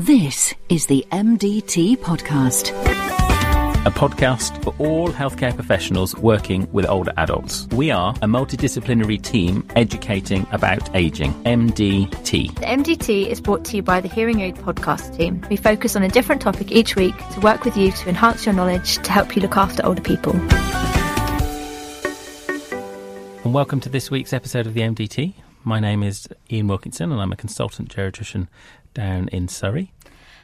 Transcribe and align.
This 0.00 0.54
is 0.70 0.86
the 0.86 1.04
MDT 1.12 1.98
Podcast. 1.98 2.70
a 3.84 3.90
podcast 3.90 4.64
for 4.64 4.74
all 4.78 5.10
healthcare 5.10 5.54
professionals 5.54 6.16
working 6.16 6.66
with 6.72 6.86
older 6.86 7.12
adults. 7.18 7.68
We 7.72 7.90
are 7.90 8.14
a 8.22 8.26
multidisciplinary 8.26 9.20
team 9.20 9.68
educating 9.76 10.46
about 10.52 10.96
aging, 10.96 11.34
MDT. 11.44 12.54
The 12.54 12.64
MDT 12.64 13.26
is 13.26 13.42
brought 13.42 13.66
to 13.66 13.76
you 13.76 13.82
by 13.82 14.00
the 14.00 14.08
Hearing 14.08 14.40
Aid 14.40 14.56
podcast 14.56 15.18
team. 15.18 15.44
We 15.50 15.56
focus 15.58 15.94
on 15.96 16.02
a 16.02 16.08
different 16.08 16.40
topic 16.40 16.72
each 16.72 16.96
week 16.96 17.14
to 17.34 17.40
work 17.40 17.66
with 17.66 17.76
you 17.76 17.92
to 17.92 18.08
enhance 18.08 18.46
your 18.46 18.54
knowledge 18.54 18.96
to 19.02 19.12
help 19.12 19.36
you 19.36 19.42
look 19.42 19.58
after 19.58 19.84
older 19.84 20.00
people. 20.00 20.32
And 23.44 23.52
welcome 23.52 23.80
to 23.80 23.90
this 23.90 24.10
week's 24.10 24.32
episode 24.32 24.66
of 24.66 24.72
the 24.72 24.80
MDT. 24.80 25.34
My 25.62 25.78
name 25.78 26.02
is 26.02 26.26
Iain 26.50 26.68
Wilkinson 26.68 27.12
and 27.12 27.20
I'm 27.20 27.32
a 27.32 27.36
consultant 27.36 27.94
geriatrician 27.94 28.48
down 28.94 29.28
in 29.28 29.48
Surrey. 29.48 29.92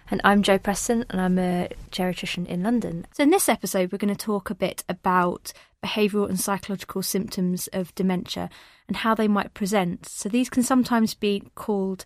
And 0.09 0.21
I'm 0.23 0.43
Jo 0.43 0.57
Preston, 0.59 1.05
and 1.11 1.21
I'm 1.21 1.39
a 1.39 1.69
geriatrician 1.91 2.47
in 2.47 2.63
London. 2.63 3.07
So, 3.13 3.25
in 3.25 3.31
this 3.31 3.49
episode, 3.49 3.91
we're 3.91 3.99
going 3.99 4.15
to 4.15 4.25
talk 4.25 4.51
a 4.51 4.55
bit 4.55 4.85
about 4.89 5.53
behavioural 5.85 6.29
and 6.29 6.39
psychological 6.39 7.03
symptoms 7.03 7.69
of 7.73 7.95
dementia 7.97 8.49
and 8.87 8.99
how 8.99 9.17
they 9.17 9.27
might 9.27 9.53
present. 9.53 10.07
So, 10.07 10.29
these 10.29 10.49
can 10.49 10.63
sometimes 10.63 11.15
be 11.15 11.43
called 11.57 12.05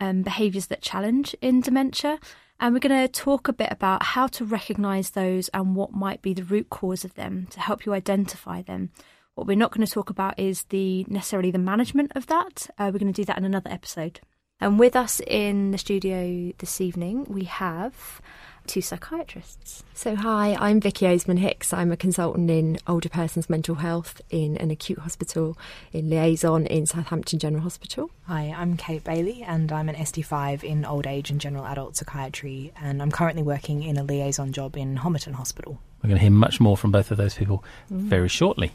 um, 0.00 0.22
behaviours 0.22 0.66
that 0.66 0.82
challenge 0.82 1.34
in 1.40 1.60
dementia. 1.60 2.20
And 2.60 2.74
we're 2.74 2.80
going 2.80 3.08
to 3.08 3.08
talk 3.08 3.48
a 3.48 3.52
bit 3.52 3.72
about 3.72 4.02
how 4.02 4.26
to 4.28 4.44
recognise 4.44 5.10
those 5.10 5.48
and 5.48 5.74
what 5.74 5.92
might 5.92 6.22
be 6.22 6.34
the 6.34 6.44
root 6.44 6.70
cause 6.70 7.04
of 7.04 7.14
them 7.14 7.48
to 7.50 7.60
help 7.60 7.86
you 7.86 7.94
identify 7.94 8.62
them. 8.62 8.90
What 9.34 9.46
we're 9.46 9.56
not 9.56 9.72
going 9.72 9.86
to 9.86 9.92
talk 9.92 10.10
about 10.10 10.38
is 10.38 10.64
the 10.64 11.04
necessarily 11.08 11.50
the 11.50 11.58
management 11.58 12.12
of 12.14 12.26
that. 12.26 12.68
Uh, 12.78 12.90
we're 12.92 12.98
going 12.98 13.12
to 13.12 13.22
do 13.22 13.24
that 13.24 13.38
in 13.38 13.44
another 13.44 13.70
episode. 13.70 14.20
And 14.60 14.78
with 14.78 14.94
us 14.94 15.20
in 15.26 15.70
the 15.70 15.78
studio 15.78 16.52
this 16.58 16.82
evening, 16.82 17.24
we 17.30 17.44
have 17.44 18.20
two 18.66 18.82
psychiatrists. 18.82 19.82
So, 19.94 20.14
hi, 20.14 20.54
I'm 20.60 20.80
Vicky 20.80 21.06
Osman 21.06 21.38
Hicks. 21.38 21.72
I'm 21.72 21.90
a 21.90 21.96
consultant 21.96 22.50
in 22.50 22.76
older 22.86 23.08
persons' 23.08 23.48
mental 23.48 23.76
health 23.76 24.20
in 24.28 24.58
an 24.58 24.70
acute 24.70 24.98
hospital 24.98 25.56
in 25.94 26.10
liaison 26.10 26.66
in 26.66 26.84
Southampton 26.84 27.38
General 27.38 27.62
Hospital. 27.62 28.10
Hi, 28.26 28.54
I'm 28.54 28.76
Kate 28.76 29.02
Bailey, 29.02 29.42
and 29.42 29.72
I'm 29.72 29.88
an 29.88 29.94
ST5 29.94 30.62
in 30.62 30.84
old 30.84 31.06
age 31.06 31.30
and 31.30 31.40
general 31.40 31.64
adult 31.64 31.96
psychiatry, 31.96 32.70
and 32.78 33.00
I'm 33.00 33.10
currently 33.10 33.42
working 33.42 33.82
in 33.82 33.96
a 33.96 34.04
liaison 34.04 34.52
job 34.52 34.76
in 34.76 34.98
Homerton 34.98 35.32
Hospital. 35.32 35.80
We're 36.02 36.08
going 36.08 36.18
to 36.18 36.22
hear 36.22 36.30
much 36.30 36.60
more 36.60 36.76
from 36.76 36.92
both 36.92 37.10
of 37.10 37.16
those 37.16 37.34
people 37.34 37.64
mm. 37.90 38.00
very 38.00 38.28
shortly. 38.28 38.72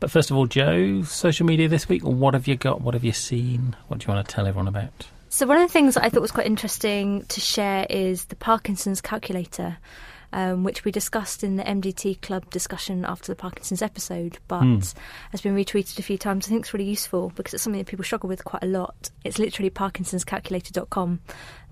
But 0.00 0.10
first 0.10 0.30
of 0.30 0.36
all, 0.36 0.46
Jo, 0.46 1.02
social 1.02 1.46
media 1.46 1.66
this 1.66 1.88
week, 1.88 2.04
what 2.04 2.34
have 2.34 2.46
you 2.46 2.56
got? 2.56 2.82
What 2.82 2.94
have 2.94 3.04
you 3.04 3.12
seen? 3.12 3.74
What 3.88 4.00
do 4.00 4.06
you 4.06 4.14
want 4.14 4.26
to 4.26 4.34
tell 4.34 4.46
everyone 4.46 4.68
about? 4.68 5.06
So, 5.34 5.46
one 5.48 5.56
of 5.56 5.66
the 5.66 5.72
things 5.72 5.94
that 5.94 6.04
I 6.04 6.10
thought 6.10 6.22
was 6.22 6.30
quite 6.30 6.46
interesting 6.46 7.24
to 7.24 7.40
share 7.40 7.88
is 7.90 8.26
the 8.26 8.36
Parkinson's 8.36 9.00
calculator. 9.00 9.78
Um, 10.32 10.64
which 10.64 10.84
we 10.84 10.90
discussed 10.90 11.44
in 11.44 11.56
the 11.56 11.62
MDT 11.62 12.20
Club 12.20 12.50
discussion 12.50 13.04
after 13.04 13.30
the 13.30 13.36
Parkinson's 13.36 13.82
episode, 13.82 14.38
but 14.48 14.62
Hmm. 14.62 14.80
has 15.30 15.40
been 15.40 15.54
retweeted 15.54 15.96
a 15.98 16.02
few 16.02 16.18
times. 16.18 16.46
I 16.46 16.48
think 16.48 16.62
it's 16.62 16.74
really 16.74 16.88
useful 16.88 17.32
because 17.36 17.54
it's 17.54 17.62
something 17.62 17.78
that 17.78 17.86
people 17.86 18.04
struggle 18.04 18.28
with 18.28 18.44
quite 18.44 18.62
a 18.64 18.66
lot. 18.66 19.10
It's 19.22 19.38
literally 19.38 19.70
parkinsonscalculator.com. 19.70 21.20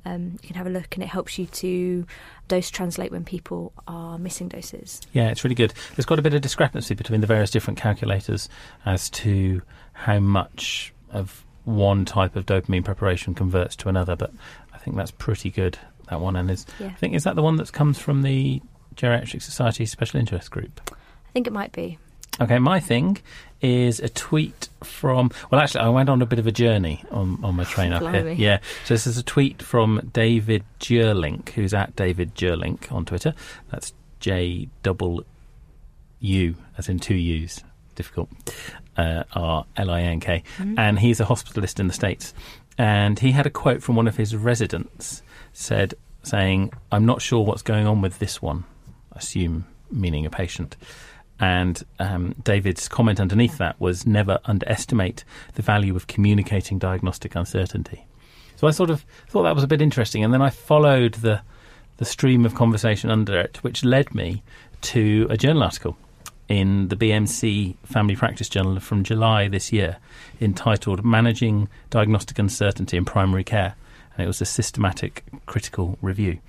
Um, 0.04 0.38
you 0.42 0.46
can 0.46 0.54
have 0.56 0.68
a 0.68 0.70
look, 0.70 0.94
and 0.94 1.02
it 1.02 1.08
helps 1.08 1.38
you 1.40 1.46
to 1.46 2.06
dose 2.46 2.70
translate 2.70 3.10
when 3.10 3.24
people 3.24 3.72
are 3.88 4.16
missing 4.16 4.46
doses. 4.48 5.00
Yeah, 5.12 5.28
it's 5.30 5.42
really 5.42 5.56
good. 5.56 5.72
There's 5.96 6.06
got 6.06 6.20
a 6.20 6.22
bit 6.22 6.34
of 6.34 6.40
discrepancy 6.40 6.94
between 6.94 7.20
the 7.20 7.26
various 7.26 7.50
different 7.50 7.80
calculators 7.80 8.48
as 8.86 9.10
to 9.10 9.62
how 9.92 10.20
much 10.20 10.94
of 11.10 11.44
one 11.64 12.04
type 12.04 12.36
of 12.36 12.46
dopamine 12.46 12.84
preparation 12.84 13.34
converts 13.34 13.76
to 13.76 13.88
another, 13.88 14.16
but 14.16 14.32
I 14.74 14.78
think 14.78 14.96
that's 14.96 15.10
pretty 15.12 15.50
good, 15.50 15.78
that 16.10 16.20
one. 16.20 16.36
And 16.36 16.50
is, 16.50 16.66
Yeah. 16.80 16.88
I 16.88 16.94
think, 16.94 17.14
is 17.14 17.24
that 17.24 17.36
the 17.36 17.42
one 17.42 17.56
that 17.56 17.72
comes 17.72 17.98
from 17.98 18.22
the 18.22 18.60
Geriatric 18.96 19.42
Society 19.42 19.86
Special 19.86 20.20
Interest 20.20 20.50
Group? 20.50 20.80
I 20.92 21.32
think 21.32 21.46
it 21.46 21.52
might 21.52 21.72
be. 21.72 21.98
Okay, 22.40 22.58
my 22.58 22.80
thing 22.80 23.18
is 23.60 24.00
a 24.00 24.08
tweet 24.08 24.68
from. 24.82 25.30
Well, 25.50 25.60
actually, 25.60 25.82
I 25.82 25.90
went 25.90 26.08
on 26.08 26.22
a 26.22 26.26
bit 26.26 26.38
of 26.38 26.46
a 26.46 26.52
journey 26.52 27.04
on, 27.10 27.38
on 27.44 27.56
my 27.56 27.64
train 27.64 27.92
up 27.92 28.02
here. 28.02 28.30
Yeah, 28.30 28.58
so 28.84 28.94
this 28.94 29.06
is 29.06 29.18
a 29.18 29.22
tweet 29.22 29.60
from 29.62 30.10
David 30.14 30.64
Juurlink, 30.80 31.50
who's 31.50 31.74
at 31.74 31.94
David 31.94 32.34
Juurlink 32.34 32.90
on 32.90 33.04
Twitter. 33.04 33.34
That's 33.70 33.92
J 34.18 34.68
double 34.82 35.24
U, 36.20 36.56
as 36.78 36.88
in 36.88 36.98
two 36.98 37.14
U's. 37.14 37.62
Difficult. 37.96 38.30
Uh, 38.96 39.24
R 39.32 39.64
L 39.76 39.90
I 39.90 40.02
N 40.02 40.20
K, 40.20 40.42
and 40.76 40.98
he's 40.98 41.18
a 41.20 41.24
hospitalist 41.24 41.80
in 41.80 41.86
the 41.86 41.94
states. 41.94 42.34
And 42.76 43.18
he 43.18 43.32
had 43.32 43.46
a 43.46 43.50
quote 43.50 43.82
from 43.82 43.96
one 43.96 44.08
of 44.08 44.16
his 44.16 44.36
residents, 44.36 45.22
said, 45.52 45.94
saying, 46.22 46.72
"I'm 46.90 47.06
not 47.06 47.22
sure 47.22 47.44
what's 47.44 47.62
going 47.62 47.86
on 47.86 48.02
with 48.02 48.18
this 48.18 48.42
one." 48.42 48.64
Assume 49.12 49.66
meaning 49.90 50.26
a 50.26 50.30
patient. 50.30 50.76
And 51.40 51.82
um, 51.98 52.34
David's 52.42 52.88
comment 52.88 53.18
underneath 53.18 53.58
that 53.58 53.80
was 53.80 54.06
never 54.06 54.38
underestimate 54.44 55.24
the 55.54 55.62
value 55.62 55.96
of 55.96 56.06
communicating 56.06 56.78
diagnostic 56.78 57.34
uncertainty. 57.34 58.06
So 58.56 58.68
I 58.68 58.70
sort 58.70 58.90
of 58.90 59.04
thought 59.28 59.42
that 59.42 59.54
was 59.54 59.64
a 59.64 59.68
bit 59.68 59.82
interesting, 59.82 60.22
and 60.22 60.32
then 60.32 60.42
I 60.42 60.50
followed 60.50 61.14
the 61.14 61.40
the 61.96 62.04
stream 62.04 62.44
of 62.46 62.54
conversation 62.54 63.10
under 63.10 63.38
it, 63.38 63.62
which 63.62 63.84
led 63.84 64.14
me 64.14 64.42
to 64.82 65.26
a 65.30 65.36
journal 65.36 65.62
article 65.62 65.96
in 66.52 66.88
the 66.88 66.96
BMC 66.96 67.76
Family 67.86 68.14
Practice 68.14 68.46
Journal 68.46 68.78
from 68.78 69.04
July 69.04 69.48
this 69.48 69.72
year, 69.72 69.96
entitled 70.38 71.02
"Managing 71.02 71.66
Diagnostic 71.88 72.38
Uncertainty 72.38 72.98
in 72.98 73.06
Primary 73.06 73.42
Care," 73.42 73.74
and 74.12 74.22
it 74.22 74.26
was 74.26 74.42
a 74.42 74.44
systematic 74.44 75.24
critical 75.46 75.96
review. 76.02 76.40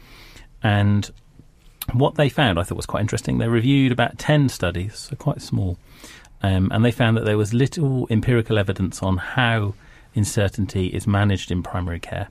And 0.61 1.09
what 1.93 2.15
they 2.15 2.27
found, 2.27 2.59
I 2.59 2.63
thought 2.63 2.75
was 2.75 2.85
quite 2.85 2.99
interesting. 2.99 3.37
They 3.37 3.47
reviewed 3.47 3.93
about 3.93 4.19
10 4.19 4.49
studies, 4.49 4.97
so 4.97 5.15
quite 5.15 5.41
small, 5.41 5.77
um, 6.41 6.69
and 6.73 6.83
they 6.83 6.91
found 6.91 7.15
that 7.15 7.23
there 7.23 7.37
was 7.37 7.53
little 7.53 8.05
empirical 8.09 8.59
evidence 8.59 9.01
on 9.01 9.15
how 9.15 9.73
uncertainty 10.15 10.87
is 10.87 11.07
managed 11.07 11.49
in 11.49 11.63
primary 11.63 12.01
care. 12.01 12.27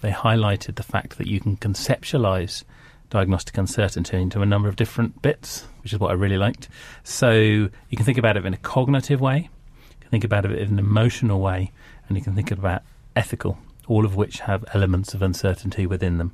They 0.00 0.10
highlighted 0.10 0.76
the 0.76 0.82
fact 0.82 1.18
that 1.18 1.26
you 1.26 1.38
can 1.38 1.58
conceptualize 1.58 2.64
diagnostic 3.10 3.58
uncertainty 3.58 4.16
into 4.16 4.40
a 4.40 4.46
number 4.46 4.68
of 4.68 4.76
different 4.76 5.20
bits, 5.20 5.66
which 5.82 5.92
is 5.92 5.98
what 5.98 6.10
I 6.10 6.14
really 6.14 6.38
liked. 6.38 6.68
So 7.02 7.32
you 7.32 7.96
can 7.96 8.04
think 8.04 8.18
about 8.18 8.36
it 8.36 8.46
in 8.46 8.54
a 8.54 8.58
cognitive 8.58 9.20
way, 9.20 9.50
you 9.90 9.96
can 10.00 10.10
think 10.10 10.24
about 10.24 10.44
it 10.46 10.52
in 10.52 10.68
an 10.68 10.78
emotional 10.78 11.40
way, 11.40 11.72
and 12.08 12.16
you 12.16 12.22
can 12.22 12.34
think 12.34 12.50
about 12.50 12.82
ethical, 13.14 13.58
all 13.88 14.04
of 14.04 14.16
which 14.16 14.40
have 14.40 14.64
elements 14.72 15.12
of 15.12 15.22
uncertainty 15.22 15.86
within 15.86 16.18
them. 16.18 16.32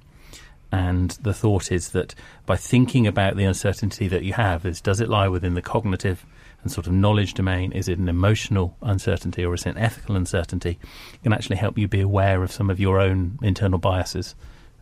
And 0.71 1.13
the 1.23 1.33
thought 1.33 1.73
is 1.73 1.91
that 1.91 2.15
by 2.45 2.57
thinking 2.57 3.07
about 3.07 3.37
the 3.37 3.45
uncertainty 3.45 4.09
that 4.09 4.25
you 4.25 4.35
have, 4.35 4.67
is 4.67 4.81
does 4.81 5.01
it 5.01 5.09
lie 5.09 5.29
within 5.29 5.55
the 5.55 5.63
cognitive 5.63 6.27
and 6.63 6.73
sort 6.73 6.87
of 6.87 6.93
knowledge 6.93 7.35
domain? 7.35 7.73
Is 7.73 7.89
it 7.89 7.99
an 7.99 8.09
emotional 8.09 8.77
uncertainty 8.83 9.45
or 9.45 9.55
is 9.55 9.65
it 9.65 9.71
an 9.71 9.79
ethical 9.79 10.17
uncertainty? 10.17 10.79
It 11.15 11.23
can 11.23 11.33
actually 11.33 11.57
help 11.57 11.79
you 11.79 11.87
be 11.87 12.01
aware 12.01 12.43
of 12.43 12.53
some 12.53 12.69
of 12.69 12.81
your 12.81 13.01
own 13.01 13.39
internal 13.43 13.79
biases 13.79 14.35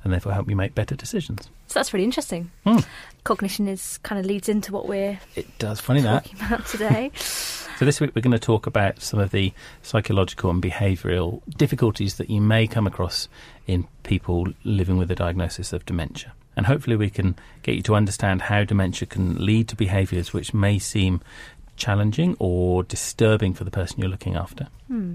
and 0.05 0.13
therefore 0.13 0.33
help 0.33 0.49
you 0.49 0.57
make 0.57 0.75
better 0.75 0.95
decisions. 0.95 1.49
So 1.67 1.79
that's 1.79 1.93
really 1.93 2.05
interesting. 2.05 2.51
Hmm. 2.65 2.79
Cognition 3.25 3.67
is 3.67 3.99
kind 3.99 4.21
of 4.21 4.27
leads 4.27 4.49
into 4.49 4.71
what 4.73 4.87
we're 4.87 5.19
It 5.35 5.59
does. 5.59 5.81
Funny 5.81 6.03
that. 6.03 6.25
talking 6.25 6.47
about 6.47 6.67
today. 6.67 7.11
So 7.77 7.85
this 7.85 8.01
week 8.01 8.13
we're 8.15 8.23
going 8.23 8.31
to 8.31 8.39
talk 8.39 8.69
about 8.69 9.03
some 9.03 9.19
of 9.19 9.33
the 9.33 9.53
psychological 9.83 10.49
and 10.49 10.63
behavioural 10.63 11.43
difficulties 11.57 12.19
that 12.19 12.31
you 12.31 12.41
may 12.41 12.69
come 12.69 12.87
across 12.87 13.27
in 13.67 13.89
people 14.05 14.47
living 14.63 14.97
with 14.97 15.11
a 15.11 15.17
diagnosis 15.17 15.73
of 15.73 15.85
dementia. 15.85 16.33
And 16.57 16.67
hopefully 16.67 16.95
we 16.95 17.11
can 17.11 17.35
get 17.65 17.75
you 17.75 17.83
to 17.83 17.97
understand 17.97 18.43
how 18.43 18.63
dementia 18.63 19.07
can 19.07 19.45
lead 19.45 19.67
to 19.69 19.77
behaviours 19.77 20.33
which 20.33 20.55
may 20.55 20.79
seem 20.79 21.21
challenging 21.77 22.37
or 22.39 22.83
disturbing 22.83 23.55
for 23.55 23.65
the 23.65 23.71
person 23.71 24.01
you're 24.01 24.09
looking 24.09 24.37
after. 24.37 24.69
Hmm. 24.89 25.15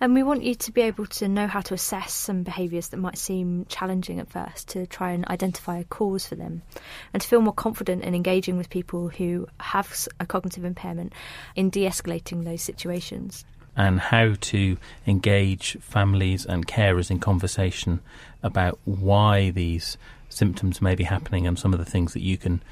And 0.00 0.14
we 0.14 0.22
want 0.22 0.42
you 0.42 0.54
to 0.54 0.72
be 0.72 0.82
able 0.82 1.06
to 1.06 1.28
know 1.28 1.46
how 1.46 1.60
to 1.60 1.74
assess 1.74 2.12
some 2.12 2.42
behaviours 2.42 2.88
that 2.88 2.96
might 2.96 3.18
seem 3.18 3.66
challenging 3.68 4.18
at 4.20 4.30
first 4.30 4.68
to 4.70 4.86
try 4.86 5.12
and 5.12 5.26
identify 5.28 5.78
a 5.78 5.84
cause 5.84 6.26
for 6.26 6.36
them 6.36 6.62
and 7.12 7.20
to 7.20 7.28
feel 7.28 7.40
more 7.40 7.52
confident 7.52 8.04
in 8.04 8.14
engaging 8.14 8.56
with 8.56 8.70
people 8.70 9.08
who 9.08 9.46
have 9.60 10.06
a 10.18 10.26
cognitive 10.26 10.64
impairment 10.64 11.12
in 11.56 11.70
de 11.70 11.86
escalating 11.86 12.44
those 12.44 12.62
situations. 12.62 13.44
and 13.76 14.00
how 14.00 14.34
to 14.40 14.76
engage 15.06 15.78
families 15.80 16.44
and 16.44 16.66
carers 16.66 17.10
in 17.10 17.20
conversation 17.20 18.00
about 18.42 18.78
why 18.84 19.50
these 19.50 19.96
symptoms 20.28 20.82
may 20.82 20.94
be 20.94 21.04
happening 21.04 21.46
and 21.46 21.58
some 21.58 21.72
of 21.72 21.78
the 21.78 21.84
things 21.84 22.12
that 22.12 22.22
you 22.22 22.36
can 22.36 22.62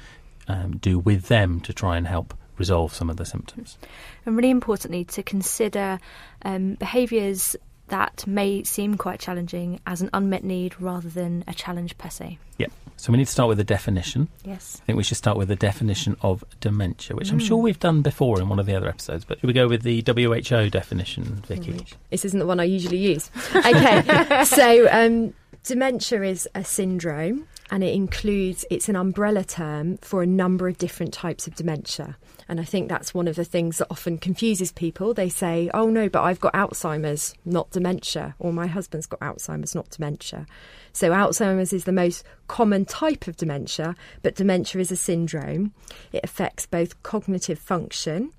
um, 0.47 0.77
do 0.77 0.99
with 0.99 1.27
them 1.27 1.59
to 1.61 1.73
try 1.73 1.97
and 1.97 2.07
help 2.07 2.33
resolve 2.59 2.93
some 2.93 3.09
of 3.09 3.17
the 3.17 3.25
symptoms. 3.25 3.77
And 4.25 4.35
really 4.35 4.49
importantly, 4.49 5.05
to 5.05 5.23
consider 5.23 5.99
um, 6.43 6.75
behaviours 6.75 7.55
that 7.87 8.25
may 8.27 8.63
seem 8.63 8.97
quite 8.97 9.19
challenging 9.19 9.79
as 9.85 10.01
an 10.01 10.09
unmet 10.13 10.43
need 10.43 10.79
rather 10.79 11.09
than 11.09 11.43
a 11.47 11.53
challenge 11.53 11.97
per 11.97 12.09
se. 12.09 12.37
Yep. 12.57 12.71
So 12.97 13.13
we 13.13 13.17
need 13.17 13.25
to 13.25 13.31
start 13.31 13.47
with 13.47 13.59
a 13.61 13.63
definition. 13.63 14.27
Yes. 14.43 14.79
I 14.81 14.85
think 14.85 14.97
we 14.97 15.03
should 15.03 15.17
start 15.17 15.37
with 15.37 15.47
the 15.47 15.55
definition 15.55 16.17
of 16.21 16.43
dementia, 16.59 17.15
which 17.15 17.31
I'm 17.31 17.39
sure 17.39 17.57
we've 17.57 17.79
done 17.79 18.01
before 18.01 18.41
in 18.41 18.49
one 18.49 18.59
of 18.59 18.65
the 18.65 18.75
other 18.75 18.89
episodes. 18.89 19.23
But 19.23 19.39
should 19.39 19.47
we 19.47 19.53
go 19.53 19.69
with 19.69 19.83
the 19.83 20.03
WHO 20.05 20.69
definition, 20.69 21.23
Vicky? 21.47 21.85
This 22.09 22.25
isn't 22.25 22.39
the 22.39 22.45
one 22.45 22.59
I 22.59 22.65
usually 22.65 22.97
use. 22.97 23.31
Okay, 23.55 24.43
so 24.43 24.87
um, 24.91 25.33
Dementia 25.63 26.23
is 26.23 26.47
a 26.55 26.63
syndrome 26.63 27.47
and 27.71 27.83
it 27.83 27.93
includes, 27.93 28.65
it's 28.69 28.89
an 28.89 28.95
umbrella 28.95 29.43
term 29.43 29.97
for 29.97 30.23
a 30.23 30.27
number 30.27 30.67
of 30.67 30.77
different 30.77 31.13
types 31.13 31.47
of 31.47 31.55
dementia. 31.55 32.17
And 32.47 32.59
I 32.59 32.63
think 32.63 32.89
that's 32.89 33.13
one 33.13 33.27
of 33.27 33.35
the 33.35 33.45
things 33.45 33.77
that 33.77 33.87
often 33.91 34.17
confuses 34.17 34.71
people. 34.71 35.13
They 35.13 35.29
say, 35.29 35.69
oh 35.73 35.89
no, 35.89 36.09
but 36.09 36.23
I've 36.23 36.39
got 36.39 36.53
Alzheimer's, 36.53 37.35
not 37.45 37.69
dementia, 37.69 38.35
or 38.39 38.51
my 38.51 38.65
husband's 38.65 39.05
got 39.05 39.19
Alzheimer's, 39.19 39.75
not 39.75 39.91
dementia. 39.91 40.47
So 40.91 41.11
Alzheimer's 41.11 41.71
is 41.73 41.83
the 41.83 41.91
most 41.91 42.23
common 42.47 42.85
type 42.85 43.27
of 43.27 43.37
dementia, 43.37 43.95
but 44.23 44.35
dementia 44.35 44.81
is 44.81 44.91
a 44.91 44.95
syndrome. 44.95 45.73
It 46.11 46.23
affects 46.23 46.65
both 46.65 47.01
cognitive 47.03 47.59
function, 47.59 48.31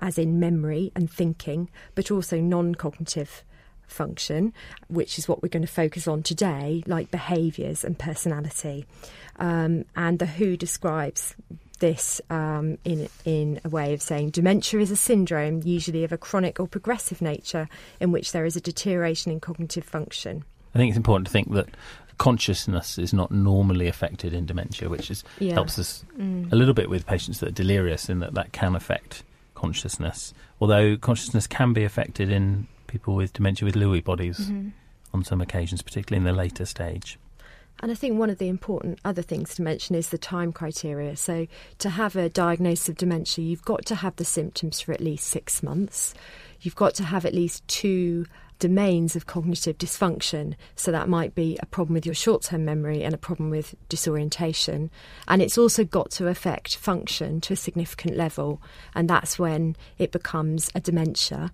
as 0.00 0.18
in 0.18 0.40
memory 0.40 0.90
and 0.96 1.08
thinking, 1.08 1.70
but 1.94 2.10
also 2.10 2.40
non 2.40 2.74
cognitive 2.74 3.44
function, 3.94 4.52
which 4.88 5.18
is 5.18 5.26
what 5.28 5.42
we're 5.42 5.48
going 5.48 5.66
to 5.66 5.72
focus 5.72 6.06
on 6.06 6.22
today, 6.22 6.82
like 6.86 7.10
behaviours 7.10 7.84
and 7.84 7.98
personality. 7.98 8.84
Um, 9.36 9.84
and 9.96 10.18
the 10.18 10.26
WHO 10.26 10.56
describes 10.56 11.34
this 11.80 12.20
um, 12.30 12.78
in 12.84 13.08
in 13.24 13.60
a 13.64 13.68
way 13.68 13.92
of 13.94 14.00
saying 14.02 14.30
dementia 14.30 14.80
is 14.80 14.90
a 14.90 14.96
syndrome, 14.96 15.60
usually 15.64 16.04
of 16.04 16.12
a 16.12 16.18
chronic 16.18 16.60
or 16.60 16.66
progressive 16.68 17.20
nature, 17.22 17.68
in 18.00 18.12
which 18.12 18.32
there 18.32 18.44
is 18.44 18.56
a 18.56 18.60
deterioration 18.60 19.32
in 19.32 19.40
cognitive 19.40 19.84
function. 19.84 20.44
I 20.74 20.78
think 20.78 20.90
it's 20.90 20.96
important 20.96 21.26
to 21.26 21.32
think 21.32 21.52
that 21.52 21.68
consciousness 22.18 22.96
is 22.96 23.12
not 23.12 23.30
normally 23.32 23.88
affected 23.88 24.32
in 24.32 24.46
dementia, 24.46 24.88
which 24.88 25.10
is 25.10 25.24
Yeah. 25.40 25.54
helps 25.54 25.78
us 25.78 26.04
Mm. 26.18 26.52
a 26.52 26.56
little 26.56 26.74
bit 26.74 26.88
with 26.88 27.06
patients 27.06 27.40
that 27.40 27.48
are 27.48 27.52
delirious 27.62 28.08
in 28.08 28.20
that 28.20 28.34
that 28.34 28.52
can 28.52 28.74
affect 28.76 29.24
consciousness. 29.54 30.32
Although 30.60 30.96
consciousness 30.96 31.46
can 31.48 31.72
be 31.72 31.82
affected 31.84 32.30
in 32.30 32.66
people 32.94 33.16
with 33.16 33.32
dementia 33.32 33.66
with 33.66 33.74
Lewy 33.74 34.02
bodies 34.02 34.38
Mhm. 34.38 34.70
on 35.12 35.24
some 35.24 35.40
occasions, 35.40 35.82
particularly 35.82 36.20
in 36.20 36.32
the 36.32 36.40
later 36.44 36.64
stage. 36.64 37.18
And 37.80 37.90
I 37.90 37.96
think 37.96 38.16
one 38.16 38.30
of 38.30 38.38
the 38.38 38.46
important 38.46 39.00
other 39.04 39.20
things 39.20 39.56
to 39.56 39.62
mention 39.62 39.96
is 39.96 40.10
the 40.10 40.16
time 40.34 40.52
criteria. 40.52 41.16
So, 41.16 41.48
to 41.78 41.90
have 41.90 42.14
a 42.14 42.28
diagnosis 42.28 42.88
of 42.88 42.96
dementia, 42.96 43.44
you've 43.44 43.64
got 43.64 43.84
to 43.86 43.96
have 43.96 44.14
the 44.14 44.24
symptoms 44.24 44.80
for 44.80 44.92
at 44.92 45.00
least 45.00 45.26
six 45.26 45.60
months. 45.60 46.14
You've 46.60 46.76
got 46.76 46.94
to 46.94 47.04
have 47.04 47.24
at 47.24 47.34
least 47.34 47.66
two 47.66 48.26
domains 48.58 49.16
of 49.16 49.26
cognitive 49.26 49.78
dysfunction. 49.78 50.54
So, 50.76 50.90
that 50.92 51.08
might 51.08 51.34
be 51.34 51.58
a 51.60 51.66
problem 51.66 51.94
with 51.94 52.06
your 52.06 52.14
short 52.14 52.42
term 52.42 52.64
memory 52.64 53.02
and 53.02 53.14
a 53.14 53.18
problem 53.18 53.50
with 53.50 53.74
disorientation. 53.88 54.90
And 55.28 55.42
it's 55.42 55.58
also 55.58 55.84
got 55.84 56.10
to 56.12 56.28
affect 56.28 56.76
function 56.76 57.40
to 57.42 57.52
a 57.52 57.56
significant 57.56 58.16
level. 58.16 58.60
And 58.94 59.08
that's 59.08 59.38
when 59.38 59.76
it 59.98 60.12
becomes 60.12 60.70
a 60.74 60.80
dementia. 60.80 61.52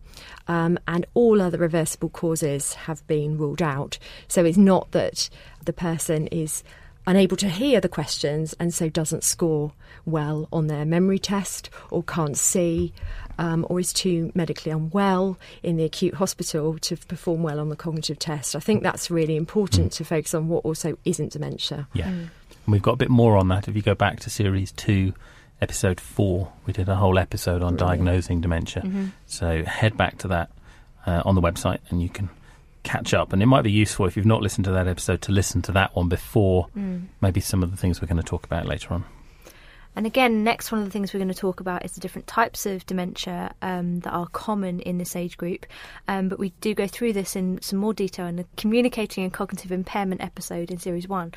Um, 0.49 0.79
and 0.87 1.07
all 1.15 1.41
other 1.41 1.59
reversible 1.59 2.11
causes 2.11 2.75
have 2.75 3.07
been 3.07 3.39
ruled 3.39 3.63
out. 3.63 3.99
So, 4.29 4.45
it's 4.45 4.59
not 4.59 4.91
that 4.93 5.29
the 5.65 5.73
person 5.73 6.27
is 6.29 6.63
unable 7.11 7.37
to 7.37 7.49
hear 7.49 7.81
the 7.81 7.89
questions 7.89 8.55
and 8.61 8.73
so 8.73 8.89
doesn't 8.89 9.25
score 9.25 9.73
well 10.07 10.49
on 10.53 10.69
their 10.69 10.85
memory 10.85 11.19
test 11.19 11.69
or 11.91 12.05
can't 12.05 12.39
see 12.39 12.93
um, 13.37 13.67
or 13.69 13.81
is 13.81 13.93
too 13.93 14.31
medically 14.35 14.71
unwell 14.71 15.37
in 15.65 15.77
the 15.77 15.85
acute 15.85 16.15
hospital 16.15 16.79
to 16.79 16.97
perform 16.97 17.43
well 17.43 17.59
on 17.59 17.69
the 17.69 17.75
cognitive 17.75 18.19
test. 18.19 18.55
I 18.55 18.61
think 18.61 18.85
that's 18.85 19.11
really 19.11 19.37
important 19.37 19.91
to 19.93 20.05
focus 20.05 20.35
on 20.35 20.47
what 20.47 20.65
also 20.65 20.97
isn't 21.05 21.33
dementia. 21.33 21.89
Yeah. 21.95 22.09
And 22.09 22.31
we've 22.69 22.83
got 22.83 22.93
a 22.93 22.99
bit 22.99 23.11
more 23.11 23.37
on 23.37 23.49
that. 23.49 23.67
If 23.67 23.75
you 23.75 23.83
go 23.83 23.97
back 23.97 24.21
to 24.21 24.31
series 24.31 24.71
two, 24.71 25.13
episode 25.61 26.01
four, 26.01 26.53
we 26.65 26.73
did 26.73 26.89
a 26.89 26.95
whole 26.95 27.19
episode 27.19 27.63
on 27.63 27.75
Brilliant. 27.75 27.79
diagnosing 27.81 28.41
dementia. 28.41 29.11
So 29.27 29.65
head 29.65 29.97
back 29.97 30.19
to 30.19 30.29
that 30.29 30.51
uh, 31.07 31.23
on 31.25 31.35
the 31.35 31.43
website 31.43 31.81
and 31.89 32.01
you 32.01 32.09
can 32.09 32.31
catch 32.83 33.13
up. 33.15 33.33
And 33.33 33.43
it 33.43 33.47
might 33.47 33.63
be 33.63 33.71
useful 33.71 34.07
if 34.07 34.17
you've 34.17 34.27
not 34.27 34.43
listened 34.43 34.65
to 34.67 34.73
that 34.73 34.89
episode 34.89 35.23
to 35.23 35.33
listen 35.33 35.63
to 35.63 35.73
that 35.73 35.95
one 35.95 36.09
before 36.09 36.67
Mm. 36.77 37.07
maybe 37.21 37.41
some 37.41 37.63
of 37.63 37.71
the 37.71 37.77
things 37.77 38.01
we're 38.01 38.09
going 38.09 38.17
to 38.17 38.23
talk 38.23 38.45
about 38.45 38.67
later 38.67 38.95
on. 38.95 39.05
And 39.97 40.07
again, 40.07 40.45
next 40.45 40.71
one 40.71 40.81
of 40.81 40.85
the 40.87 40.91
things 40.93 41.13
we're 41.13 41.19
going 41.19 41.35
to 41.35 41.35
talk 41.35 41.59
about 41.59 41.85
is 41.85 41.93
the 41.93 42.01
different 42.01 42.29
types 42.29 42.65
of 42.65 42.87
dementia 42.87 43.53
um, 43.61 43.99
that 44.01 44.13
are 44.13 44.29
common 44.29 44.79
in 44.81 44.99
this 44.99 45.17
age 45.17 45.37
group. 45.37 45.67
Um, 46.07 46.29
but 46.29 46.39
we 46.39 46.51
do 46.61 46.75
go 46.75 46.87
through 46.87 47.13
this 47.13 47.35
in 47.35 47.61
some 47.61 47.81
more 47.81 47.93
detail 47.93 48.27
in 48.27 48.37
the 48.37 48.47
communicating 48.57 49.25
and 49.25 49.33
cognitive 49.33 49.73
impairment 49.73 50.23
episode 50.23 50.71
in 50.71 50.79
series 50.79 51.09
one. 51.09 51.35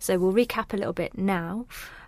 So 0.00 0.18
we'll 0.18 0.34
recap 0.34 0.74
a 0.74 0.76
little 0.76 0.92
bit 0.92 1.16
now. 1.16 1.64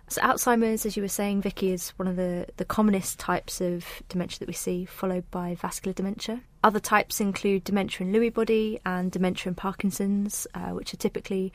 So 0.09 0.21
Alzheimer's, 0.21 0.85
as 0.85 0.95
you 0.95 1.03
were 1.03 1.09
saying, 1.09 1.41
Vicky, 1.41 1.71
is 1.71 1.89
one 1.97 2.07
of 2.07 2.15
the, 2.15 2.47
the 2.55 2.63
commonest 2.65 3.19
types 3.19 3.59
of 3.59 3.85
dementia 4.07 4.39
that 4.39 4.47
we 4.47 4.53
see, 4.53 4.85
followed 4.85 5.29
by 5.31 5.55
vascular 5.55 5.93
dementia. 5.93 6.41
Other 6.63 6.79
types 6.79 7.19
include 7.19 7.65
dementia 7.65 8.07
in 8.07 8.13
Lewy 8.13 8.33
body 8.33 8.79
and 8.85 9.11
dementia 9.11 9.49
in 9.49 9.55
Parkinson's, 9.55 10.47
uh, 10.53 10.69
which 10.69 10.93
are 10.93 10.97
typically 10.97 11.51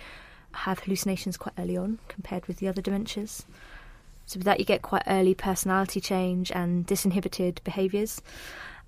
have 0.53 0.81
hallucinations 0.81 1.39
quite 1.39 1.55
early 1.59 1.79
on 1.79 1.99
compared 2.09 2.47
with 2.47 2.59
the 2.59 2.69
other 2.69 2.83
dementias. 2.83 3.45
So 4.27 4.39
with 4.39 4.45
that, 4.45 4.61
you 4.61 4.67
get 4.67 4.83
quite 4.83 5.03
early 5.07 5.35
personality 5.35 6.01
change 6.01 6.53
and 6.53 6.87
disinhibited 6.87 7.65
behaviours. 7.65 8.21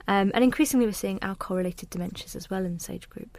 Um, 0.07 0.31
and 0.35 0.45
increasingly, 0.45 0.85
we're 0.85 0.93
seeing 0.93 1.23
alcohol-related 1.23 1.91
dementias 1.91 2.37
as 2.37 2.51
well 2.51 2.67
in 2.67 2.75
the 2.75 2.81
SAGE 2.81 3.09
group. 3.09 3.39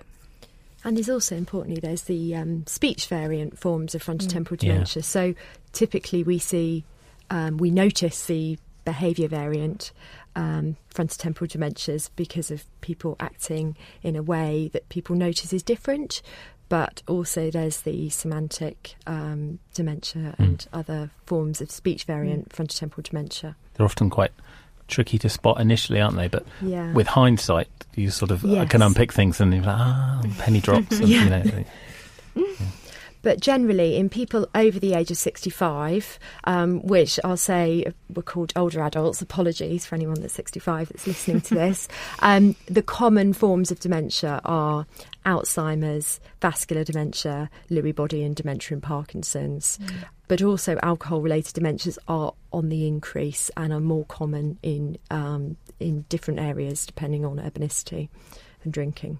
And 0.84 0.96
there's 0.98 1.10
also 1.10 1.36
importantly, 1.36 1.80
there's 1.82 2.04
the 2.04 2.36
um, 2.36 2.64
speech 2.68 3.08
variant 3.08 3.58
forms 3.58 3.96
of 3.96 4.04
frontotemporal 4.04 4.62
Yeah. 4.62 4.74
dementia. 4.74 5.02
So 5.02 5.34
typically 5.76 6.24
we 6.24 6.40
see, 6.40 6.84
um, 7.30 7.58
we 7.58 7.70
notice 7.70 8.26
the 8.26 8.58
behaviour 8.86 9.28
variant 9.28 9.92
um, 10.36 10.76
frontotemporal 10.94 11.48
dementias 11.48 12.10
because 12.16 12.50
of 12.52 12.64
people 12.82 13.16
acting 13.20 13.76
in 14.04 14.16
a 14.16 14.24
way 14.24 14.70
that 14.74 14.88
people 14.90 15.16
notice 15.16 15.54
is 15.54 15.62
different. 15.64 16.22
But 16.68 17.04
also 17.08 17.52
there's 17.52 17.82
the 17.82 18.10
semantic 18.10 18.96
um, 19.06 19.60
dementia 19.76 20.34
and 20.40 20.66
other 20.74 21.12
forms 21.28 21.62
of 21.62 21.70
speech 21.70 22.06
variant 22.06 22.50
frontotemporal 22.50 23.04
dementia. 23.04 23.56
They're 23.76 23.86
often 23.86 24.10
quite 24.10 24.32
tricky 24.88 25.18
to 25.20 25.30
spot 25.30 25.60
initially, 25.62 26.02
aren't 26.02 26.16
they? 26.18 26.28
But 26.28 26.46
Yeah. 26.62 26.92
with 26.94 27.06
hindsight, 27.08 27.68
you 27.96 28.10
sort 28.10 28.32
of 28.32 28.44
uh, 28.44 28.48
Yes. 28.48 28.70
can 28.70 28.82
unpick 28.82 29.14
things 29.14 29.40
and 29.40 29.54
you're 29.54 29.64
like, 29.64 29.76
ah, 29.78 30.22
penny 30.40 30.60
drops. 30.68 31.00
And, 31.00 31.08
Yeah. 31.10 31.24
you 31.24 31.30
know, 31.30 31.64
But 33.26 33.40
generally, 33.40 33.96
in 33.96 34.08
people 34.08 34.48
over 34.54 34.80
the 34.80 34.94
age 34.94 35.10
of 35.10 35.18
65, 35.18 36.20
um, 36.44 36.82
which 36.84 37.20
I'll 37.24 37.36
say 37.38 37.92
were 38.14 38.22
called 38.22 38.54
older 38.56 38.84
adults, 38.84 39.20
apologies 39.20 39.84
for 39.84 39.96
anyone 39.96 40.22
that's 40.22 40.36
65 40.36 40.90
that's 40.90 41.08
listening 41.08 41.42
to 41.42 41.56
this, 41.56 41.88
um, 42.20 42.56
the 42.68 42.84
common 42.84 43.34
forms 43.34 43.72
of 43.72 43.80
dementia 43.80 44.42
are 44.46 44.86
Alzheimer's, 45.26 46.20
vascular 46.40 46.84
dementia, 46.84 47.50
Lewy 47.72 47.96
body, 47.96 48.22
and 48.22 48.36
dementia 48.36 48.76
in 48.76 48.82
Parkinson's. 48.82 49.80
But 50.28 50.44
also, 50.44 50.78
alcohol 50.84 51.22
related 51.22 51.56
dementias 51.56 51.98
are 52.08 52.32
on 52.54 52.70
the 52.70 52.86
increase 52.86 53.50
and 53.58 53.74
are 53.74 53.80
more 53.80 54.06
common 54.06 54.60
in, 54.62 55.00
um, 55.10 55.58
in 55.80 56.06
different 56.10 56.42
areas 56.42 56.86
depending 56.86 57.26
on 57.26 57.38
urbanicity 57.38 58.10
and 58.64 58.72
drinking. 58.72 59.20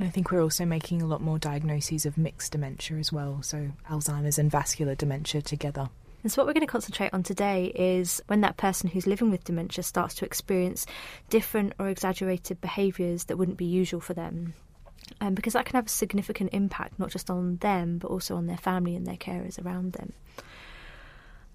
I 0.00 0.08
think 0.08 0.30
we're 0.30 0.42
also 0.42 0.64
making 0.64 1.02
a 1.02 1.06
lot 1.06 1.20
more 1.20 1.38
diagnoses 1.38 2.04
of 2.04 2.18
mixed 2.18 2.52
dementia 2.52 2.96
as 2.98 3.12
well, 3.12 3.42
so 3.42 3.70
Alzheimer's 3.88 4.38
and 4.38 4.50
vascular 4.50 4.94
dementia 4.94 5.40
together. 5.40 5.88
And 6.24 6.32
so, 6.32 6.40
what 6.40 6.46
we're 6.46 6.54
going 6.54 6.66
to 6.66 6.72
concentrate 6.72 7.12
on 7.12 7.22
today 7.22 7.66
is 7.74 8.20
when 8.26 8.40
that 8.40 8.56
person 8.56 8.88
who's 8.88 9.06
living 9.06 9.30
with 9.30 9.44
dementia 9.44 9.84
starts 9.84 10.14
to 10.16 10.24
experience 10.24 10.86
different 11.28 11.74
or 11.78 11.88
exaggerated 11.88 12.60
behaviours 12.60 13.24
that 13.24 13.36
wouldn't 13.36 13.58
be 13.58 13.66
usual 13.66 14.00
for 14.00 14.14
them. 14.14 14.54
Um, 15.20 15.34
because 15.34 15.52
that 15.52 15.66
can 15.66 15.76
have 15.76 15.86
a 15.86 15.90
significant 15.90 16.54
impact 16.54 16.98
not 16.98 17.10
just 17.10 17.28
on 17.28 17.58
them, 17.58 17.98
but 17.98 18.10
also 18.10 18.36
on 18.36 18.46
their 18.46 18.56
family 18.56 18.96
and 18.96 19.06
their 19.06 19.16
carers 19.16 19.62
around 19.62 19.92
them. 19.92 20.14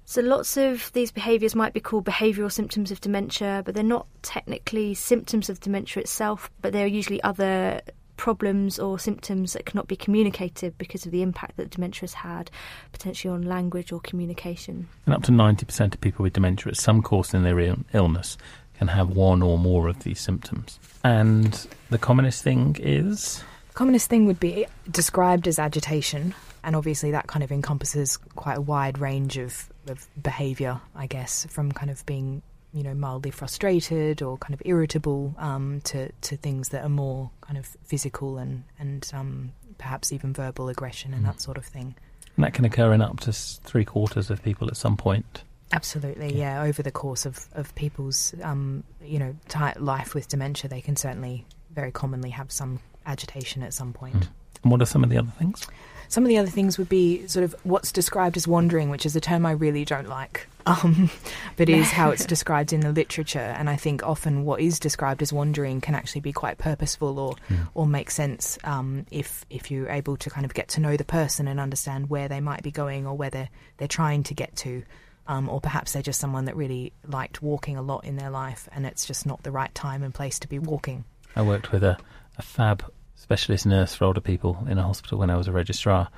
So, 0.06 0.22
lots 0.22 0.56
of 0.56 0.92
these 0.94 1.12
behaviours 1.12 1.56
might 1.56 1.74
be 1.74 1.80
called 1.80 2.06
behavioural 2.06 2.52
symptoms 2.52 2.92
of 2.92 3.02
dementia, 3.02 3.64
but 3.66 3.76
they're 3.76 3.84
not 3.84 4.08
technically 4.22 4.94
symptoms 4.94 5.50
of 5.50 5.60
dementia 5.60 6.02
itself, 6.02 6.50
but 6.62 6.74
they're 6.74 6.88
usually 6.88 7.22
other 7.24 7.82
problems 8.20 8.78
or 8.78 9.00
symptoms 9.00 9.54
that 9.54 9.66
cannot 9.66 9.88
be 9.88 9.96
communicated 9.96 10.78
because 10.78 11.06
of 11.06 11.12
the 11.14 11.22
impact 11.22 11.56
that 11.56 11.70
dementia 11.70 12.02
has 12.02 12.16
had, 12.16 12.52
potentially 12.92 13.34
on 13.34 13.44
language 13.44 13.94
or 13.94 14.02
communication. 14.02 14.90
And 15.06 15.16
up 15.16 15.24
to 15.24 15.32
90% 15.32 15.94
of 15.94 16.02
people 16.02 16.24
with 16.24 16.34
dementia 16.34 16.72
at 16.72 16.78
some 16.78 17.02
course 17.02 17.34
in 17.34 17.44
their 17.44 17.58
Ill- 17.62 17.86
illness 17.94 18.38
can 18.78 18.90
have 18.90 19.10
one 19.10 19.42
or 19.42 19.58
more 19.58 19.88
of 19.88 20.04
these 20.04 20.20
symptoms. 20.20 20.80
And 21.02 21.66
the 21.90 21.98
commonest 21.98 22.44
thing 22.44 22.76
is 22.80 23.42
Commonest 23.74 24.10
thing 24.10 24.26
would 24.26 24.42
be 24.42 24.66
described 24.92 25.48
as 25.48 25.58
agitation, 25.58 26.36
and 26.66 26.76
obviously 26.76 27.12
that 27.12 27.28
kind 27.28 27.44
of 27.44 27.52
encompasses 27.54 28.18
quite 28.36 28.58
a 28.58 28.62
wide 28.62 28.98
range 28.98 29.38
of, 29.38 29.70
of 29.88 30.06
behaviour, 30.22 30.82
I 30.94 31.08
guess, 31.08 31.46
from 31.50 31.72
kind 31.72 31.90
of 31.90 32.06
being, 32.06 32.42
you 32.74 32.84
know, 32.84 32.94
mildly 32.94 33.32
frustrated 33.32 34.22
or 34.22 34.38
kind 34.38 34.54
of 34.54 34.62
irritable 34.66 35.34
um, 35.38 35.82
to, 35.82 36.12
to 36.22 36.38
things 36.38 36.70
that 36.70 36.84
are 36.84 36.90
more 36.90 37.32
kind 37.42 37.58
of 37.58 37.66
physical 37.84 38.38
and, 38.38 38.64
and 38.78 39.10
um, 39.14 39.52
perhaps 39.78 40.12
even 40.12 40.34
verbal 40.34 40.70
aggression 40.70 41.14
and 41.14 41.26
that 41.26 41.42
sort 41.42 41.58
of 41.58 41.66
thing. 41.66 41.96
and 42.36 42.46
that 42.46 42.54
can 42.54 42.66
occur 42.66 42.94
in 42.94 43.02
up 43.02 43.20
to 43.22 43.34
three 43.34 43.86
quarters 43.86 44.30
of 44.30 44.42
people 44.44 44.68
at 44.68 44.78
some 44.78 44.96
point. 44.96 45.44
Absolutely, 45.72 46.36
yeah. 46.36 46.64
Over 46.64 46.82
the 46.82 46.92
course 46.92 47.26
of, 47.26 47.48
of 47.54 47.76
people's, 47.76 48.34
um, 48.42 48.84
you 49.04 49.20
know, 49.20 49.36
life 49.78 50.16
with 50.16 50.28
dementia, 50.28 50.70
they 50.70 50.82
can 50.82 50.96
certainly 50.96 51.46
very 51.72 51.92
commonly 51.92 52.32
have 52.32 52.52
some 52.52 52.80
agitation 53.06 53.62
at 53.62 53.74
some 53.74 53.94
point. 53.94 54.16
Mm. 54.16 54.28
And 54.64 54.72
what 54.72 54.82
are 54.82 54.86
some 54.86 55.04
of 55.04 55.10
the 55.10 55.18
other 55.18 55.32
things? 55.38 55.68
Some 56.08 56.24
of 56.24 56.30
the 56.30 56.38
other 56.38 56.50
things 56.50 56.78
would 56.78 56.90
be 56.90 57.28
sort 57.28 57.44
of 57.44 57.56
what's 57.64 57.92
described 57.92 58.36
as 58.36 58.48
wandering, 58.48 58.90
which 58.90 59.06
is 59.06 59.16
a 59.16 59.22
term 59.22 59.46
I 59.46 59.52
really 59.52 59.86
don't 59.86 60.10
like, 60.10 60.48
um, 60.66 61.10
but 61.58 61.70
is 61.70 61.90
how 61.92 62.10
it's 62.12 62.26
described 62.36 62.74
in 62.74 62.82
the 62.82 62.92
literature. 62.92 63.40
And 63.58 63.70
I 63.70 63.76
think 63.76 64.04
often 64.04 64.44
what 64.46 64.62
is 64.62 64.80
described 64.80 65.22
as 65.22 65.32
wandering 65.34 65.82
can 65.82 65.96
actually 65.96 66.22
be 66.22 66.34
quite 66.34 66.58
purposeful 66.58 67.18
or 67.20 67.36
Mm. 67.50 67.68
or 67.74 67.88
make 67.88 68.12
sense 68.12 68.58
um, 68.64 69.06
if 69.12 69.46
if 69.50 69.72
you're 69.72 69.90
able 69.90 70.18
to 70.18 70.30
kind 70.30 70.46
of 70.46 70.54
get 70.54 70.68
to 70.70 70.82
know 70.82 70.98
the 70.98 71.04
person 71.06 71.48
and 71.48 71.60
understand 71.60 72.10
where 72.10 72.28
they 72.28 72.40
might 72.42 72.62
be 72.64 72.72
going 72.72 73.08
or 73.08 73.16
where 73.16 73.30
they're, 73.30 73.50
they're 73.78 73.88
trying 73.88 74.24
to 74.24 74.34
get 74.34 74.56
to. 74.58 74.84
Um, 75.28 75.48
or 75.48 75.62
perhaps 75.62 75.94
they're 75.94 76.02
just 76.02 76.20
someone 76.20 76.46
that 76.46 76.56
really 76.56 76.92
liked 77.08 77.44
walking 77.44 77.78
a 77.78 77.84
lot 77.84 78.04
in 78.04 78.16
their 78.16 78.32
life 78.32 78.68
and 78.72 78.84
it's 78.86 79.06
just 79.06 79.28
not 79.28 79.44
the 79.44 79.52
right 79.52 79.74
time 79.76 80.02
and 80.02 80.12
place 80.12 80.40
to 80.40 80.48
be 80.48 80.58
walking. 80.58 81.06
I 81.36 81.44
worked 81.44 81.72
with 81.72 81.84
a, 81.84 81.98
a 82.40 82.42
fab 82.42 82.84
specialist 83.16 83.68
nurse 83.68 83.94
for 83.94 84.06
older 84.06 84.22
people 84.22 84.66
in 84.68 84.80
a 84.80 84.84
hospital 84.84 85.20
when 85.20 85.30
I 85.30 85.38
was 85.38 85.48
a 85.48 85.52
registrar, 85.52 86.10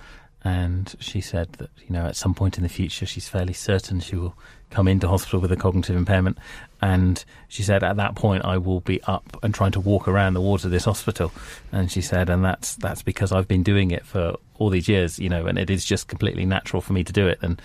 and 0.43 0.95
she 0.99 1.21
said 1.21 1.51
that 1.53 1.69
you 1.85 1.93
know 1.93 2.05
at 2.05 2.15
some 2.15 2.33
point 2.33 2.57
in 2.57 2.63
the 2.63 2.69
future 2.69 3.05
she's 3.05 3.29
fairly 3.29 3.53
certain 3.53 3.99
she 3.99 4.15
will 4.15 4.35
come 4.69 4.87
into 4.87 5.07
hospital 5.07 5.39
with 5.39 5.51
a 5.51 5.57
cognitive 5.57 5.95
impairment, 5.95 6.37
and 6.81 7.23
she 7.47 7.61
said 7.61 7.83
at 7.83 7.97
that 7.97 8.15
point 8.15 8.45
I 8.45 8.57
will 8.57 8.79
be 8.79 9.01
up 9.03 9.37
and 9.43 9.53
trying 9.53 9.71
to 9.73 9.79
walk 9.79 10.07
around 10.07 10.33
the 10.33 10.41
wards 10.41 10.65
of 10.65 10.71
this 10.71 10.85
hospital, 10.85 11.31
and 11.71 11.91
she 11.91 12.01
said 12.01 12.29
and 12.29 12.43
that's 12.43 12.75
that's 12.75 13.01
because 13.01 13.31
I've 13.31 13.47
been 13.47 13.63
doing 13.63 13.91
it 13.91 14.05
for 14.05 14.35
all 14.57 14.69
these 14.69 14.87
years, 14.87 15.19
you 15.19 15.29
know, 15.29 15.45
and 15.45 15.57
it 15.57 15.69
is 15.69 15.85
just 15.85 16.07
completely 16.07 16.45
natural 16.45 16.81
for 16.81 16.93
me 16.93 17.03
to 17.03 17.13
do 17.13 17.27
it, 17.27 17.39
and 17.41 17.61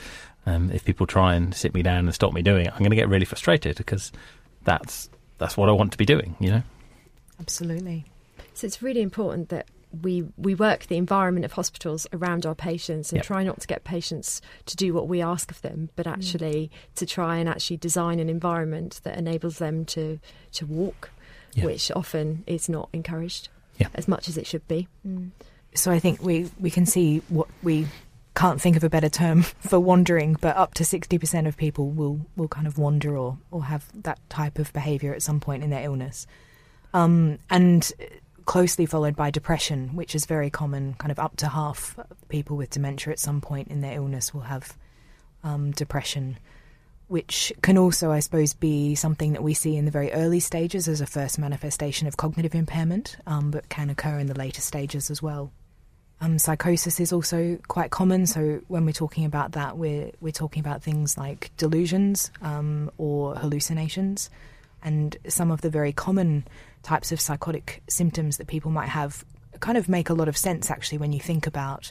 um, 0.47 0.71
if 0.71 0.85
people 0.85 1.06
try 1.06 1.35
and 1.35 1.54
sit 1.54 1.75
me 1.75 1.83
down 1.83 2.06
and 2.06 2.14
stop 2.14 2.33
me 2.33 2.42
doing 2.42 2.66
it, 2.66 2.73
I'm 2.73 2.78
going 2.78 2.90
to 2.90 2.97
get 2.97 3.09
really 3.09 3.25
frustrated 3.25 3.76
because 3.76 4.12
that's 4.64 5.11
that's 5.38 5.56
what 5.56 5.68
I 5.68 5.73
want 5.73 5.92
to 5.92 5.99
be 5.99 6.06
doing, 6.06 6.37
you 6.40 6.50
know. 6.50 6.62
Absolutely. 7.40 8.04
So 8.54 8.66
it's 8.66 8.80
really 8.80 9.02
important 9.02 9.50
that 9.50 9.66
we 10.02 10.24
we 10.36 10.54
work 10.54 10.86
the 10.86 10.96
environment 10.96 11.44
of 11.44 11.52
hospitals 11.52 12.06
around 12.12 12.44
our 12.46 12.54
patients 12.54 13.10
and 13.12 13.18
Yep. 13.18 13.26
try 13.26 13.42
not 13.44 13.60
to 13.60 13.66
get 13.66 13.84
patients 13.84 14.40
to 14.66 14.76
do 14.76 14.92
what 14.94 15.08
we 15.08 15.22
ask 15.22 15.50
of 15.50 15.60
them, 15.62 15.90
but 15.96 16.06
actually 16.06 16.70
to 16.96 17.06
try 17.06 17.36
and 17.38 17.48
actually 17.48 17.76
design 17.78 18.20
an 18.20 18.28
environment 18.28 19.00
that 19.04 19.16
enables 19.18 19.58
them 19.58 19.84
to 19.86 20.18
to 20.52 20.66
walk, 20.66 21.10
Yeah. 21.54 21.64
which 21.66 21.90
often 21.92 22.44
is 22.46 22.68
not 22.68 22.88
encouraged 22.92 23.48
Yeah. 23.78 23.88
as 23.94 24.08
much 24.08 24.28
as 24.28 24.36
it 24.36 24.46
should 24.46 24.66
be. 24.68 24.88
So 25.74 25.90
I 25.92 25.98
think 25.98 26.22
we, 26.22 26.50
we 26.58 26.70
can 26.70 26.86
see 26.86 27.18
what 27.28 27.48
we 27.62 27.86
can't 28.34 28.60
think 28.60 28.76
of 28.76 28.84
a 28.84 28.88
better 28.88 29.08
term 29.10 29.42
for 29.60 29.78
wandering, 29.78 30.36
but 30.40 30.56
up 30.56 30.72
to 30.74 30.84
60% 30.84 31.46
of 31.46 31.56
people 31.56 31.90
will, 31.90 32.20
will 32.36 32.48
kind 32.48 32.66
of 32.66 32.78
wander 32.78 33.16
or, 33.16 33.36
or 33.50 33.64
have 33.64 33.84
that 34.02 34.18
type 34.30 34.58
of 34.58 34.72
behaviour 34.72 35.12
at 35.14 35.22
some 35.22 35.40
point 35.40 35.62
in 35.62 35.68
their 35.70 35.82
illness. 35.84 36.26
Um, 36.94 37.38
and 37.50 37.90
closely 38.46 38.86
followed 38.86 39.16
by 39.16 39.30
depression, 39.30 39.94
which 39.94 40.14
is 40.14 40.24
very 40.24 40.50
common. 40.50 40.94
Kind 40.94 41.12
of 41.12 41.18
up 41.18 41.36
to 41.36 41.48
half 41.48 41.98
people 42.28 42.56
with 42.56 42.70
dementia 42.70 43.12
at 43.12 43.18
some 43.18 43.40
point 43.40 43.68
in 43.68 43.80
their 43.80 43.94
illness 43.94 44.32
will 44.32 44.42
have 44.42 44.76
um, 45.44 45.72
depression, 45.72 46.38
which 47.08 47.52
can 47.62 47.76
also, 47.76 48.10
I 48.10 48.20
suppose, 48.20 48.54
be 48.54 48.94
something 48.94 49.32
that 49.32 49.42
we 49.42 49.54
see 49.54 49.76
in 49.76 49.84
the 49.84 49.90
very 49.90 50.12
early 50.12 50.40
stages 50.40 50.88
as 50.88 51.00
a 51.00 51.06
first 51.06 51.38
manifestation 51.38 52.08
of 52.08 52.16
cognitive 52.16 52.54
impairment, 52.54 53.16
um, 53.26 53.50
but 53.50 53.68
can 53.68 53.90
occur 53.90 54.18
in 54.18 54.26
the 54.26 54.38
later 54.38 54.60
stages 54.60 55.10
as 55.10 55.20
well. 55.20 55.52
Um, 56.20 56.38
psychosis 56.38 56.98
is 56.98 57.12
also 57.12 57.58
quite 57.68 57.90
common. 57.90 58.26
So 58.26 58.60
when 58.68 58.86
we're 58.86 58.92
talking 58.92 59.26
about 59.26 59.52
that, 59.52 59.76
we're 59.76 60.12
we're 60.20 60.32
talking 60.32 60.60
about 60.60 60.82
things 60.82 61.18
like 61.18 61.50
delusions 61.58 62.30
um, 62.40 62.90
or 62.96 63.34
hallucinations, 63.34 64.30
and 64.83 65.16
some 65.28 65.50
of 65.50 65.61
the 65.61 65.71
very 65.71 65.92
common 65.92 66.47
types 66.83 67.12
of 67.12 67.21
psychotic 67.21 67.83
symptoms 67.88 68.37
that 68.37 68.47
people 68.47 68.71
might 68.71 68.88
have 68.88 69.25
kind 69.61 69.78
of 69.78 69.88
make 69.88 70.11
a 70.11 70.14
lot 70.14 70.28
of 70.28 70.37
sense 70.37 70.71
actually 70.71 70.99
when 70.99 71.12
you 71.12 71.21
think 71.21 71.47
about 71.47 71.90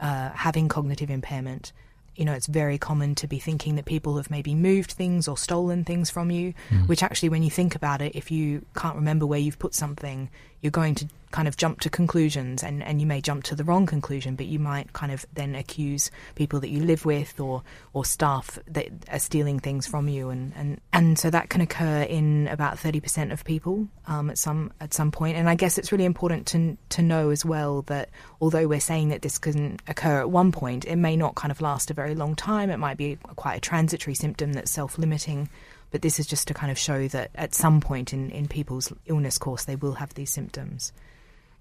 uh, 0.00 0.30
having 0.30 0.68
cognitive 0.68 1.10
impairment. 1.10 1.72
You 2.16 2.26
know, 2.26 2.32
it's 2.32 2.46
very 2.46 2.76
common 2.76 3.14
to 3.16 3.26
be 3.26 3.38
thinking 3.38 3.76
that 3.76 3.86
people 3.86 4.16
have 4.18 4.30
maybe 4.30 4.54
moved 4.54 4.92
things 4.92 5.28
or 5.28 5.38
stolen 5.38 5.84
things 5.84 6.10
from 6.10 6.30
you, 6.30 6.52
which 6.86 7.02
actually, 7.02 7.30
when 7.30 7.42
you 7.42 7.50
think 7.50 7.74
about 7.74 8.02
it, 8.02 8.14
if 8.14 8.30
you 8.30 8.66
can't 8.76 8.96
remember 8.96 9.24
where 9.24 9.38
you've 9.38 9.58
put 9.58 9.74
something, 9.74 10.28
you're 10.62 10.70
going 10.70 10.94
to 10.94 11.06
kind 11.32 11.48
of 11.48 11.56
jump 11.56 11.80
to 11.80 11.90
conclusions 11.90 12.62
and, 12.62 12.82
and 12.84 13.00
you 13.00 13.06
may 13.06 13.20
jump 13.20 13.42
to 13.42 13.56
the 13.56 13.64
wrong 13.64 13.86
conclusion, 13.86 14.36
but 14.36 14.46
you 14.46 14.58
might 14.58 14.92
kind 14.92 15.10
of 15.10 15.26
then 15.34 15.54
accuse 15.54 16.10
people 16.34 16.60
that 16.60 16.68
you 16.68 16.84
live 16.84 17.04
with 17.04 17.40
or, 17.40 17.62
or 17.94 18.04
staff 18.04 18.58
that 18.68 18.88
are 19.10 19.18
stealing 19.18 19.58
things 19.58 19.86
from 19.86 20.08
you. 20.08 20.28
And, 20.30 20.52
and, 20.54 20.80
and 20.92 21.18
so 21.18 21.30
that 21.30 21.48
can 21.48 21.60
occur 21.60 22.02
in 22.02 22.46
about 22.48 22.76
30% 22.76 23.32
of 23.32 23.44
people 23.44 23.88
um, 24.06 24.30
at 24.30 24.38
some 24.38 24.72
at 24.80 24.94
some 24.94 25.10
point. 25.10 25.36
And 25.36 25.48
I 25.48 25.54
guess 25.54 25.78
it's 25.78 25.90
really 25.90 26.04
important 26.04 26.46
to, 26.48 26.76
to 26.90 27.02
know 27.02 27.30
as 27.30 27.44
well 27.44 27.82
that 27.82 28.10
although 28.40 28.68
we're 28.68 28.80
saying 28.80 29.08
that 29.08 29.22
this 29.22 29.38
can 29.38 29.78
occur 29.88 30.20
at 30.20 30.30
one 30.30 30.52
point, 30.52 30.84
it 30.84 30.96
may 30.96 31.16
not 31.16 31.34
kind 31.34 31.50
of 31.50 31.60
last 31.60 31.90
a 31.90 31.94
very 31.94 32.14
long 32.14 32.36
time. 32.36 32.70
It 32.70 32.76
might 32.76 32.98
be 32.98 33.16
quite 33.36 33.56
a 33.56 33.60
transitory 33.60 34.14
symptom 34.14 34.52
that's 34.52 34.70
self-limiting. 34.70 35.48
But 35.92 36.02
this 36.02 36.18
is 36.18 36.26
just 36.26 36.48
to 36.48 36.54
kind 36.54 36.72
of 36.72 36.78
show 36.78 37.06
that 37.08 37.30
at 37.34 37.54
some 37.54 37.80
point 37.80 38.12
in, 38.12 38.30
in 38.30 38.48
people's 38.48 38.92
illness 39.06 39.38
course, 39.38 39.66
they 39.66 39.76
will 39.76 39.94
have 39.94 40.14
these 40.14 40.30
symptoms. 40.30 40.92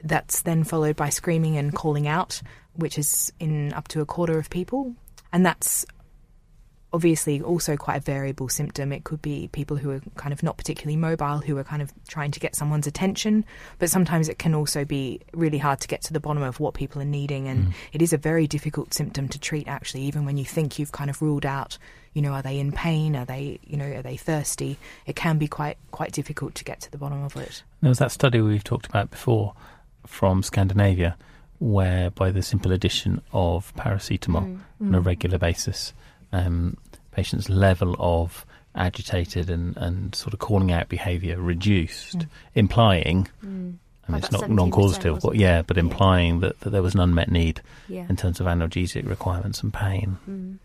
That's 0.03 0.41
then 0.41 0.63
followed 0.63 0.95
by 0.95 1.09
screaming 1.09 1.57
and 1.57 1.75
calling 1.75 2.07
out, 2.07 2.41
which 2.73 2.97
is 2.97 3.31
in 3.39 3.73
up 3.73 3.87
to 3.89 4.01
a 4.01 4.05
quarter 4.05 4.39
of 4.39 4.49
people. 4.49 4.95
And 5.31 5.45
that's 5.45 5.85
obviously 6.93 7.41
also 7.41 7.77
quite 7.77 7.97
a 7.97 8.01
variable 8.01 8.49
symptom. 8.49 8.91
It 8.91 9.03
could 9.03 9.21
be 9.21 9.49
people 9.51 9.77
who 9.77 9.91
are 9.91 10.01
kind 10.15 10.33
of 10.33 10.43
not 10.43 10.57
particularly 10.57 10.97
mobile, 10.97 11.39
who 11.39 11.57
are 11.57 11.63
kind 11.63 11.81
of 11.81 11.93
trying 12.07 12.31
to 12.31 12.39
get 12.39 12.55
someone's 12.55 12.87
attention, 12.87 13.45
but 13.79 13.89
sometimes 13.89 14.27
it 14.27 14.39
can 14.39 14.53
also 14.53 14.83
be 14.83 15.21
really 15.33 15.57
hard 15.57 15.79
to 15.81 15.87
get 15.87 16.01
to 16.03 16.13
the 16.13 16.19
bottom 16.19 16.43
of 16.43 16.59
what 16.59 16.73
people 16.73 17.01
are 17.01 17.05
needing. 17.05 17.47
And 17.47 17.67
mm. 17.67 17.73
it 17.93 18.01
is 18.01 18.13
a 18.13 18.17
very 18.17 18.45
difficult 18.47 18.93
symptom 18.93 19.29
to 19.29 19.39
treat, 19.39 19.67
actually, 19.67 20.01
even 20.03 20.25
when 20.25 20.37
you 20.37 20.45
think 20.45 20.79
you've 20.79 20.91
kind 20.91 21.09
of 21.09 21.21
ruled 21.21 21.45
out. 21.45 21.77
You 22.13 22.21
know, 22.21 22.33
are 22.33 22.41
they 22.41 22.59
in 22.59 22.73
pain? 22.73 23.15
Are 23.15 23.25
they, 23.25 23.59
you 23.63 23.77
know, 23.77 23.85
are 23.85 24.01
they 24.01 24.17
thirsty? 24.17 24.77
It 25.05 25.15
can 25.15 25.37
be 25.37 25.47
quite 25.47 25.77
quite 25.91 26.11
difficult 26.11 26.55
to 26.55 26.65
get 26.65 26.81
to 26.81 26.91
the 26.91 26.97
bottom 26.97 27.23
of 27.23 27.37
it. 27.37 27.63
There 27.79 27.89
was 27.89 27.99
that 27.99 28.11
study 28.11 28.41
we've 28.41 28.63
talked 28.63 28.85
about 28.85 29.11
before 29.11 29.53
from 30.05 30.43
Scandinavia, 30.43 31.15
where 31.59 32.09
by 32.09 32.31
the 32.31 32.41
simple 32.41 32.73
addition 32.73 33.21
of 33.31 33.73
paracetamol 33.75 34.43
mm, 34.43 34.59
on 34.81 34.95
a 34.95 34.99
mm. 34.99 35.05
regular 35.05 35.37
basis, 35.37 35.93
um, 36.31 36.77
patients' 37.11 37.49
level 37.49 37.95
of 37.99 38.45
agitated 38.75 39.49
and, 39.49 39.75
and 39.77 40.15
sort 40.15 40.33
of 40.33 40.39
calling 40.39 40.71
out 40.71 40.87
behaviour 40.89 41.39
reduced, 41.41 42.25
implying, 42.55 43.27
I 43.43 43.45
mean, 43.45 43.79
By 44.09 44.17
it's 44.17 44.31
not 44.31 44.49
non-causative, 44.49 45.19
but 45.21 45.35
yeah, 45.35 45.61
but 45.61 45.77
Yeah. 45.77 45.83
implying 45.83 46.39
that, 46.39 46.59
that 46.61 46.69
there 46.71 46.81
was 46.81 46.93
an 46.95 47.01
unmet 47.01 47.29
need 47.29 47.61
Yeah. 47.89 48.05
in 48.09 48.15
terms 48.15 48.39
of 48.39 48.45
analgesic 48.47 49.07
requirements 49.07 49.61
and 49.61 49.73
pain. 49.73 50.17
Mm. 50.29 50.57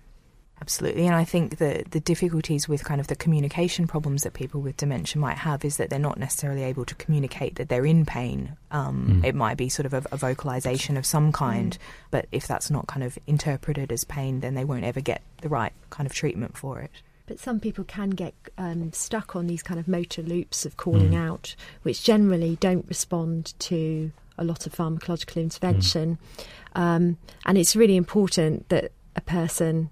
Absolutely, 0.60 1.06
and 1.06 1.14
I 1.14 1.24
think 1.24 1.58
the 1.58 1.84
the 1.90 2.00
difficulties 2.00 2.66
with 2.66 2.82
kind 2.82 3.00
of 3.00 3.08
the 3.08 3.14
communication 3.16 3.86
problems 3.86 4.22
that 4.22 4.32
people 4.32 4.60
with 4.62 4.76
dementia 4.78 5.20
might 5.20 5.36
have 5.38 5.64
is 5.64 5.76
that 5.76 5.90
they're 5.90 5.98
not 5.98 6.18
necessarily 6.18 6.62
able 6.64 6.84
to 6.86 6.94
communicate 6.94 7.56
that 7.56 7.68
they're 7.68 7.84
in 7.86 8.06
pain. 8.06 8.56
Um, 8.70 9.20
Mm. 9.22 9.24
It 9.24 9.34
might 9.34 9.56
be 9.58 9.68
sort 9.68 9.86
of 9.86 9.92
a, 9.94 10.02
a 10.10 10.16
vocalization 10.16 10.96
of 10.96 11.04
some 11.04 11.30
kind, 11.30 11.76
but 12.10 12.26
if 12.32 12.46
that's 12.46 12.70
not 12.70 12.86
kind 12.86 13.04
of 13.04 13.18
interpreted 13.26 13.92
as 13.92 14.04
pain, 14.04 14.40
then 14.40 14.54
they 14.54 14.64
won't 14.64 14.84
ever 14.84 15.00
get 15.02 15.20
the 15.42 15.48
right 15.50 15.72
kind 15.90 16.06
of 16.06 16.14
treatment 16.14 16.56
for 16.56 16.80
it. 16.80 16.90
But 17.26 17.38
some 17.38 17.60
people 17.60 17.84
can 17.84 18.10
get 18.10 18.34
um, 18.56 18.92
stuck 18.92 19.36
on 19.36 19.46
these 19.48 19.62
kind 19.62 19.78
of 19.78 19.86
motor 19.86 20.22
loops 20.22 20.64
of 20.64 20.76
calling 20.76 21.10
Mm. 21.10 21.28
out, 21.28 21.54
which 21.82 22.02
generally 22.02 22.56
don't 22.60 22.86
respond 22.88 23.52
to 23.60 24.10
a 24.38 24.44
lot 24.44 24.66
of 24.66 24.72
pharmacological 24.74 25.36
intervention. 25.42 26.18
Um, 26.74 27.18
and 27.44 27.58
it's 27.58 27.76
really 27.76 27.96
important 27.96 28.68
that 28.70 28.92
a 29.16 29.20
person 29.20 29.90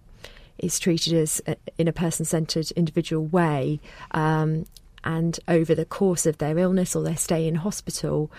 is 0.58 0.78
treated 0.78 1.12
as 1.14 1.40
a, 1.46 1.56
in 1.78 1.88
a 1.88 1.92
person-centred 1.92 2.70
individual 2.72 3.24
way. 3.26 3.80
Um, 4.12 4.64
and 5.02 5.38
over 5.48 5.74
the 5.74 5.84
course 5.84 6.24
of 6.26 6.38
their 6.38 6.56
illness 6.58 6.96
or 6.96 7.02
their 7.02 7.16
stay 7.16 7.46
in 7.46 7.56
hospital, 7.56 8.30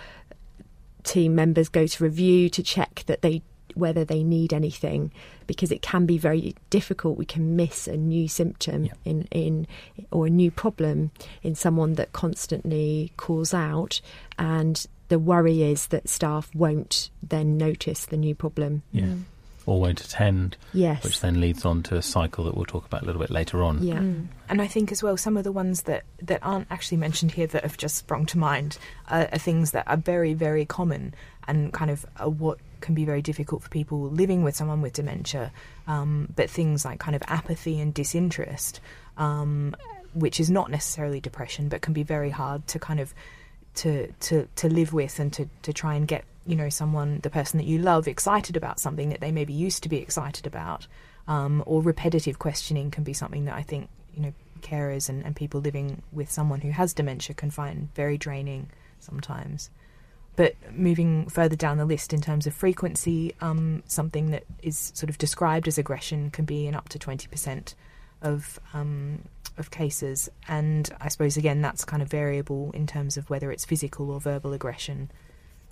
team 1.03 1.35
members 1.35 1.69
go 1.69 1.85
to 1.85 2.03
review 2.03 2.49
to 2.49 2.63
check 2.63 3.03
that 3.07 3.21
they 3.21 3.41
whether 3.75 4.05
they 4.05 4.23
need 4.23 4.53
anything 4.53 5.11
because 5.47 5.69
it 5.69 5.81
can 5.81 6.05
be 6.05 6.17
very 6.17 6.55
difficult 6.69 7.17
we 7.17 7.25
can 7.25 7.57
miss 7.57 7.87
a 7.87 7.97
new 7.97 8.25
symptom 8.27 8.85
Yeah. 8.85 8.93
in 9.03 9.27
in 9.31 9.67
or 10.11 10.27
a 10.27 10.29
new 10.29 10.49
problem 10.49 11.11
in 11.43 11.55
someone 11.55 11.93
that 11.93 12.13
constantly 12.13 13.11
calls 13.17 13.53
out 13.53 13.99
and 14.39 14.85
the 15.09 15.19
worry 15.19 15.61
is 15.61 15.87
that 15.87 16.07
staff 16.07 16.49
won't 16.55 17.09
then 17.21 17.57
notice 17.57 18.05
the 18.05 18.17
new 18.17 18.33
problem 18.33 18.81
Yeah. 18.93 19.15
Or 19.67 19.81
won't 19.81 20.01
attend, 20.01 20.57
yes 20.73 21.03
which 21.03 21.21
then 21.21 21.41
leads 21.41 21.65
on 21.65 21.81
to 21.83 21.95
a 21.95 22.01
cycle 22.01 22.45
that 22.45 22.55
we'll 22.55 22.65
talk 22.65 22.85
about 22.85 23.01
a 23.01 23.05
little 23.05 23.21
bit 23.21 23.31
later 23.31 23.63
on. 23.63 23.81
yeah 23.81 23.99
And 24.47 24.61
I 24.61 24.67
think 24.67 24.91
as 24.91 25.01
well, 25.01 25.17
some 25.17 25.37
of 25.37 25.43
the 25.43 25.51
ones 25.51 25.83
that, 25.83 26.03
that 26.21 26.39
aren't 26.43 26.67
actually 26.69 26.97
mentioned 26.97 27.31
here 27.31 27.47
that 27.47 27.63
have 27.63 27.77
just 27.77 27.95
sprung 27.95 28.25
to 28.27 28.37
mind 28.37 28.77
are, 29.09 29.27
are 29.31 29.39
things 29.39 29.71
that 29.71 29.87
are 29.87 29.97
very, 29.97 30.33
very 30.33 30.65
common 30.65 31.15
and 31.47 31.73
kind 31.73 31.91
of 31.91 32.05
are 32.19 32.29
what 32.29 32.59
can 32.81 32.93
be 32.95 33.05
very 33.05 33.21
difficult 33.21 33.63
for 33.63 33.69
people 33.69 34.09
living 34.09 34.43
with 34.43 34.55
someone 34.55 34.81
with 34.81 34.93
dementia. 34.93 35.51
Um, 35.87 36.29
but 36.35 36.49
things 36.49 36.85
like 36.85 36.99
kind 36.99 37.15
of 37.15 37.23
apathy 37.27 37.79
and 37.79 37.93
disinterest, 37.93 38.79
um, 39.17 39.75
which 40.13 40.39
is 40.39 40.49
not 40.49 40.69
necessarily 40.69 41.19
depression, 41.19 41.69
but 41.69 41.81
can 41.81 41.93
be 41.93 42.03
very 42.03 42.29
hard 42.29 42.67
to 42.67 42.79
kind 42.79 42.99
of 42.99 43.13
to 43.75 44.11
to 44.21 44.47
to 44.55 44.69
live 44.69 44.93
with 44.93 45.19
and 45.19 45.33
to 45.33 45.49
to 45.63 45.73
try 45.73 45.95
and 45.95 46.07
get 46.07 46.23
you 46.45 46.55
know 46.55 46.69
someone 46.69 47.19
the 47.23 47.29
person 47.29 47.57
that 47.57 47.65
you 47.65 47.79
love 47.79 48.07
excited 48.07 48.55
about 48.55 48.79
something 48.79 49.09
that 49.09 49.21
they 49.21 49.31
maybe 49.31 49.53
used 49.53 49.83
to 49.83 49.89
be 49.89 49.97
excited 49.97 50.45
about 50.45 50.87
um, 51.27 51.63
or 51.65 51.81
repetitive 51.81 52.39
questioning 52.39 52.91
can 52.91 53.03
be 53.03 53.13
something 53.13 53.45
that 53.45 53.55
I 53.55 53.63
think 53.63 53.89
you 54.13 54.21
know 54.21 54.33
carers 54.61 55.09
and, 55.09 55.23
and 55.25 55.35
people 55.35 55.61
living 55.61 56.01
with 56.11 56.31
someone 56.31 56.61
who 56.61 56.71
has 56.71 56.93
dementia 56.93 57.35
can 57.35 57.51
find 57.51 57.93
very 57.93 58.17
draining 58.17 58.69
sometimes. 58.99 59.69
But 60.35 60.55
moving 60.73 61.29
further 61.29 61.55
down 61.55 61.77
the 61.77 61.85
list 61.85 62.11
in 62.11 62.19
terms 62.19 62.45
of 62.45 62.53
frequency, 62.53 63.33
um, 63.39 63.83
something 63.85 64.31
that 64.31 64.43
is 64.61 64.91
sort 64.93 65.09
of 65.09 65.17
described 65.17 65.67
as 65.67 65.77
aggression 65.77 66.29
can 66.29 66.43
be 66.43 66.67
in 66.67 66.75
up 66.75 66.89
to 66.89 66.99
20% 66.99 67.73
of 68.21 68.59
um, 68.73 69.23
of 69.57 69.71
cases. 69.71 70.29
And 70.47 70.89
I 70.99 71.07
suppose, 71.07 71.37
again, 71.37 71.61
that's 71.61 71.85
kind 71.85 72.01
of 72.01 72.09
variable 72.09 72.71
in 72.73 72.85
terms 72.85 73.15
of 73.15 73.29
whether 73.29 73.51
it's 73.51 73.63
physical 73.63 74.11
or 74.11 74.19
verbal 74.19 74.51
aggression. 74.51 75.09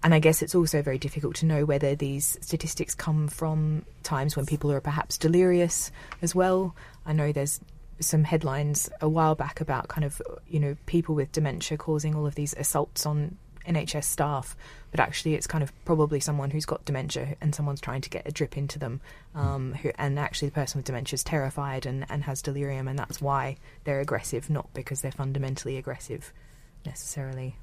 And 0.03 0.13
I 0.13 0.19
guess 0.19 0.41
it's 0.41 0.53
also 0.53 0.81
very 0.81 0.97
difficult 0.97 1.35
to 1.35 1.45
know 1.45 1.63
whether 1.63 1.95
these 1.95 2.37
statistics 2.41 2.93
come 2.93 3.29
from 3.29 3.85
times 4.03 4.35
when 4.35 4.45
people 4.45 4.71
are 4.71 4.81
perhaps 4.81 5.17
delirious 5.17 5.91
as 6.21 6.35
well. 6.35 6.75
I 7.05 7.13
know 7.13 7.31
there's 7.31 7.61
some 8.01 8.25
headlines 8.25 8.89
a 8.99 9.07
while 9.07 9.35
back 9.35 9.61
about 9.61 9.87
kind 9.87 10.03
of, 10.03 10.21
you 10.47 10.59
know, 10.59 10.75
people 10.87 11.15
with 11.15 11.31
dementia 11.31 11.77
causing 11.77 12.15
all 12.15 12.25
of 12.25 12.35
these 12.35 12.53
assaults 12.55 13.05
on 13.05 13.37
NHS 13.65 14.03
staff, 14.03 14.57
but 14.91 14.99
actually 14.99 15.35
it's 15.35 15.47
kind 15.47 15.63
of 15.63 15.71
probably 15.85 16.19
someone 16.19 16.51
who's 16.51 16.65
got 16.65 16.83
dementia 16.83 17.35
and 17.39 17.55
someone's 17.55 17.79
trying 17.79 18.01
to 18.01 18.09
get 18.09 18.27
a 18.27 18.31
drip 18.31 18.57
into 18.57 18.77
them. 18.77 18.99
Um, 19.35 19.73
who 19.73 19.91
and 19.97 20.19
actually 20.19 20.49
the 20.49 20.55
person 20.55 20.79
with 20.79 20.85
dementia 20.85 21.15
is 21.15 21.23
terrified 21.23 21.85
and, 21.85 22.05
and 22.09 22.23
has 22.23 22.41
delirium, 22.41 22.89
and 22.89 22.99
that's 22.99 23.21
why 23.21 23.57
they're 23.85 24.01
aggressive, 24.01 24.49
not 24.49 24.73
because 24.73 25.01
they're 25.01 25.11
fundamentally 25.11 25.77
aggressive 25.77 26.33
necessarily. 26.85 27.55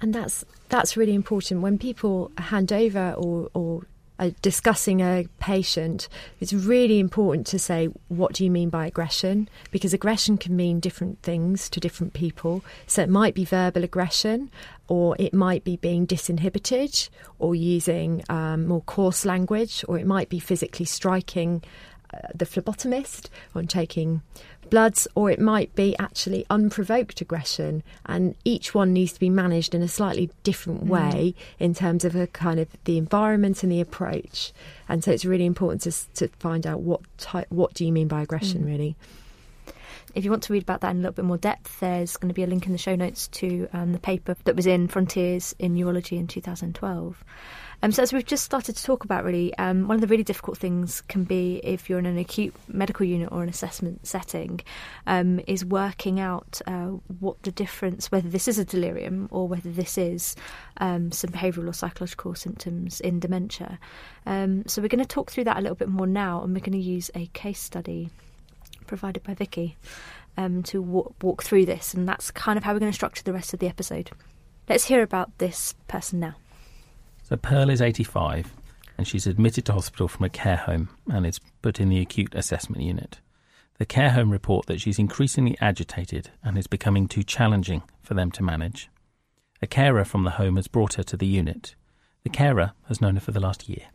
And 0.00 0.14
that's 0.14 0.44
that's 0.68 0.96
really 0.96 1.14
important 1.14 1.60
when 1.60 1.78
people 1.78 2.30
hand 2.38 2.72
over 2.72 3.12
or, 3.12 3.50
or 3.54 3.82
uh, 4.18 4.30
discussing 4.42 5.00
a 5.00 5.26
patient, 5.40 6.08
it's 6.40 6.52
really 6.52 7.00
important 7.00 7.46
to 7.48 7.58
say, 7.58 7.88
what 8.08 8.32
do 8.32 8.44
you 8.44 8.50
mean 8.50 8.70
by 8.70 8.86
aggression? 8.86 9.48
Because 9.70 9.92
aggression 9.92 10.38
can 10.38 10.54
mean 10.54 10.80
different 10.80 11.20
things 11.22 11.68
to 11.70 11.80
different 11.80 12.12
people. 12.12 12.64
So 12.86 13.02
it 13.02 13.08
might 13.08 13.34
be 13.34 13.44
verbal 13.44 13.82
aggression, 13.82 14.50
or 14.86 15.16
it 15.18 15.34
might 15.34 15.64
be 15.64 15.76
being 15.76 16.06
disinhibited, 16.06 17.08
or 17.38 17.54
using 17.54 18.22
um, 18.28 18.66
more 18.66 18.82
coarse 18.82 19.24
language, 19.24 19.84
or 19.88 19.98
it 19.98 20.06
might 20.06 20.28
be 20.28 20.38
physically 20.38 20.86
striking 20.86 21.62
the 22.34 22.44
phlebotomist 22.44 23.28
on 23.54 23.66
taking 23.66 24.22
bloods, 24.70 25.06
or 25.14 25.30
it 25.30 25.40
might 25.40 25.74
be 25.74 25.96
actually 25.98 26.46
unprovoked 26.50 27.20
aggression. 27.20 27.82
And 28.06 28.34
each 28.44 28.74
one 28.74 28.92
needs 28.92 29.12
to 29.12 29.20
be 29.20 29.30
managed 29.30 29.74
in 29.74 29.82
a 29.82 29.88
slightly 29.88 30.30
different 30.42 30.84
mm. 30.84 30.88
way 30.88 31.34
in 31.58 31.74
terms 31.74 32.04
of 32.04 32.16
a 32.16 32.26
kind 32.26 32.58
of 32.60 32.68
the 32.84 32.98
environment 32.98 33.62
and 33.62 33.70
the 33.70 33.80
approach. 33.80 34.52
And 34.88 35.04
so 35.04 35.12
it's 35.12 35.24
really 35.24 35.46
important 35.46 35.82
to, 35.82 36.14
to 36.14 36.28
find 36.38 36.66
out 36.66 36.80
what 36.80 37.00
type, 37.18 37.46
what 37.50 37.74
do 37.74 37.84
you 37.84 37.92
mean 37.92 38.08
by 38.08 38.22
aggression, 38.22 38.62
mm. 38.62 38.66
really. 38.66 38.96
If 40.14 40.24
you 40.24 40.30
want 40.30 40.44
to 40.44 40.52
read 40.52 40.62
about 40.62 40.80
that 40.82 40.92
in 40.92 40.98
a 40.98 41.00
little 41.00 41.12
bit 41.12 41.24
more 41.24 41.38
depth, 41.38 41.80
there's 41.80 42.16
going 42.16 42.28
to 42.28 42.34
be 42.34 42.44
a 42.44 42.46
link 42.46 42.66
in 42.66 42.72
the 42.72 42.78
show 42.78 42.94
notes 42.94 43.26
to 43.28 43.68
um, 43.72 43.92
the 43.92 43.98
paper 43.98 44.36
that 44.44 44.54
was 44.54 44.64
in 44.64 44.86
Frontiers 44.86 45.56
in 45.58 45.74
Neurology 45.74 46.16
in 46.16 46.28
2012. 46.28 47.24
Um, 47.82 47.90
so, 47.90 48.00
as 48.00 48.12
we've 48.12 48.24
just 48.24 48.44
started 48.44 48.76
to 48.76 48.82
talk 48.84 49.04
about, 49.04 49.24
really, 49.24 49.52
um, 49.58 49.88
one 49.88 49.96
of 49.96 50.00
the 50.00 50.06
really 50.06 50.22
difficult 50.22 50.56
things 50.56 51.00
can 51.02 51.24
be 51.24 51.60
if 51.64 51.90
you're 51.90 51.98
in 51.98 52.06
an 52.06 52.16
acute 52.16 52.54
medical 52.68 53.04
unit 53.04 53.30
or 53.32 53.42
an 53.42 53.48
assessment 53.48 54.06
setting, 54.06 54.60
um, 55.08 55.40
is 55.48 55.64
working 55.64 56.20
out 56.20 56.62
uh, 56.68 56.90
what 57.18 57.42
the 57.42 57.50
difference, 57.50 58.12
whether 58.12 58.28
this 58.28 58.46
is 58.46 58.56
a 58.56 58.64
delirium 58.64 59.28
or 59.32 59.48
whether 59.48 59.70
this 59.70 59.98
is 59.98 60.36
um, 60.76 61.10
some 61.10 61.30
behavioural 61.30 61.68
or 61.68 61.72
psychological 61.72 62.36
symptoms 62.36 63.00
in 63.00 63.18
dementia. 63.18 63.80
Um, 64.26 64.62
so, 64.68 64.80
we're 64.80 64.88
going 64.88 65.00
to 65.00 65.06
talk 65.06 65.32
through 65.32 65.44
that 65.44 65.58
a 65.58 65.60
little 65.60 65.74
bit 65.74 65.88
more 65.88 66.06
now, 66.06 66.40
and 66.44 66.54
we're 66.54 66.60
going 66.60 66.72
to 66.72 66.78
use 66.78 67.10
a 67.16 67.26
case 67.26 67.58
study 67.58 68.10
provided 68.86 69.22
by 69.22 69.34
Vicky 69.34 69.76
um, 70.36 70.62
to 70.64 70.80
walk, 70.82 71.14
walk 71.22 71.42
through 71.42 71.66
this, 71.66 71.94
and 71.94 72.08
that's 72.08 72.30
kind 72.30 72.56
of 72.56 72.64
how 72.64 72.72
we're 72.72 72.80
going 72.80 72.92
to 72.92 72.96
structure 72.96 73.22
the 73.22 73.32
rest 73.32 73.52
of 73.52 73.60
the 73.60 73.68
episode. 73.68 74.10
Let's 74.68 74.86
hear 74.86 75.02
about 75.02 75.38
this 75.38 75.74
person 75.88 76.20
now. 76.20 76.34
So 77.22 77.36
Pearl 77.36 77.70
is 77.70 77.80
85 77.80 78.52
and 78.96 79.06
she's 79.06 79.26
admitted 79.26 79.64
to 79.66 79.72
hospital 79.72 80.08
from 80.08 80.24
a 80.24 80.28
care 80.28 80.56
home 80.56 80.88
and 81.10 81.26
is 81.26 81.40
put 81.62 81.80
in 81.80 81.88
the 81.88 82.00
acute 82.00 82.34
assessment 82.34 82.82
unit. 82.82 83.20
The 83.78 83.86
care 83.86 84.10
home 84.10 84.30
report 84.30 84.66
that 84.66 84.80
she's 84.80 84.98
increasingly 84.98 85.56
agitated 85.60 86.30
and 86.42 86.56
is 86.56 86.66
becoming 86.66 87.08
too 87.08 87.22
challenging 87.22 87.82
for 88.02 88.14
them 88.14 88.30
to 88.32 88.42
manage. 88.42 88.88
A 89.60 89.66
carer 89.66 90.04
from 90.04 90.24
the 90.24 90.32
home 90.32 90.56
has 90.56 90.68
brought 90.68 90.94
her 90.94 91.02
to 91.04 91.16
the 91.16 91.26
unit. 91.26 91.74
The 92.22 92.30
carer 92.30 92.72
has 92.88 93.00
known 93.00 93.16
her 93.16 93.20
for 93.20 93.32
the 93.32 93.40
last 93.40 93.68
year. 93.68 93.86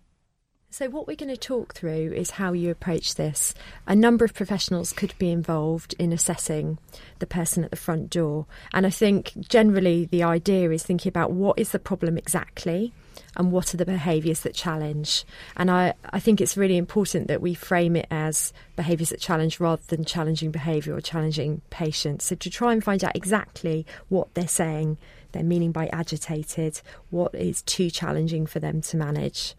So, 0.71 0.87
what 0.87 1.07
we're 1.07 1.15
going 1.15 1.29
to 1.29 1.37
talk 1.37 1.73
through 1.73 2.13
is 2.13 2.29
how 2.29 2.53
you 2.53 2.69
approach 2.69 3.15
this. 3.15 3.55
A 3.87 3.95
number 3.95 4.23
of 4.23 4.35
professionals 4.35 4.93
could 4.93 5.17
be 5.17 5.31
involved 5.31 5.95
in 5.97 6.13
assessing 6.13 6.77
the 7.17 7.25
person 7.25 7.63
at 7.63 7.71
the 7.71 7.75
front 7.75 8.11
door. 8.11 8.45
And 8.71 8.85
I 8.85 8.91
think 8.91 9.33
generally 9.39 10.05
the 10.05 10.21
idea 10.21 10.69
is 10.69 10.83
thinking 10.83 11.09
about 11.09 11.31
what 11.31 11.57
is 11.57 11.71
the 11.71 11.79
problem 11.79 12.19
exactly 12.19 12.93
and 13.35 13.51
what 13.51 13.73
are 13.73 13.77
the 13.77 13.85
behaviours 13.85 14.41
that 14.41 14.53
challenge. 14.53 15.25
And 15.57 15.71
I, 15.71 15.95
I 16.11 16.19
think 16.19 16.39
it's 16.39 16.55
really 16.55 16.77
important 16.77 17.29
that 17.29 17.41
we 17.41 17.55
frame 17.55 17.95
it 17.95 18.07
as 18.11 18.53
behaviours 18.75 19.09
that 19.09 19.19
challenge 19.19 19.59
rather 19.59 19.81
than 19.87 20.05
challenging 20.05 20.51
behaviour 20.51 20.95
or 20.95 21.01
challenging 21.01 21.61
patients. 21.71 22.25
So, 22.25 22.35
to 22.35 22.49
try 22.51 22.73
and 22.73 22.83
find 22.83 23.03
out 23.03 23.15
exactly 23.15 23.87
what 24.09 24.31
they're 24.35 24.47
saying, 24.47 24.99
their 25.31 25.43
meaning 25.43 25.71
by 25.71 25.87
agitated, 25.87 26.79
what 27.09 27.33
is 27.33 27.63
too 27.63 27.89
challenging 27.89 28.45
for 28.45 28.59
them 28.59 28.81
to 28.81 28.97
manage. 28.97 29.55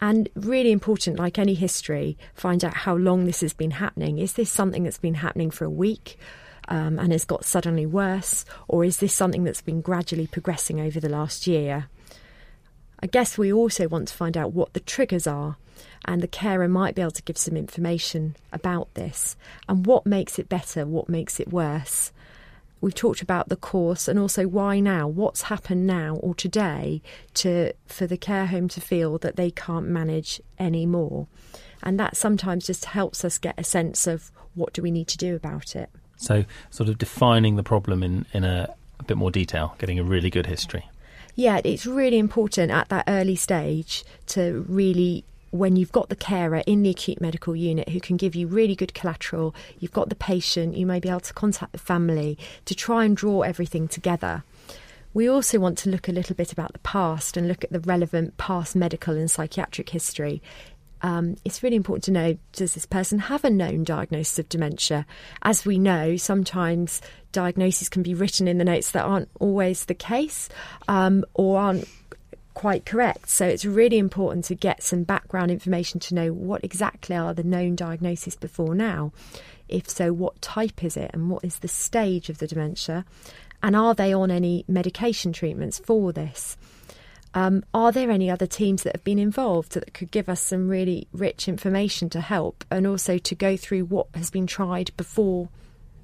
And 0.00 0.28
really 0.34 0.72
important, 0.72 1.18
like 1.18 1.38
any 1.38 1.54
history, 1.54 2.18
find 2.34 2.64
out 2.64 2.74
how 2.74 2.96
long 2.96 3.24
this 3.24 3.40
has 3.40 3.54
been 3.54 3.72
happening. 3.72 4.18
Is 4.18 4.34
this 4.34 4.50
something 4.50 4.84
that's 4.84 4.98
been 4.98 5.14
happening 5.14 5.50
for 5.50 5.64
a 5.64 5.70
week 5.70 6.18
um, 6.68 6.98
and 6.98 7.12
has 7.12 7.24
got 7.24 7.44
suddenly 7.44 7.86
worse, 7.86 8.44
or 8.68 8.84
is 8.84 8.98
this 8.98 9.14
something 9.14 9.44
that's 9.44 9.62
been 9.62 9.80
gradually 9.80 10.26
progressing 10.26 10.80
over 10.80 11.00
the 11.00 11.08
last 11.08 11.46
year? 11.46 11.88
I 13.00 13.06
guess 13.06 13.38
we 13.38 13.52
also 13.52 13.88
want 13.88 14.08
to 14.08 14.14
find 14.14 14.36
out 14.36 14.52
what 14.52 14.72
the 14.72 14.80
triggers 14.80 15.26
are, 15.26 15.56
and 16.04 16.22
the 16.22 16.28
carer 16.28 16.68
might 16.68 16.94
be 16.94 17.02
able 17.02 17.10
to 17.12 17.22
give 17.22 17.38
some 17.38 17.56
information 17.56 18.36
about 18.52 18.92
this 18.94 19.36
and 19.68 19.86
what 19.86 20.06
makes 20.06 20.38
it 20.38 20.48
better, 20.48 20.86
what 20.86 21.08
makes 21.08 21.40
it 21.40 21.52
worse. 21.52 22.12
We've 22.80 22.94
talked 22.94 23.22
about 23.22 23.48
the 23.48 23.56
course 23.56 24.06
and 24.06 24.18
also 24.18 24.46
why 24.46 24.80
now, 24.80 25.08
what's 25.08 25.42
happened 25.42 25.86
now 25.86 26.16
or 26.16 26.34
today 26.34 27.02
to 27.34 27.72
for 27.86 28.06
the 28.06 28.16
care 28.16 28.46
home 28.46 28.68
to 28.68 28.80
feel 28.80 29.18
that 29.18 29.36
they 29.36 29.50
can't 29.50 29.86
manage 29.86 30.40
anymore. 30.58 31.26
And 31.82 31.98
that 31.98 32.16
sometimes 32.16 32.66
just 32.66 32.86
helps 32.86 33.24
us 33.24 33.38
get 33.38 33.54
a 33.58 33.64
sense 33.64 34.06
of 34.06 34.30
what 34.54 34.72
do 34.72 34.82
we 34.82 34.90
need 34.90 35.08
to 35.08 35.18
do 35.18 35.34
about 35.34 35.76
it. 35.76 35.90
So 36.16 36.44
sort 36.70 36.88
of 36.88 36.98
defining 36.98 37.56
the 37.56 37.62
problem 37.62 38.02
in, 38.02 38.26
in 38.32 38.44
a, 38.44 38.74
a 38.98 39.04
bit 39.04 39.16
more 39.16 39.30
detail, 39.30 39.74
getting 39.78 39.98
a 39.98 40.04
really 40.04 40.30
good 40.30 40.46
history. 40.46 40.88
Yeah, 41.34 41.60
it's 41.64 41.86
really 41.86 42.18
important 42.18 42.70
at 42.72 42.88
that 42.88 43.04
early 43.06 43.36
stage 43.36 44.04
to 44.28 44.64
really 44.68 45.24
when 45.56 45.76
you've 45.76 45.92
got 45.92 46.08
the 46.08 46.16
carer 46.16 46.62
in 46.66 46.82
the 46.82 46.90
acute 46.90 47.20
medical 47.20 47.56
unit 47.56 47.88
who 47.88 48.00
can 48.00 48.16
give 48.16 48.34
you 48.34 48.46
really 48.46 48.74
good 48.74 48.94
collateral, 48.94 49.54
you've 49.78 49.92
got 49.92 50.08
the 50.08 50.14
patient, 50.14 50.76
you 50.76 50.86
may 50.86 51.00
be 51.00 51.08
able 51.08 51.20
to 51.20 51.34
contact 51.34 51.72
the 51.72 51.78
family 51.78 52.38
to 52.64 52.74
try 52.74 53.04
and 53.04 53.16
draw 53.16 53.42
everything 53.42 53.88
together. 53.88 54.44
We 55.14 55.28
also 55.28 55.58
want 55.58 55.78
to 55.78 55.90
look 55.90 56.08
a 56.08 56.12
little 56.12 56.36
bit 56.36 56.52
about 56.52 56.74
the 56.74 56.78
past 56.80 57.36
and 57.36 57.48
look 57.48 57.64
at 57.64 57.72
the 57.72 57.80
relevant 57.80 58.36
past 58.36 58.76
medical 58.76 59.16
and 59.16 59.30
psychiatric 59.30 59.88
history. 59.88 60.42
Um, 61.02 61.36
it's 61.44 61.62
really 61.62 61.76
important 61.76 62.04
to 62.04 62.10
know 62.10 62.36
does 62.52 62.74
this 62.74 62.86
person 62.86 63.18
have 63.20 63.44
a 63.44 63.50
known 63.50 63.84
diagnosis 63.84 64.38
of 64.38 64.48
dementia? 64.48 65.06
As 65.42 65.64
we 65.64 65.78
know, 65.78 66.16
sometimes 66.16 67.00
diagnoses 67.32 67.88
can 67.88 68.02
be 68.02 68.14
written 68.14 68.48
in 68.48 68.58
the 68.58 68.64
notes 68.64 68.90
that 68.90 69.04
aren't 69.04 69.30
always 69.40 69.84
the 69.86 69.94
case 69.94 70.48
um, 70.88 71.24
or 71.34 71.58
aren't 71.60 71.88
quite 72.56 72.86
correct. 72.86 73.28
So 73.28 73.46
it's 73.46 73.66
really 73.66 73.98
important 73.98 74.46
to 74.46 74.54
get 74.54 74.82
some 74.82 75.02
background 75.02 75.50
information 75.50 76.00
to 76.00 76.14
know 76.14 76.32
what 76.32 76.64
exactly 76.64 77.14
are 77.14 77.34
the 77.34 77.44
known 77.44 77.76
diagnoses 77.76 78.34
before 78.34 78.74
now. 78.74 79.12
If 79.68 79.90
so, 79.90 80.10
what 80.14 80.40
type 80.40 80.82
is 80.82 80.96
it 80.96 81.10
and 81.12 81.28
what 81.28 81.44
is 81.44 81.58
the 81.58 81.68
stage 81.68 82.30
of 82.30 82.38
the 82.38 82.46
dementia? 82.46 83.04
And 83.62 83.76
are 83.76 83.94
they 83.94 84.10
on 84.14 84.30
any 84.30 84.64
medication 84.66 85.34
treatments 85.34 85.78
for 85.78 86.14
this? 86.14 86.56
Um, 87.34 87.62
are 87.74 87.92
there 87.92 88.10
any 88.10 88.30
other 88.30 88.46
teams 88.46 88.84
that 88.84 88.96
have 88.96 89.04
been 89.04 89.18
involved 89.18 89.72
that 89.72 89.92
could 89.92 90.10
give 90.10 90.30
us 90.30 90.40
some 90.40 90.70
really 90.70 91.08
rich 91.12 91.48
information 91.48 92.08
to 92.10 92.22
help 92.22 92.64
and 92.70 92.86
also 92.86 93.18
to 93.18 93.34
go 93.34 93.58
through 93.58 93.84
what 93.84 94.06
has 94.14 94.30
been 94.30 94.46
tried 94.46 94.96
before 94.96 95.50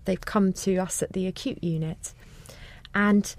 they've 0.05 0.21
come 0.21 0.53
to 0.53 0.77
us 0.77 1.03
at 1.03 1.15
the 1.15 1.27
acute 1.27 1.65
unit? 1.65 2.13
And 2.95 3.35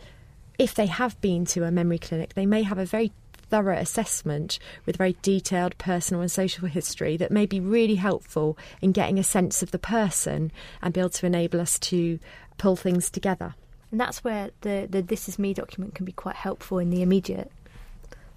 if 0.57 0.73
they 0.73 0.85
have 0.85 1.19
been 1.21 1.45
to 1.45 1.63
a 1.63 1.71
memory 1.71 1.99
clinic, 1.99 2.33
they 2.33 2.45
may 2.45 2.63
have 2.63 2.77
a 2.77 2.85
very 2.85 3.11
thorough 3.49 3.77
assessment 3.77 4.57
with 4.85 4.97
very 4.97 5.15
detailed 5.21 5.77
personal 5.77 6.21
and 6.21 6.31
social 6.31 6.67
history 6.67 7.17
that 7.17 7.31
may 7.31 7.45
be 7.45 7.59
really 7.59 7.95
helpful 7.95 8.57
in 8.81 8.91
getting 8.91 9.19
a 9.19 9.23
sense 9.23 9.61
of 9.61 9.71
the 9.71 9.79
person 9.79 10.51
and 10.81 10.93
be 10.93 10.99
able 10.99 11.09
to 11.09 11.25
enable 11.25 11.61
us 11.61 11.77
to 11.77 12.17
pull 12.57 12.75
things 12.75 13.09
together. 13.09 13.53
And 13.91 13.99
that's 13.99 14.23
where 14.23 14.49
the, 14.61 14.87
the 14.89 15.03
This 15.03 15.29
Is 15.29 15.37
Me 15.37 15.53
document 15.53 15.93
can 15.93 16.03
be 16.03 16.11
quite 16.11 16.35
helpful 16.35 16.79
in 16.79 16.89
the 16.89 17.03
immediate 17.03 17.51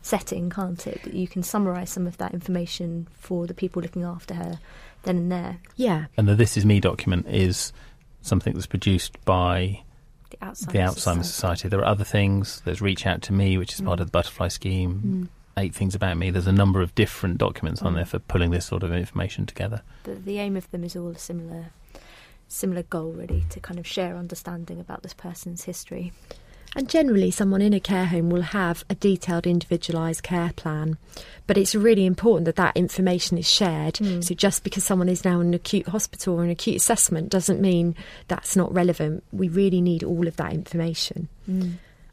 setting, 0.03 0.51
can't 0.51 0.87
it? 0.87 1.03
That 1.05 1.15
you 1.15 1.27
can 1.27 1.43
summarise 1.43 1.91
some 1.91 2.07
of 2.07 2.19
that 2.19 2.35
information 2.35 3.09
for 3.15 3.47
the 3.47 3.55
people 3.55 3.81
looking 3.81 4.03
after 4.03 4.35
her 4.35 4.61
then 5.05 5.17
and 5.17 5.33
there. 5.33 5.59
Yeah. 5.77 6.07
And 6.19 6.29
the 6.29 6.35
This 6.35 6.59
Is 6.59 6.67
Me 6.67 6.79
document 6.79 7.27
is 7.27 7.73
something 8.21 8.53
that's 8.53 8.67
produced 8.67 9.17
by 9.25 9.83
The 10.41 10.47
Alzheimer's, 10.47 10.61
the 10.67 10.79
Alzheimer's 10.79 11.27
Society. 11.33 11.69
There 11.69 11.81
are 11.81 11.85
other 11.87 12.05
things. 12.05 12.63
There's 12.65 12.81
Reach 12.81 13.07
Out 13.07 13.23
to 13.23 13.33
Me, 13.33 13.57
which 13.59 13.75
is 13.75 13.81
part 13.81 13.99
Mm. 13.99 14.03
of 14.03 14.07
the 14.09 14.11
Butterfly 14.13 14.49
Scheme. 14.49 15.03
Mm. 15.05 15.29
Eight 15.59 15.75
Things 15.75 15.95
About 15.95 16.19
Me. 16.19 16.31
There's 16.31 16.47
a 16.47 16.53
number 16.53 16.83
of 16.83 16.95
different 16.95 17.39
documents 17.39 17.81
on 17.81 17.93
Mm. 17.93 17.97
there 17.97 18.05
for 18.05 18.19
pulling 18.19 18.51
this 18.51 18.67
sort 18.67 18.83
of 18.83 18.93
information 18.93 19.47
together. 19.47 19.83
But 20.03 20.25
the 20.27 20.39
aim 20.39 20.55
of 20.57 20.71
them 20.71 20.85
is 20.85 20.95
all 20.97 21.09
a 21.09 21.19
similar 21.19 21.67
similar 22.49 22.85
goal 22.85 23.11
really 23.11 23.45
to 23.51 23.59
kind 23.59 23.77
of 23.77 23.85
share 23.87 24.17
understanding 24.17 24.79
about 24.79 25.03
this 25.03 25.13
person's 25.15 25.65
history. 25.65 26.13
And 26.77 26.91
generally, 26.91 27.31
someone 27.31 27.63
in 27.63 27.73
a 27.73 27.81
care 27.81 28.05
home 28.05 28.29
will 28.29 28.43
have 28.43 28.85
a 28.91 28.95
detailed, 28.95 29.47
individualised 29.47 30.23
care 30.23 30.53
plan. 30.57 30.99
But 31.47 31.57
it's 31.57 31.75
really 31.75 32.05
important 32.05 32.45
that 32.45 32.57
that 32.57 32.77
information 32.77 33.39
is 33.39 33.51
shared. 33.51 33.95
Mm. 33.95 34.23
So, 34.23 34.35
just 34.35 34.63
because 34.63 34.85
someone 34.85 35.09
is 35.09 35.25
now 35.25 35.41
in 35.41 35.49
an 35.49 35.55
acute 35.55 35.89
hospital 35.89 36.39
or 36.39 36.45
an 36.45 36.51
acute 36.51 36.77
assessment 36.77 37.31
doesn't 37.31 37.63
mean 37.63 37.97
that's 38.29 38.57
not 38.57 38.75
relevant. 38.75 39.25
We 39.33 39.49
really 39.49 39.81
need 39.81 40.05
all 40.05 40.29
of 40.29 40.37
that 40.37 40.53
information. 40.53 41.29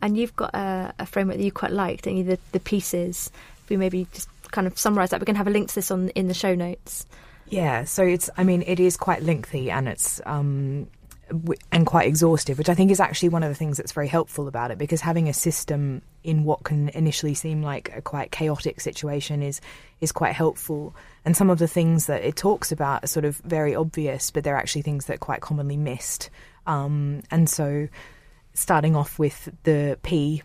And 0.01 0.17
you've 0.17 0.35
got 0.37 0.55
a, 0.55 0.93
a 0.97 1.05
framework 1.05 1.37
that 1.37 1.43
you 1.43 1.51
quite 1.51 1.73
like, 1.73 2.03
don't 2.03 2.15
you? 2.15 2.23
The, 2.23 2.39
the 2.53 2.61
pieces. 2.61 3.31
If 3.63 3.69
we 3.69 3.75
maybe 3.75 4.07
just 4.13 4.29
kind 4.51 4.65
of 4.65 4.79
summarise 4.79 5.09
that, 5.09 5.19
we're 5.19 5.25
going 5.25 5.35
to 5.35 5.39
have 5.39 5.47
a 5.47 5.51
link 5.51 5.67
to 5.69 5.75
this 5.75 5.91
on 5.91 6.07
in 6.09 6.29
the 6.29 6.33
show 6.33 6.55
notes. 6.55 7.05
Yeah, 7.49 7.83
so 7.83 8.03
it's. 8.03 8.29
I 8.37 8.45
mean, 8.45 8.63
it 8.65 8.79
is 8.79 8.95
quite 8.95 9.23
lengthy 9.23 9.69
and 9.69 9.89
it's 9.89 10.21
um, 10.25 10.87
w- 11.02 11.02
and 11.71 11.85
quite 11.85 12.07
exhaustive, 12.07 12.57
which 12.57 12.69
I 12.69 12.75
think 12.75 12.91
is 12.91 12.99
actually 12.99 13.29
one 13.29 13.43
of 13.43 13.49
the 13.49 13.55
things 13.55 13.77
that's 13.77 13.91
very 13.91 14.07
helpful 14.07 14.47
about 14.47 14.71
it 14.71 14.77
because 14.77 15.01
having 15.01 15.29
a 15.29 15.33
system 15.33 16.01
in 16.23 16.43
what 16.43 16.63
can 16.63 16.89
initially 16.89 17.33
seem 17.33 17.61
like 17.61 17.91
a 17.95 18.01
quite 18.01 18.31
chaotic 18.31 18.81
situation 18.81 19.41
is 19.41 19.61
is 20.01 20.11
quite 20.11 20.33
helpful. 20.33 20.95
And 21.25 21.35
some 21.35 21.49
of 21.49 21.59
the 21.59 21.67
things 21.67 22.07
that 22.07 22.23
it 22.23 22.35
talks 22.35 22.71
about 22.71 23.03
are 23.03 23.07
sort 23.07 23.25
of 23.25 23.37
very 23.37 23.73
obvious, 23.73 24.31
but 24.31 24.43
they're 24.43 24.57
actually 24.57 24.81
things 24.81 25.05
that 25.05 25.15
are 25.15 25.17
quite 25.17 25.41
commonly 25.41 25.77
missed. 25.77 26.29
Um, 26.67 27.23
and 27.31 27.49
so, 27.49 27.87
starting 28.53 28.95
off 28.95 29.17
with 29.17 29.49
the 29.63 29.97
P, 30.03 30.43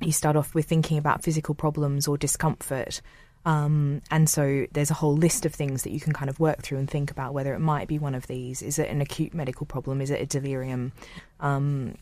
you 0.00 0.12
start 0.12 0.36
off 0.36 0.54
with 0.54 0.66
thinking 0.66 0.98
about 0.98 1.22
physical 1.22 1.54
problems 1.54 2.08
or 2.08 2.18
discomfort. 2.18 3.00
Um, 3.44 4.02
and 4.10 4.30
so 4.30 4.66
there's 4.72 4.90
a 4.90 4.94
whole 4.94 5.16
list 5.16 5.44
of 5.44 5.54
things 5.54 5.82
that 5.82 5.90
you 5.90 6.00
can 6.00 6.12
kind 6.12 6.30
of 6.30 6.38
work 6.38 6.62
through 6.62 6.78
and 6.78 6.88
think 6.88 7.10
about 7.10 7.34
whether 7.34 7.54
it 7.54 7.58
might 7.58 7.88
be 7.88 7.98
one 7.98 8.14
of 8.14 8.26
these. 8.26 8.62
Is 8.62 8.78
it 8.78 8.88
an 8.88 9.00
acute 9.00 9.34
medical 9.34 9.66
problem? 9.66 10.00
Is 10.00 10.10
it 10.10 10.20
a 10.20 10.26
delirium? 10.26 10.92
Um, 11.40 11.96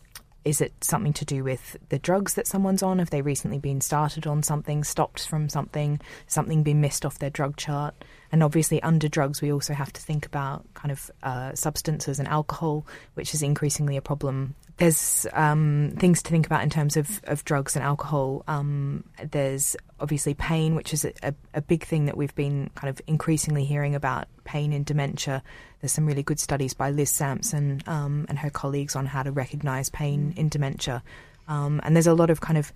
is 0.44 0.61
it 0.61 0.72
something 0.83 1.12
to 1.14 1.24
do 1.24 1.44
with 1.44 1.76
the 1.90 1.98
drugs 1.98 2.35
that 2.35 2.46
someone's 2.46 2.83
on? 2.83 2.98
Have 2.98 3.11
they 3.11 3.20
recently 3.20 3.59
been 3.59 3.81
started 3.81 4.26
on 4.26 4.42
something, 4.42 4.85
stopped 4.85 5.26
from 5.26 5.48
something, 5.50 6.00
something 6.26 6.62
been 6.62 6.81
missed 6.81 7.05
off 7.05 7.18
their 7.18 7.31
drug 7.31 7.57
chart? 7.57 7.94
And 8.33 8.42
obviously, 8.42 8.83
under 8.83 9.09
drugs, 9.09 9.42
we 9.42 9.53
also 9.53 9.74
have 9.74 9.92
to 9.92 10.00
think 10.00 10.24
about 10.24 10.64
kind 10.74 10.92
of 10.92 11.11
uh, 11.22 11.55
substances 11.55 12.18
and 12.18 12.29
alcohol, 12.29 12.87
which 13.14 13.35
is 13.35 13.42
increasingly 13.42 13.96
a 13.96 14.03
problem. 14.03 14.55
There's 14.81 15.27
um, 15.35 15.93
things 15.99 16.23
to 16.23 16.31
think 16.31 16.47
about 16.47 16.62
in 16.62 16.71
terms 16.71 16.97
of, 16.97 17.21
of 17.25 17.45
drugs 17.45 17.77
and 17.77 17.85
alcohol. 17.85 18.43
Um, 18.49 19.05
there's 19.23 19.77
obviously 20.01 20.33
pain, 20.33 20.75
which 20.75 20.95
is 20.95 21.05
a, 21.23 21.35
a, 21.53 21.61
big 21.61 21.85
thing 21.85 22.07
that 22.07 22.16
we've 22.16 22.35
been 22.35 22.71
kind 22.77 22.88
of 22.88 22.99
increasingly 23.07 23.66
hearing 23.66 23.95
about 23.95 24.27
pain 24.45 24.73
in 24.73 24.83
dementia. 24.83 25.43
There's 25.83 25.93
some 25.93 26.07
really 26.07 26.23
good 26.23 26.40
studies 26.40 26.73
by 26.73 26.93
Liz 26.93 27.11
Sampson 27.11 27.83
um, 27.87 28.25
and 28.31 28.38
her 28.38 28.49
colleagues 28.49 28.97
on 28.97 29.05
how 29.05 29.23
to 29.23 29.31
recognise 29.31 29.90
pain 29.90 30.33
in 30.38 30.49
dementia. 30.49 31.03
Um, 31.47 31.83
and 31.85 31.95
there's 31.95 32.07
a 32.07 32.14
lot 32.14 32.31
of 32.31 32.40
kind 32.40 32.57
of 32.57 32.73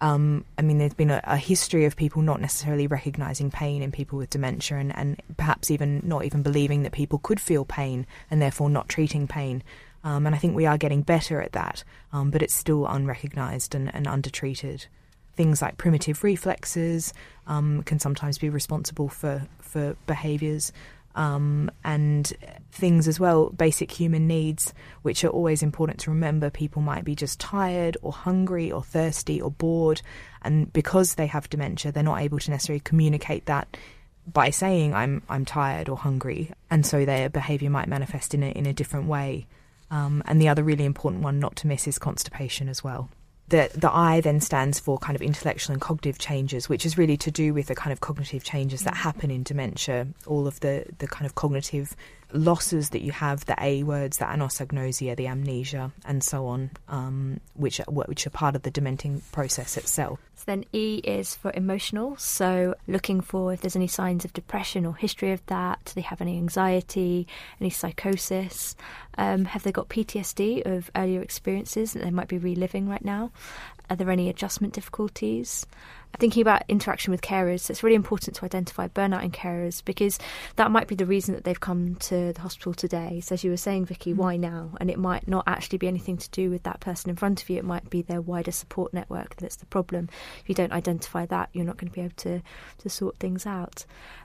um, 0.00 0.46
I 0.58 0.62
mean, 0.62 0.78
there's 0.78 0.94
been 0.94 1.10
a, 1.10 1.20
a 1.22 1.36
history 1.36 1.84
of 1.84 1.96
people 1.96 2.22
not 2.22 2.40
necessarily 2.40 2.88
recognizing 2.88 3.52
pain 3.52 3.82
in 3.82 3.92
people 3.92 4.18
with 4.18 4.30
dementia, 4.30 4.78
and, 4.78 4.96
and 4.96 5.22
perhaps 5.36 5.70
even 5.70 6.00
not 6.02 6.24
even 6.24 6.42
believing 6.42 6.82
that 6.82 6.92
people 6.92 7.18
could 7.18 7.38
feel 7.38 7.64
pain, 7.64 8.04
and 8.28 8.42
therefore 8.42 8.68
not 8.68 8.88
treating 8.88 9.28
pain. 9.28 9.62
Um, 10.04 10.26
and 10.26 10.34
I 10.34 10.38
think 10.38 10.56
we 10.56 10.66
are 10.66 10.78
getting 10.78 11.02
better 11.02 11.40
at 11.40 11.52
that, 11.52 11.84
um, 12.12 12.30
but 12.30 12.42
it's 12.42 12.54
still 12.54 12.86
unrecognized 12.86 13.74
and, 13.74 13.94
and 13.94 14.06
undertreated. 14.06 14.86
Things 15.34 15.62
like 15.62 15.78
primitive 15.78 16.24
reflexes 16.24 17.14
um, 17.46 17.82
can 17.84 17.98
sometimes 17.98 18.38
be 18.38 18.50
responsible 18.50 19.08
for 19.08 19.46
for 19.60 19.96
behaviors. 20.06 20.72
Um, 21.14 21.70
and 21.84 22.32
things 22.70 23.06
as 23.06 23.20
well, 23.20 23.50
basic 23.50 23.90
human 23.90 24.26
needs, 24.26 24.72
which 25.02 25.24
are 25.24 25.28
always 25.28 25.62
important 25.62 26.00
to 26.00 26.10
remember. 26.10 26.48
People 26.48 26.80
might 26.80 27.04
be 27.04 27.14
just 27.14 27.38
tired 27.38 27.98
or 28.00 28.12
hungry 28.12 28.72
or 28.72 28.82
thirsty 28.82 29.38
or 29.40 29.50
bored, 29.50 30.00
and 30.40 30.72
because 30.72 31.14
they 31.14 31.26
have 31.26 31.50
dementia, 31.50 31.92
they're 31.92 32.02
not 32.02 32.22
able 32.22 32.38
to 32.38 32.50
necessarily 32.50 32.80
communicate 32.80 33.44
that 33.44 33.76
by 34.30 34.50
saying 34.50 34.94
I'm 34.94 35.22
I'm 35.28 35.44
tired 35.44 35.88
or 35.88 35.96
hungry, 35.96 36.50
and 36.70 36.86
so 36.86 37.04
their 37.04 37.28
behaviour 37.28 37.70
might 37.70 37.88
manifest 37.88 38.34
in 38.34 38.42
a 38.42 38.50
in 38.50 38.66
a 38.66 38.72
different 38.72 39.06
way. 39.06 39.46
Um, 39.92 40.22
and 40.26 40.40
the 40.40 40.48
other 40.48 40.64
really 40.64 40.86
important 40.86 41.22
one 41.22 41.38
not 41.38 41.54
to 41.56 41.66
miss 41.68 41.86
is 41.86 41.98
constipation 41.98 42.68
as 42.68 42.82
well. 42.82 43.10
The 43.48 43.70
the 43.74 43.94
I 43.94 44.22
then 44.22 44.40
stands 44.40 44.80
for 44.80 44.96
kind 44.98 45.14
of 45.14 45.20
intellectual 45.20 45.74
and 45.74 45.80
cognitive 45.80 46.18
changes, 46.18 46.70
which 46.70 46.86
is 46.86 46.96
really 46.96 47.18
to 47.18 47.30
do 47.30 47.52
with 47.52 47.66
the 47.66 47.74
kind 47.74 47.92
of 47.92 48.00
cognitive 48.00 48.42
changes 48.42 48.82
that 48.84 48.94
happen 48.94 49.30
in 49.30 49.42
dementia, 49.42 50.06
all 50.26 50.46
of 50.46 50.60
the 50.60 50.86
the 50.98 51.06
kind 51.06 51.26
of 51.26 51.34
cognitive 51.34 51.94
losses 52.32 52.90
that 52.90 53.02
you 53.02 53.12
have, 53.12 53.44
the 53.44 53.56
A 53.60 53.82
words, 53.82 54.16
the 54.16 54.24
anosognosia, 54.24 55.14
the 55.14 55.26
amnesia, 55.26 55.92
and 56.06 56.24
so 56.24 56.46
on, 56.46 56.70
um, 56.88 57.40
which 57.52 57.78
are, 57.80 57.92
which 57.92 58.26
are 58.26 58.30
part 58.30 58.56
of 58.56 58.62
the 58.62 58.70
dementing 58.70 59.20
process 59.32 59.76
itself. 59.76 60.18
So 60.34 60.44
then 60.46 60.64
E 60.72 60.96
is 61.04 61.36
for 61.36 61.52
emotional. 61.54 62.16
So 62.16 62.74
looking 62.88 63.20
for 63.20 63.52
if 63.52 63.60
there's 63.60 63.76
any 63.76 63.86
signs 63.86 64.24
of 64.24 64.32
depression 64.32 64.84
or 64.84 64.96
history 64.96 65.30
of 65.30 65.44
that. 65.46 65.84
Do 65.84 65.92
they 65.94 66.00
have 66.00 66.20
any 66.20 66.36
anxiety, 66.36 67.28
any 67.60 67.70
psychosis? 67.70 68.74
Um, 69.16 69.44
have 69.44 69.62
they 69.62 69.72
got 69.72 69.88
PTSD 69.88 70.66
of 70.66 70.90
earlier 70.96 71.22
experiences 71.22 71.92
that 71.92 72.02
they 72.02 72.10
might 72.10 72.28
be 72.28 72.38
reliving 72.38 72.88
right 72.88 73.04
now? 73.04 73.30
Are 73.88 73.96
there 73.96 74.10
any 74.10 74.28
adjustment 74.28 74.72
difficulties? 74.72 75.66
Thinking 76.18 76.42
about 76.42 76.62
interaction 76.68 77.10
with 77.10 77.22
carers, 77.22 77.70
it's 77.70 77.82
really 77.82 77.96
important 77.96 78.36
to 78.36 78.44
identify 78.44 78.86
burnout 78.86 79.24
in 79.24 79.30
carers 79.30 79.82
because 79.82 80.18
that 80.56 80.70
might 80.70 80.86
be 80.86 80.94
the 80.94 81.06
reason 81.06 81.34
that 81.34 81.44
they've 81.44 81.58
come 81.58 81.96
to 81.96 82.32
the 82.32 82.40
hospital 82.40 82.74
today. 82.74 83.20
So, 83.20 83.32
as 83.32 83.42
you 83.42 83.50
were 83.50 83.56
saying, 83.56 83.86
Vicky, 83.86 84.12
mm. 84.12 84.16
why 84.16 84.36
now? 84.36 84.70
And 84.78 84.90
it 84.90 84.98
might 84.98 85.26
not 85.26 85.44
actually 85.46 85.78
be 85.78 85.88
anything 85.88 86.18
to 86.18 86.30
do 86.30 86.50
with 86.50 86.62
that 86.64 86.80
person 86.80 87.10
in 87.10 87.16
front 87.16 87.42
of 87.42 87.48
you. 87.48 87.56
It 87.56 87.64
might 87.64 87.88
be 87.88 88.02
their 88.02 88.20
wider 88.20 88.52
support 88.52 88.92
network 88.92 89.36
that's 89.36 89.56
the 89.56 89.66
problem. 89.66 90.08
If 90.40 90.48
you 90.48 90.54
don't 90.54 90.72
identify 90.72 91.26
that, 91.26 91.48
you're 91.52 91.64
not 91.64 91.78
going 91.78 91.90
to 91.90 91.94
be 91.94 92.02
able 92.02 92.14
to, 92.16 92.42
to 92.78 92.88
sort 92.88 93.18
things 93.18 93.46
out. 93.46 93.84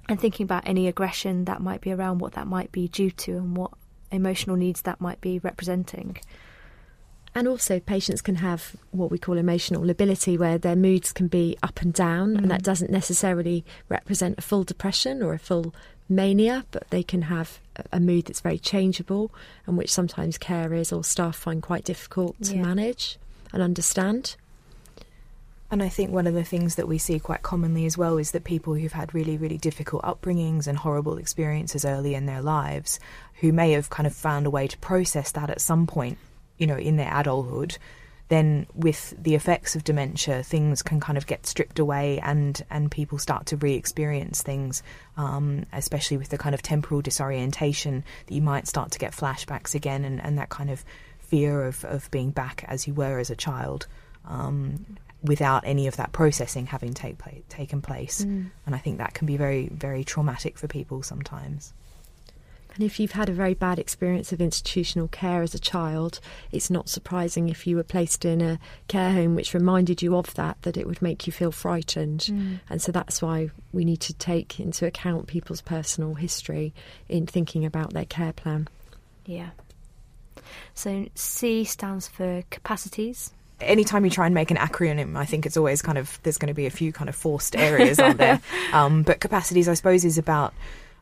And 0.09 0.19
thinking 0.19 0.43
about 0.43 0.67
any 0.67 0.87
aggression 0.87 1.45
that 1.45 1.61
might 1.61 1.81
be 1.81 1.91
around, 1.91 2.19
what 2.19 2.33
that 2.33 2.47
might 2.47 2.71
be 2.71 2.87
due 2.89 3.11
to, 3.11 3.37
and 3.37 3.55
what 3.55 3.71
emotional 4.11 4.55
needs 4.55 4.81
that 4.83 5.01
might 5.01 5.21
be 5.21 5.39
representing. 5.39 6.17
And 7.37 7.47
also, 7.47 7.79
patients 7.79 8.23
can 8.23 8.37
have 8.37 8.75
what 8.89 9.11
we 9.11 9.19
call 9.19 9.37
emotional 9.37 9.85
lability, 9.85 10.39
where 10.39 10.57
their 10.57 10.75
moods 10.75 11.13
can 11.13 11.27
be 11.27 11.55
up 11.61 11.83
and 11.83 11.93
down, 11.93 12.35
and 12.35 12.49
that 12.49 12.61
mm-hmm. 12.61 12.71
doesn't 12.71 12.89
necessarily 12.89 13.63
represent 13.89 14.39
a 14.39 14.41
full 14.41 14.63
depression 14.63 15.21
or 15.21 15.35
a 15.35 15.37
full 15.37 15.71
mania, 16.09 16.65
but 16.71 16.89
they 16.89 17.03
can 17.03 17.21
have 17.21 17.59
a- 17.75 17.83
a 17.97 17.99
mood 17.99 18.25
that's 18.25 18.41
very 18.41 18.57
changeable, 18.57 19.29
and 19.67 19.77
which 19.77 19.93
sometimes 19.93 20.39
carers 20.39 20.91
or 20.91 21.03
staff 21.03 21.35
find 21.35 21.61
quite 21.61 21.83
difficult 21.83 22.41
to 22.41 22.55
Yeah. 22.55 22.63
manage 22.63 23.19
and 23.53 23.61
understand. 23.61 24.35
And 25.69 25.83
I 25.83 25.89
think 25.89 26.09
one 26.09 26.25
of 26.25 26.33
the 26.33 26.43
things 26.43 26.73
that 26.73 26.87
we 26.87 26.97
see 26.97 27.19
quite 27.19 27.43
commonly 27.43 27.85
as 27.85 27.99
well 27.99 28.17
is 28.17 28.31
that 28.31 28.45
people 28.45 28.73
who've 28.73 28.93
had 28.93 29.13
really, 29.13 29.37
really 29.37 29.59
difficult 29.59 30.01
upbringings 30.01 30.65
and 30.65 30.79
horrible 30.79 31.19
experiences 31.19 31.85
early 31.85 32.15
in 32.15 32.25
their 32.25 32.41
lives, 32.41 32.99
who 33.41 33.53
may 33.53 33.73
have 33.73 33.91
kind 33.91 34.07
of 34.07 34.15
found 34.15 34.47
a 34.47 34.49
way 34.49 34.65
to 34.65 34.77
process 34.79 35.31
that 35.33 35.51
at 35.51 35.61
some 35.61 35.85
point, 35.85 36.17
you 36.57 36.67
know, 36.67 36.77
in 36.77 36.97
their 36.97 37.11
adulthood, 37.13 37.77
then 38.29 38.67
with 38.73 39.13
the 39.21 39.35
effects 39.35 39.75
of 39.75 39.83
dementia, 39.83 40.43
things 40.43 40.81
can 40.81 40.99
kind 40.99 41.17
of 41.17 41.27
get 41.27 41.45
stripped 41.45 41.79
away 41.79 42.19
and, 42.19 42.61
and 42.69 42.91
people 42.91 43.17
start 43.17 43.45
to 43.47 43.57
re 43.57 43.73
experience 43.73 44.41
things, 44.41 44.83
um, 45.15 45.65
especially 45.71 46.17
with 46.17 46.29
the 46.29 46.37
kind 46.37 46.53
of 46.53 46.61
temporal 46.61 47.01
disorientation 47.01 48.03
that 48.25 48.33
you 48.33 48.41
might 48.41 48.67
start 48.67 48.91
to 48.91 48.99
get 48.99 49.13
flashbacks 49.13 49.75
again 49.75 50.03
and, 50.03 50.21
and 50.21 50.37
that 50.37 50.49
kind 50.49 50.69
of 50.69 50.83
fear 51.19 51.63
of, 51.63 51.85
of 51.85 52.11
being 52.11 52.31
back 52.31 52.65
as 52.67 52.87
you 52.87 52.93
were 52.93 53.19
as 53.19 53.29
a 53.29 53.35
child. 53.35 53.87
Um, 54.25 54.97
without 55.23 55.63
any 55.65 55.87
of 55.87 55.95
that 55.97 56.11
processing 56.11 56.67
having 56.67 56.93
take 56.93 57.17
pla- 57.17 57.31
taken 57.49 57.81
place. 57.81 58.21
And 58.65 58.75
I 58.75 58.77
think 58.77 58.99
that 58.99 59.13
can 59.13 59.25
be 59.25 59.35
very, 59.37 59.67
very 59.69 60.03
traumatic 60.03 60.57
for 60.57 60.67
people 60.67 61.01
sometimes. 61.01 61.73
And 62.77 62.85
if 62.85 62.99
you've 62.99 63.13
had 63.13 63.27
a 63.27 63.33
very 63.33 63.55
bad 63.55 63.79
experience 63.79 64.31
of 64.31 64.39
institutional 64.39 65.07
care 65.07 65.41
as 65.41 65.55
a 65.55 65.59
child, 65.59 66.19
it's 66.51 66.69
not 66.69 66.89
surprising 66.89 67.49
if 67.49 67.65
you 67.65 67.75
were 67.75 67.83
placed 67.83 68.23
in 68.23 68.39
a 68.39 68.59
care 68.87 69.11
home 69.11 69.33
which 69.33 69.55
reminded 69.55 70.03
you 70.03 70.15
of 70.15 70.31
that, 70.35 70.61
that 70.61 70.77
it 70.77 70.85
would 70.85 71.01
make 71.01 71.25
you 71.25 71.33
feel 71.33 71.51
frightened. 71.51 72.29
And 72.69 72.79
so 72.79 72.91
that's 72.91 73.19
why 73.19 73.49
we 73.73 73.83
need 73.83 73.99
to 74.01 74.13
take 74.13 74.59
into 74.59 74.85
account 74.85 75.25
people's 75.25 75.61
personal 75.61 76.13
history 76.13 76.71
in 77.09 77.25
thinking 77.25 77.65
about 77.65 77.93
their 77.93 78.05
care 78.05 78.31
plan. 78.31 78.67
Yeah. 79.25 79.49
So 80.75 81.07
C 81.15 81.63
stands 81.63 82.07
for 82.07 82.43
capacities. 82.51 83.33
anytime 83.59 84.05
you 84.05 84.11
try 84.11 84.27
and 84.27 84.35
make 84.35 84.51
an 84.51 84.57
acronym, 84.57 85.17
I 85.17 85.25
think 85.25 85.47
it's 85.47 85.57
always 85.57 85.81
kind 85.81 85.97
of 85.97 86.19
there's 86.21 86.37
going 86.37 86.49
to 86.49 86.53
be 86.53 86.67
a 86.67 86.69
few 86.69 86.93
kind 86.93 87.09
of 87.09 87.15
forced 87.15 87.55
areas 87.69 87.99
on 87.99 88.17
there. 88.17 88.39
Um, 88.71 89.01
but 89.01 89.19
capacities, 89.19 89.67
I 89.67 89.73
suppose, 89.73 90.05
is 90.05 90.19
about 90.19 90.53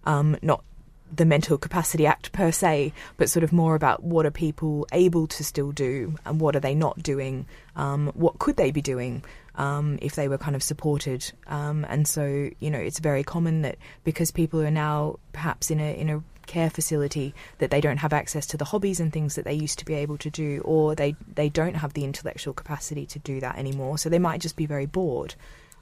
um, 0.06 0.38
not 0.42 0.64
the 1.14 1.26
Mental 1.26 1.58
Capacity 1.58 2.06
Act 2.06 2.32
per 2.32 2.52
se, 2.52 2.94
but 3.18 3.30
sort 3.30 3.44
of 3.44 3.54
more 3.54 3.76
about 3.76 4.04
what 4.04 4.26
are 4.26 4.32
people 4.32 4.88
able 4.92 5.28
to 5.28 5.44
still 5.44 5.72
do 5.72 6.16
and 6.26 6.40
what 6.40 6.56
are 6.56 6.60
they 6.60 6.76
not 6.76 7.02
doing? 7.02 7.46
Um, 7.76 8.12
what 8.16 8.40
could 8.40 8.58
they 8.58 8.72
be 8.72 8.82
doing? 8.82 9.24
Um, 9.56 9.98
if 10.02 10.16
they 10.16 10.28
were 10.28 10.38
kind 10.38 10.56
of 10.56 10.64
supported, 10.64 11.32
um, 11.48 11.86
and 11.88 12.06
so 12.08 12.50
you 12.60 12.70
know 12.70 12.80
it's 12.80 13.00
very 13.00 13.24
common 13.24 13.62
that 13.62 13.78
because 14.04 14.30
people 14.30 14.62
are 14.62 14.72
now 14.72 15.20
perhaps 15.32 15.72
in 15.72 15.80
a 15.80 15.94
in 15.98 16.10
a 16.10 16.24
care 16.46 16.70
facility 16.70 17.34
that 17.58 17.72
they 17.72 17.82
don't 17.82 17.98
have 17.98 18.14
access 18.14 18.46
to 18.48 18.58
the 18.58 18.66
hobbies 18.66 19.00
and 19.00 19.12
things 19.12 19.36
that 19.36 19.46
they 19.46 19.54
used 19.54 19.80
to 19.80 19.86
be 19.86 19.94
able 19.94 20.18
to 20.18 20.30
do 20.30 20.62
or 20.64 20.94
they 20.94 21.16
they 21.34 21.50
don't 21.50 21.76
have 21.76 21.94
the 21.94 22.04
intellectual 22.04 22.54
capacity 22.54 23.06
to 23.06 23.20
do 23.20 23.40
that 23.40 23.58
anymore 23.58 23.98
so 23.98 24.10
they 24.10 24.20
might 24.20 24.42
just 24.42 24.56
be 24.56 24.66
very 24.66 24.86
bored 24.86 25.34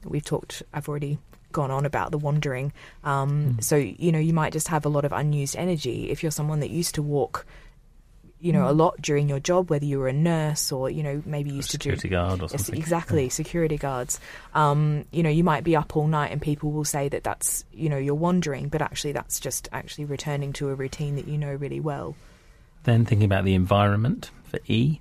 we've 0.04 0.24
talked 0.24 0.62
i've 0.72 0.88
already 0.88 1.18
gone 1.54 1.70
on 1.70 1.86
about 1.86 2.10
the 2.10 2.18
wandering 2.18 2.70
um, 3.04 3.56
so 3.60 3.76
you 3.76 4.12
know 4.12 4.18
you 4.18 4.34
might 4.34 4.52
just 4.52 4.68
have 4.68 4.84
a 4.84 4.90
lot 4.90 5.06
of 5.06 5.12
unused 5.12 5.56
energy 5.56 6.10
if 6.10 6.22
you're 6.22 6.30
someone 6.30 6.60
that 6.60 6.68
used 6.70 6.94
to 6.94 7.02
walk 7.02 7.46
you 8.44 8.52
know 8.52 8.68
a 8.68 8.72
lot 8.72 9.00
during 9.00 9.26
your 9.26 9.40
job 9.40 9.70
whether 9.70 9.86
you 9.86 9.98
were 9.98 10.06
a 10.06 10.12
nurse 10.12 10.70
or 10.70 10.90
you 10.90 11.02
know 11.02 11.22
maybe 11.24 11.50
used 11.50 11.70
to 11.70 11.78
do 11.78 11.96
security 11.96 12.10
guard 12.10 12.42
or 12.42 12.48
something. 12.50 12.76
exactly, 12.76 13.30
security 13.30 13.78
guards. 13.78 14.20
Um, 14.54 15.06
you 15.12 15.22
know, 15.22 15.30
you 15.30 15.42
might 15.42 15.64
be 15.64 15.74
up 15.74 15.96
all 15.96 16.06
night, 16.06 16.30
and 16.30 16.42
people 16.42 16.70
will 16.70 16.84
say 16.84 17.08
that 17.08 17.24
that's 17.24 17.64
you 17.72 17.88
know 17.88 17.96
you're 17.96 18.14
wandering, 18.14 18.68
but 18.68 18.82
actually 18.82 19.12
that's 19.12 19.40
just 19.40 19.70
actually 19.72 20.04
returning 20.04 20.52
to 20.54 20.68
a 20.68 20.74
routine 20.74 21.16
that 21.16 21.26
you 21.26 21.38
know 21.38 21.54
really 21.54 21.80
well. 21.80 22.16
Then 22.82 23.06
thinking 23.06 23.24
about 23.24 23.46
the 23.46 23.54
environment 23.54 24.30
for 24.44 24.60
E, 24.66 25.00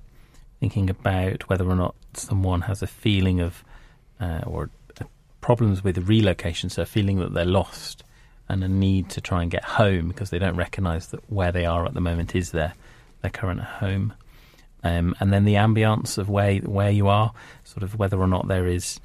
thinking 0.61 0.89
about 0.89 1.49
whether 1.49 1.69
or 1.69 1.75
not 1.75 1.95
someone 2.13 2.61
has 2.61 2.81
a 2.81 2.87
feeling 2.87 3.41
of 3.41 3.61
uh, 4.21 4.39
or 4.47 4.69
problems 5.43 5.83
with 5.83 6.09
relocation, 6.09 6.69
so 6.69 6.85
feeling 6.85 7.19
that 7.19 7.33
they're 7.33 7.45
lost 7.45 8.03
and 8.49 8.63
a 8.63 8.67
need 8.67 9.09
to 9.09 9.21
try 9.21 9.41
and 9.41 9.51
get 9.51 9.63
home 9.63 10.07
because 10.07 10.29
they 10.29 10.39
don't 10.39 10.55
recognise 10.55 11.07
that 11.07 11.19
where 11.31 11.51
they 11.51 11.65
are 11.65 11.85
at 11.85 11.93
the 11.93 12.01
moment 12.01 12.35
is 12.35 12.51
their 12.51 12.73
their 13.21 13.31
current 13.31 13.61
home. 13.61 14.13
Um, 14.83 15.15
and 15.19 15.31
then 15.31 15.45
the 15.45 15.55
ambience 15.55 16.17
of 16.17 16.29
where 16.29 16.55
where 16.57 16.89
you 16.89 17.07
are, 17.07 17.33
sort 17.63 17.83
of 17.83 17.99
whether 17.99 18.19
or 18.19 18.27
not 18.27 18.47
there 18.47 18.67
is 18.67 18.99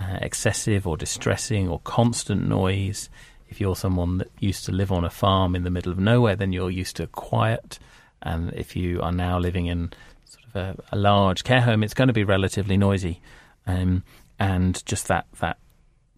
uh, 0.00 0.18
excessive 0.20 0.86
or 0.86 0.96
distressing 0.96 1.68
or 1.68 1.80
constant 1.80 2.46
noise. 2.46 3.08
If 3.48 3.60
you're 3.60 3.76
someone 3.76 4.18
that 4.18 4.30
used 4.40 4.64
to 4.66 4.72
live 4.72 4.90
on 4.90 5.04
a 5.04 5.10
farm 5.10 5.54
in 5.54 5.62
the 5.62 5.70
middle 5.70 5.92
of 5.92 5.98
nowhere, 5.98 6.34
then 6.34 6.52
you're 6.52 6.70
used 6.70 6.96
to 6.96 7.06
quiet. 7.06 7.78
And 8.20 8.52
if 8.54 8.74
you 8.74 9.00
are 9.00 9.12
now 9.12 9.38
living 9.38 9.66
in 9.66 9.92
sort 10.24 10.44
of 10.46 10.56
a, 10.56 10.96
a 10.96 10.96
large 10.96 11.44
care 11.44 11.60
home, 11.60 11.84
it's 11.84 11.94
going 11.94 12.08
to 12.08 12.14
be 12.14 12.24
relatively 12.24 12.76
noisy. 12.76 13.20
Um, 13.66 14.02
and 14.40 14.84
just 14.86 15.06
that, 15.08 15.26
that 15.40 15.58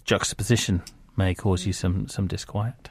juxtaposition 0.06 0.82
may 1.16 1.34
cause 1.34 1.66
you 1.66 1.72
some, 1.72 2.08
some 2.08 2.26
disquiet. 2.26 2.90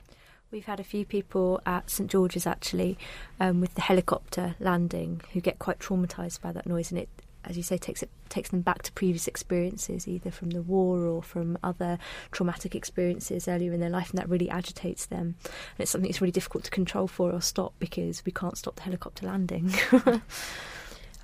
We've 0.52 0.66
had 0.66 0.80
a 0.80 0.84
few 0.84 1.06
people 1.06 1.62
at 1.66 1.90
St 1.90 2.10
George's 2.10 2.46
actually 2.46 2.98
um, 3.40 3.62
with 3.62 3.74
the 3.76 3.82
helicopter 3.82 4.56
landing 4.60 5.22
who 5.34 5.42
get 5.42 5.60
quite 5.60 5.80
traumatised 5.80 6.42
by 6.42 6.52
that 6.52 6.68
noise, 6.68 6.92
and 6.92 7.00
it, 7.00 7.10
as 7.44 7.58
you 7.58 7.64
say, 7.64 7.78
takes 7.78 8.04
it 8.04 8.10
takes 8.30 8.50
them 8.50 8.62
back 8.62 8.84
to 8.84 8.92
previous 8.94 9.28
experiences, 9.28 10.08
either 10.08 10.32
from 10.32 10.52
the 10.52 10.62
war 10.62 11.06
or 11.06 11.22
from 11.22 11.58
other 11.64 11.98
traumatic 12.32 12.76
experiences 12.76 13.48
earlier 13.48 13.74
in 13.74 13.80
their 13.80 13.90
life, 13.90 14.12
and 14.12 14.20
that 14.20 14.30
really 14.30 14.50
agitates 14.50 15.08
them. 15.08 15.36
And 15.44 15.80
it's 15.80 15.92
something 15.92 16.10
that's 16.10 16.22
really 16.22 16.32
difficult 16.32 16.64
to 16.66 16.72
control 16.72 17.08
for 17.08 17.32
or 17.32 17.42
stop 17.42 17.74
because 17.80 18.24
we 18.26 18.32
can't 18.32 18.58
stop 18.58 18.76
the 18.76 18.84
helicopter 18.84 19.26
landing. 19.26 19.74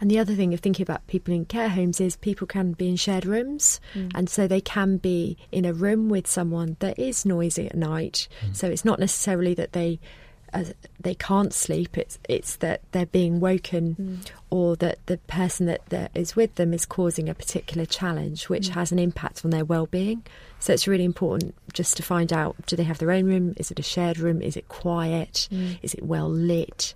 And 0.01 0.09
the 0.11 0.19
other 0.19 0.33
thing 0.35 0.53
of 0.53 0.59
thinking 0.59 0.83
about 0.83 1.05
people 1.07 1.33
in 1.33 1.45
care 1.45 1.69
homes 1.69 2.01
is 2.01 2.15
people 2.17 2.47
can 2.47 2.73
be 2.73 2.89
in 2.89 2.95
shared 2.95 3.25
rooms, 3.25 3.79
Mm. 3.93 4.11
and 4.15 4.29
so 4.29 4.47
they 4.47 4.59
can 4.59 4.97
be 4.97 5.37
in 5.51 5.63
a 5.63 5.73
room 5.73 6.09
with 6.09 6.27
someone 6.27 6.75
that 6.79 6.97
is 6.99 7.23
noisy 7.25 7.67
at 7.67 7.75
night. 7.75 8.27
So 8.51 8.67
it's 8.67 8.83
not 8.83 8.99
necessarily 8.99 9.53
that 9.53 9.71
they 9.73 9.99
uh, 10.53 10.65
they 10.99 11.15
can't 11.15 11.53
sleep. 11.53 11.97
It's 11.97 12.19
it's 12.27 12.57
that 12.57 12.81
they're 12.91 13.05
being 13.05 13.39
woken, 13.39 13.95
Mm. 13.95 14.17
or 14.49 14.75
that 14.77 14.97
the 15.05 15.17
person 15.19 15.65
that, 15.67 15.79
that 15.89 16.11
is 16.13 16.35
with 16.35 16.55
them 16.55 16.73
is 16.73 16.85
causing 16.85 17.29
a 17.29 17.33
particular 17.33 17.85
challenge, 17.85 18.49
which 18.49 18.67
Mm. 18.69 18.73
has 18.73 18.91
an 18.91 18.99
impact 18.99 19.45
on 19.45 19.51
their 19.51 19.63
well-being. 19.63 20.23
So 20.59 20.73
it's 20.73 20.89
really 20.89 21.05
important 21.05 21.55
just 21.71 21.95
to 21.97 22.03
find 22.03 22.33
out: 22.33 22.57
do 22.65 22.75
they 22.75 22.83
have 22.83 22.97
their 22.97 23.11
own 23.11 23.25
room? 23.27 23.53
Is 23.55 23.71
it 23.71 23.79
a 23.79 23.83
shared 23.83 24.19
room? 24.19 24.41
Is 24.41 24.57
it 24.57 24.67
quiet? 24.67 25.47
Mm. 25.53 25.77
Is 25.83 25.93
it 25.93 26.03
well 26.03 26.29
lit? 26.29 26.95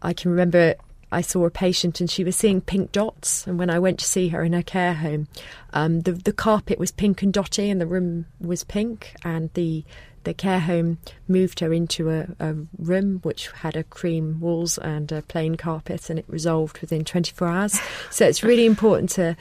I 0.00 0.12
can 0.12 0.30
remember 0.30 0.74
I 1.14 1.20
saw 1.22 1.44
a 1.46 1.50
patient 1.50 2.00
and 2.00 2.10
she 2.10 2.24
was 2.24 2.36
seeing 2.36 2.60
pink 2.60 2.92
dots. 2.92 3.46
And 3.46 3.58
when 3.58 3.70
I 3.70 3.78
went 3.78 3.98
to 4.00 4.04
see 4.04 4.28
her 4.28 4.42
in 4.42 4.52
her 4.52 4.62
care 4.62 4.94
home, 4.94 5.28
um, 5.72 6.00
the 6.02 6.12
the 6.12 6.32
carpet 6.32 6.78
was 6.78 6.90
pink 6.90 7.22
and 7.22 7.32
dotty, 7.32 7.70
and 7.70 7.80
the 7.80 7.86
room 7.86 8.26
was 8.40 8.64
pink. 8.64 9.14
And 9.24 9.50
the 9.54 9.84
the 10.24 10.34
care 10.34 10.60
home 10.60 10.98
moved 11.28 11.60
her 11.60 11.72
into 11.72 12.08
a, 12.10 12.26
a 12.40 12.54
room 12.78 13.20
which 13.22 13.48
had 13.52 13.76
a 13.76 13.84
cream 13.84 14.40
walls 14.40 14.78
and 14.78 15.12
a 15.12 15.20
plain 15.22 15.54
carpet, 15.56 16.08
and 16.10 16.18
it 16.18 16.24
resolved 16.28 16.78
within 16.80 17.04
24 17.04 17.46
hours. 17.48 17.80
so 18.10 18.26
it's 18.26 18.42
really 18.42 18.64
important 18.66 19.10
to 19.10 19.36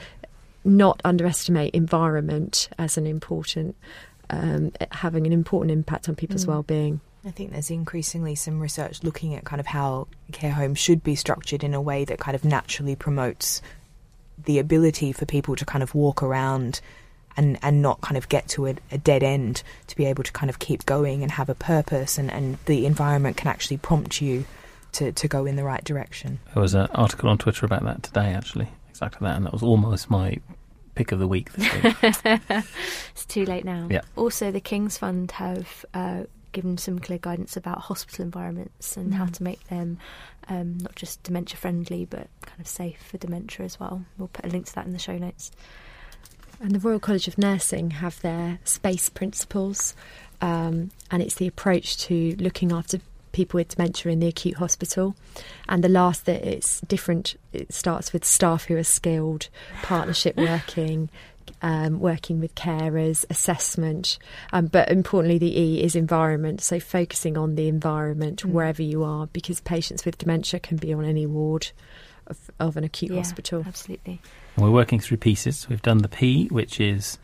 not 0.65 1.01
underestimate 1.05 1.73
environment 1.73 2.69
as 2.77 2.97
an 2.97 3.05
important 3.07 3.75
um, 4.29 4.71
having 4.91 5.25
an 5.27 5.33
important 5.33 5.71
impact 5.71 6.07
on 6.09 6.15
people's 6.15 6.45
Mm. 6.45 6.49
well-being. 6.49 7.01
I 7.25 7.31
think 7.31 7.51
there's 7.51 7.71
increasingly 7.71 8.35
some 8.35 8.59
research 8.59 9.03
looking 9.03 9.33
at 9.35 9.45
kind 9.45 9.59
of 9.59 9.65
how 9.65 10.07
care 10.31 10.51
homes 10.51 10.77
should 10.77 11.03
be 11.03 11.15
structured 11.15 11.63
in 11.63 11.73
a 11.73 11.81
way 11.81 12.03
that 12.05 12.19
kind 12.19 12.35
of 12.35 12.43
naturally 12.43 12.95
promotes 12.95 13.61
the 14.45 14.59
ability 14.59 15.13
for 15.13 15.25
people 15.25 15.55
to 15.55 15.65
kind 15.65 15.83
of 15.83 15.95
walk 15.95 16.21
around 16.21 16.81
and, 17.37 17.57
and 17.61 17.81
not 17.81 18.01
kind 18.01 18.17
of 18.17 18.29
get 18.29 18.47
to 18.49 18.67
a, 18.67 18.75
a 18.91 18.97
dead 18.97 19.23
end, 19.23 19.63
to 19.87 19.95
be 19.95 20.05
able 20.05 20.23
to 20.23 20.31
kind 20.31 20.49
of 20.49 20.59
keep 20.59 20.85
going 20.85 21.23
and 21.23 21.31
have 21.31 21.49
a 21.49 21.55
purpose, 21.55 22.17
and, 22.17 22.31
and 22.31 22.57
the 22.65 22.85
environment 22.85 23.37
can 23.37 23.47
actually 23.47 23.77
prompt 23.77 24.21
you 24.21 24.45
to, 24.91 25.11
to 25.13 25.27
go 25.27 25.45
in 25.45 25.55
the 25.55 25.63
right 25.63 25.83
direction. 25.83 26.39
There 26.53 26.61
was 26.61 26.75
an 26.75 26.87
article 26.93 27.29
on 27.29 27.37
Twitter 27.37 27.65
about 27.65 27.83
that 27.83 28.03
today, 28.03 28.33
actually, 28.33 28.67
exactly 28.89 29.25
that, 29.25 29.35
and 29.35 29.45
that 29.45 29.53
was 29.53 29.63
almost 29.63 30.09
my 30.09 30.37
pick 30.95 31.11
of 31.11 31.19
the 31.19 31.27
week 31.27 31.51
this 31.53 31.73
week. 31.73 32.15
it's 33.11 33.25
too 33.25 33.45
late 33.45 33.65
now. 33.65 33.87
Yeah. 33.89 34.01
Also, 34.15 34.51
the 34.51 34.61
King's 34.61 34.99
Fund 34.99 35.31
have 35.31 35.85
uh, 35.95 36.23
given 36.53 36.77
some 36.77 36.99
clear 36.99 37.19
guidance 37.19 37.57
about 37.57 37.79
hospital 37.81 38.23
environments 38.23 38.95
and 38.95 39.13
how 39.13 39.25
Mm. 39.25 39.33
to 39.33 39.43
make 39.43 39.67
them 39.67 39.97
um, 40.49 40.77
not 40.79 40.95
just 40.95 41.21
dementia 41.23 41.57
friendly, 41.57 42.05
but 42.05 42.27
kind 42.41 42.59
of 42.59 42.67
safe 42.67 43.01
for 43.09 43.17
dementia 43.17 43.65
as 43.65 43.79
well. 43.79 44.05
We'll 44.17 44.27
put 44.29 44.45
a 44.45 44.49
link 44.49 44.65
to 44.67 44.75
that 44.75 44.85
in 44.85 44.93
the 44.93 44.99
show 44.99 45.17
notes. 45.17 45.51
And 46.59 46.71
the 46.71 46.79
Royal 46.79 46.99
College 46.99 47.27
of 47.27 47.37
Nursing 47.37 47.91
have 47.91 48.21
their 48.21 48.59
space 48.63 49.09
principles, 49.09 49.93
um, 50.41 50.91
and 51.11 51.21
it's 51.21 51.35
the 51.35 51.47
approach 51.47 51.97
to 52.07 52.35
looking 52.39 52.71
after 52.71 52.99
people 53.31 53.57
with 53.57 53.69
dementia 53.69 54.11
in 54.11 54.19
the 54.19 54.27
acute 54.27 54.57
hospital. 54.57 55.15
And 55.67 55.83
the 55.83 55.89
last 55.89 56.25
that 56.25 56.43
it's 56.45 56.79
different. 56.81 57.35
It 57.51 57.73
starts 57.73 58.13
with 58.13 58.23
staff 58.23 58.65
who 58.65 58.77
are 58.77 58.83
skilled, 58.83 59.49
partnership 59.81 60.37
working. 60.37 61.09
Um, 61.65 62.01
working 62.01 62.41
with 62.41 62.55
carers, 62.55 63.23
assessment, 63.29 64.19
um, 64.51 64.65
but 64.67 64.91
importantly, 64.91 65.37
the 65.37 65.57
E 65.57 65.81
is 65.81 65.95
environment. 65.95 66.59
So, 66.59 66.77
focusing 66.77 67.37
on 67.37 67.55
the 67.55 67.69
environment 67.69 68.43
Mm. 68.43 68.51
wherever 68.51 68.81
you 68.83 69.05
are, 69.05 69.27
because 69.27 69.61
patients 69.61 70.03
with 70.03 70.17
dementia 70.17 70.59
can 70.59 70.75
be 70.75 70.93
on 70.93 71.05
any 71.05 71.25
ward 71.25 71.71
of, 72.27 72.51
of 72.59 72.75
an 72.75 72.83
acute 72.83 73.11
Yeah, 73.11 73.19
hospital. 73.19 73.63
Absolutely. 73.65 74.19
And 74.57 74.65
we're 74.65 74.71
working 74.71 74.99
through 74.99 75.17
pieces. 75.17 75.69
We've 75.69 75.81
done 75.81 75.99
the 75.99 76.09
P, 76.09 76.47
which 76.47 76.81
is 76.81 77.17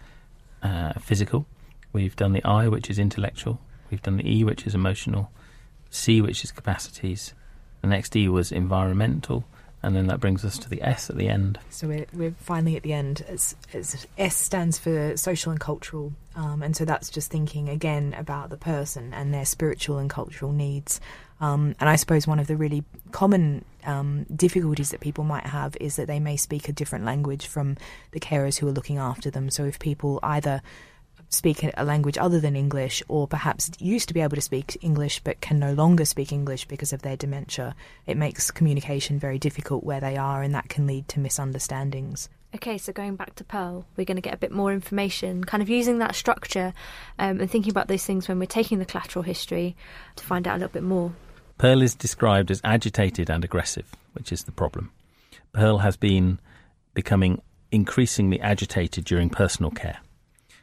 uh, 0.63 0.93
physical. 1.01 1.45
We've 1.91 2.15
done 2.15 2.31
the 2.31 2.45
I, 2.45 2.69
which 2.69 2.89
is 2.89 2.97
intellectual. 2.97 3.59
We've 3.91 4.01
done 4.01 4.15
the 4.15 4.25
E, 4.31 4.45
which 4.45 4.65
is 4.65 4.73
emotional. 4.73 5.31
C, 5.89 6.21
which 6.21 6.45
is 6.45 6.51
capacities. 6.53 7.33
The 7.81 7.87
next 7.87 8.15
E 8.15 8.29
was 8.29 8.53
environmental. 8.53 9.43
And 9.81 9.95
then 9.95 10.07
that 10.07 10.19
brings 10.19 10.43
us 10.43 10.57
to 10.59 10.69
the 10.69 10.81
S 10.81 11.09
at 11.09 11.15
the 11.15 11.29
end. 11.29 11.57
So 11.69 11.87
we're, 11.87 12.05
we're 12.11 12.31
finally 12.31 12.75
at 12.75 12.83
the 12.83 12.91
end. 12.93 13.23
As, 13.27 13.55
as 13.73 14.05
S 14.17 14.35
stands 14.35 14.77
for 14.77 15.15
social 15.15 15.51
and 15.51 15.59
cultural, 15.59 16.13
um, 16.35 16.61
and 16.61 16.75
so 16.75 16.83
that's 16.83 17.09
just 17.09 17.31
thinking 17.31 17.69
again 17.69 18.13
about 18.17 18.49
the 18.49 18.57
person 18.57 19.13
and 19.13 19.33
their 19.33 19.45
spiritual 19.45 19.97
and 19.97 20.09
cultural 20.09 20.51
needs. 20.51 20.99
Um, 21.41 21.75
and 21.79 21.89
I 21.89 21.95
suppose 21.95 22.27
one 22.27 22.39
of 22.39 22.47
the 22.47 22.57
really 22.57 22.83
common 23.11 23.63
um, 23.85 24.25
difficulties 24.35 24.91
that 24.91 24.99
people 24.99 25.23
might 25.23 25.45
have 25.45 25.77
is 25.79 25.95
that 25.95 26.07
they 26.07 26.19
may 26.19 26.35
speak 26.35 26.67
a 26.67 26.73
different 26.73 27.05
language 27.05 27.47
from 27.47 27.77
the 28.11 28.19
carers 28.19 28.59
who 28.59 28.67
are 28.67 28.73
looking 28.73 28.97
after 28.97 29.31
them. 29.31 29.49
So 29.49 29.63
if 29.63 29.79
people 29.79 30.19
either 30.21 30.61
speak 31.29 31.63
a 31.75 31.83
language 31.83 32.17
other 32.17 32.39
than 32.39 32.55
English, 32.55 33.01
or 33.07 33.27
perhaps 33.27 33.71
used 33.79 34.07
to 34.07 34.13
be 34.13 34.21
able 34.21 34.35
to 34.35 34.41
speak 34.41 34.77
English 34.81 35.21
but 35.23 35.41
can 35.41 35.59
no 35.59 35.73
longer 35.73 36.05
speak 36.05 36.31
English 36.31 36.65
because 36.65 36.91
of 36.91 37.01
their 37.01 37.15
dementia, 37.15 37.75
it 38.05 38.17
makes 38.17 38.51
communication 38.51 39.19
very 39.19 39.39
difficult 39.39 39.83
where 39.83 39.99
they 39.99 40.17
are, 40.17 40.41
and 40.41 40.53
that 40.53 40.69
can 40.69 40.87
lead 40.87 41.07
to 41.07 41.19
misunderstandings. 41.19 42.29
Okay, 42.55 42.79
so 42.79 42.91
going 42.91 43.15
back 43.15 43.35
to 43.35 43.43
Pearl, 43.43 43.85
we're 43.95 44.05
going 44.05 44.17
to 44.17 44.21
get 44.21 44.33
a 44.33 44.37
bit 44.37 44.51
more 44.51 44.73
information, 44.73 45.43
kind 45.43 45.61
of 45.61 45.69
using 45.69 45.99
that 45.99 46.15
structure 46.15 46.73
um, 47.19 47.39
and 47.39 47.49
thinking 47.49 47.69
about 47.69 47.87
those 47.87 48.03
things 48.03 48.27
when 48.27 48.39
we're 48.39 48.47
taking 48.47 48.79
the 48.79 48.85
collateral 48.85 49.21
history 49.21 49.75
to 50.15 50.23
find 50.23 50.47
out 50.47 50.55
a 50.55 50.59
little 50.59 50.73
bit 50.73 50.83
more. 50.83 51.13
Pearl 51.59 51.83
is 51.83 51.93
described 51.93 52.49
as 52.49 52.59
agitated 52.63 53.29
and 53.29 53.43
aggressive, 53.43 53.93
which 54.13 54.31
is 54.31 54.45
the 54.45 54.51
problem. 54.51 54.91
Pearl 55.53 55.77
has 55.79 55.95
been 55.95 56.39
becoming 56.95 57.39
increasingly 57.71 58.39
agitated 58.41 59.05
during 59.05 59.29
personal 59.29 59.69
care. 59.69 59.99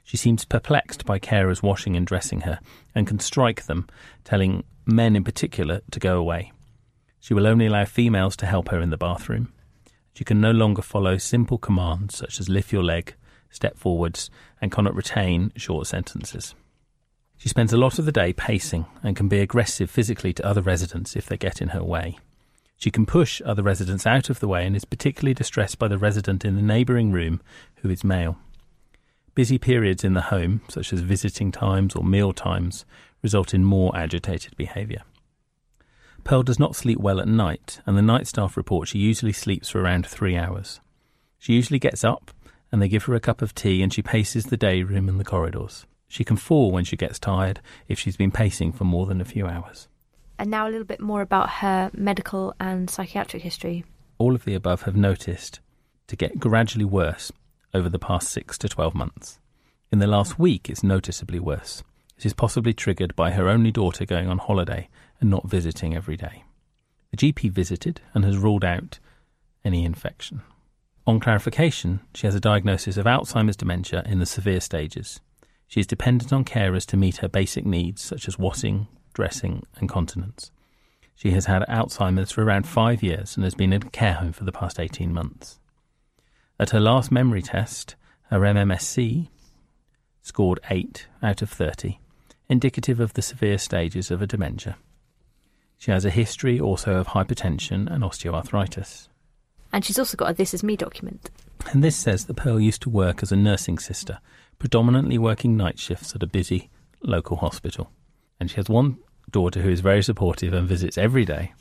She 0.07 0.17
seems 0.17 0.45
perplexed 0.45 1.05
by 1.05 1.19
carers 1.19 1.65
washing 1.65 1.97
and 1.97 2.07
dressing 2.07 2.43
her 2.43 2.61
and 2.95 3.09
can 3.09 3.19
strike 3.19 3.67
them, 3.67 3.89
telling 4.23 4.63
men 4.87 5.17
in 5.17 5.25
particular 5.25 5.81
to 5.91 5.99
go 5.99 6.17
away. 6.17 6.53
She 7.19 7.35
will 7.35 7.47
only 7.47 7.67
allow 7.67 7.87
females 7.87 8.37
to 8.37 8.47
help 8.47 8.69
her 8.69 8.81
in 8.81 8.91
the 8.91 8.97
bathroom. 8.97 9.53
She 10.15 10.23
can 10.23 10.41
no 10.41 10.53
longer 10.53 10.81
follow 10.81 11.19
simple 11.19 11.59
commands 11.59 12.17
such 12.17 12.39
as 12.39 12.49
lift 12.49 12.73
your 12.73 12.85
leg, 12.85 13.17
step 13.51 13.77
forwards, 13.77 14.31
and 14.61 14.71
cannot 14.71 14.95
retain 14.95 15.51
short 15.57 15.89
sentences. 15.89 16.55
She 17.37 17.49
spends 17.49 17.73
a 17.73 17.77
lot 17.77 17.99
of 17.99 18.05
the 18.05 18.13
day 18.13 18.33
pacing 18.33 18.87
and 19.03 19.17
can 19.17 19.27
be 19.27 19.41
aggressive 19.41 19.91
physically 19.91 20.33
to 20.35 20.47
other 20.47 20.63
residents 20.63 21.17
if 21.17 21.27
they 21.27 21.37
get 21.37 21.61
in 21.61 21.71
her 21.71 21.83
way. 21.83 22.17
She 22.77 22.93
can 22.93 23.07
push 23.07 23.43
other 23.45 23.65
residents 23.65 24.07
out 24.07 24.31
of 24.31 24.39
the 24.39 24.47
way 24.47 24.65
and 24.65 24.77
is 24.77 24.85
particularly 24.85 25.35
distressed 25.35 25.81
by 25.81 25.89
the 25.89 25.99
resident 25.99 26.45
in 26.45 26.55
the 26.55 26.63
neighbouring 26.63 27.11
room 27.11 27.41
who 27.83 27.91
is 27.91 28.05
male. 28.05 28.39
Busy 29.37 29.59
periods 29.59 30.03
in 30.03 30.15
the 30.15 30.23
home, 30.23 30.63
such 30.67 30.95
as 30.95 31.01
visiting 31.01 31.53
times 31.53 31.95
or 31.95 32.03
meal 32.03 32.33
times, 32.33 32.87
result 33.23 33.53
in 33.53 33.67
more 33.67 33.95
agitated 33.95 34.57
behaviour. 34.57 35.03
Pearl 36.25 36.43
does 36.43 36.59
not 36.59 36.75
sleep 36.75 36.99
well 36.99 37.21
at 37.21 37.29
night, 37.29 37.81
and 37.85 37.99
the 37.99 38.03
night 38.03 38.27
staff 38.27 38.57
report 38.57 38.89
she 38.89 38.99
usually 38.99 39.35
sleeps 39.35 39.69
for 39.69 39.79
around 39.83 40.07
three 40.07 40.39
hours. 40.39 40.81
She 41.39 41.53
usually 41.53 41.79
gets 41.79 42.03
up, 42.03 42.31
and 42.73 42.81
they 42.81 42.89
give 42.89 43.05
her 43.05 43.15
a 43.15 43.21
cup 43.21 43.43
of 43.43 43.55
tea, 43.55 43.83
and 43.83 43.93
she 43.93 44.01
paces 44.01 44.47
the 44.47 44.57
day 44.57 44.83
room 44.83 45.07
and 45.07 45.21
the 45.21 45.25
corridors. 45.25 45.85
She 46.09 46.25
can 46.25 46.39
fall 46.39 46.73
when 46.73 46.85
she 46.85 46.97
gets 46.97 47.19
tired 47.19 47.61
if 47.89 47.99
she's 47.99 48.17
been 48.17 48.31
pacing 48.31 48.73
for 48.73 48.85
more 48.85 49.05
than 49.05 49.21
a 49.21 49.27
few 49.27 49.47
hours. 49.47 49.87
And 50.39 50.51
now 50.51 50.67
a 50.67 50.71
little 50.71 50.87
bit 50.87 51.01
more 51.01 51.21
about 51.21 51.51
her 51.51 51.91
medical 51.93 52.55
and 52.59 52.89
psychiatric 52.89 53.43
history. 53.43 53.85
All 54.17 54.35
of 54.35 54.47
the 54.47 54.55
above 54.55 54.83
have 54.83 54.97
noticed 54.97 55.61
to 56.07 56.17
get 56.17 56.41
gradually 56.41 56.87
worse 56.87 57.31
over 57.77 57.89
the 57.91 57.99
past 57.99 58.31
six 58.31 58.57
to 58.59 58.69
12 58.69 58.95
months. 58.95 59.39
In 59.93 59.99
the 59.99 60.07
last 60.07 60.39
week, 60.39 60.71
it's 60.71 60.83
noticeably 60.83 61.39
worse. 61.39 61.85
This 62.17 62.27
is 62.27 62.35
possibly 62.35 62.73
triggered 62.73 63.15
by 63.15 63.33
her 63.33 63.49
only 63.49 63.71
daughter 63.71 64.07
going 64.07 64.29
on 64.29 64.39
holiday 64.39 64.89
and 65.21 65.29
not 65.29 65.49
visiting 65.49 65.95
every 65.95 66.17
day. 66.17 66.45
The 67.11 67.19
GP 67.19 67.51
visited 67.51 68.01
and 68.15 68.25
has 68.25 68.39
ruled 68.39 68.65
out 68.65 68.99
any 69.65 69.85
infection. 69.85 70.41
On 71.07 71.21
clarification, 71.21 72.01
she 72.15 72.27
has 72.27 72.35
a 72.35 72.41
diagnosis 72.41 72.97
of 72.97 73.07
Alzheimer's 73.07 73.57
dementia 73.57 74.03
in 74.07 74.19
the 74.19 74.27
severe 74.27 74.61
stages. 74.61 75.21
She 75.69 75.81
is 75.81 75.87
dependent 75.87 76.33
on 76.33 76.45
carers 76.45 76.87
to 76.87 76.97
meet 76.97 77.19
her 77.19 77.29
basic 77.29 77.67
needs 77.67 78.03
such 78.03 78.27
as 78.27 78.39
washing, 78.39 78.89
dressing, 79.13 79.65
and 79.77 79.89
continence. 79.89 80.51
She 81.15 81.31
has 81.33 81.47
had 81.47 81.63
Alzheimer's 81.69 82.33
for 82.33 82.43
around 82.43 82.67
five 82.67 83.03
years 83.03 83.37
and 83.37 83.45
has 83.45 83.55
been 83.55 83.73
in 83.73 83.83
a 83.83 83.91
care 83.91 84.15
home 84.15 84.33
for 84.33 84.45
the 84.45 84.53
past 84.53 84.81
18 84.81 85.13
months. 85.13 85.59
At 86.59 86.71
her 86.71 86.81
last 86.81 87.13
memory 87.13 87.43
test, 87.43 87.97
her 88.31 88.41
MMSE 88.41 89.29
scored 90.23 90.61
8 90.71 91.07
out 91.23 91.43
of 91.43 91.51
30, 91.51 91.99
indicative 92.49 92.99
of 92.99 93.13
the 93.13 93.23
severe 93.23 93.59
stages 93.59 94.11
of 94.11 94.23
a 94.23 94.27
dementia. 94.27 94.77
She 95.77 95.91
has 95.91 96.07
a 96.07 96.11
history 96.11 96.59
also 96.59 96.95
of 96.95 97.09
hypertension 97.09 97.93
and 97.93 98.03
osteoarthritis. 98.03 99.09
And 99.71 99.85
she's 99.85 99.99
also 99.99 100.17
got 100.17 100.31
a 100.31 100.35
This 100.35 100.55
Is 100.55 100.63
Me 100.63 100.77
document. 100.77 101.31
And 101.73 101.85
this 101.85 101.97
says 101.97 102.25
that 102.25 102.35
Pearl 102.35 102.59
used 102.59 102.83
to 102.83 102.91
work 102.91 103.23
as 103.23 103.31
a 103.31 103.37
nursing 103.37 103.79
sister, 103.79 104.19
predominantly 104.59 105.19
working 105.19 105.57
night 105.57 105.79
shifts 105.79 106.15
at 106.15 106.23
a 106.23 106.27
busy 106.27 106.71
local 107.03 107.37
hospital. 107.37 107.91
And 108.41 108.51
she 108.51 108.57
has 108.57 108.71
one 108.71 108.97
daughter 109.31 109.61
who 109.61 109.71
is 109.71 109.81
very 109.81 110.03
supportive 110.03 110.55
and 110.55 110.67
visits 110.67 110.97
every 110.97 111.27
day. 111.27 111.53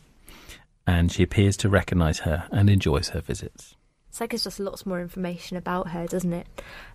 And 0.88 1.12
she 1.12 1.23
appears 1.23 1.58
to 1.58 1.69
recognise 1.69 2.19
her 2.19 2.47
and 2.51 2.69
enjoys 2.69 3.10
her 3.10 3.19
visits. 3.19 3.75
So 4.15 4.23
that 4.23 4.30
gives 4.30 4.47
us 4.47 4.60
lots 4.60 4.86
more 4.86 5.01
information 5.01 5.58
about 5.58 5.89
her, 5.89 6.08
doesn't 6.08 6.32
it? 6.32 6.47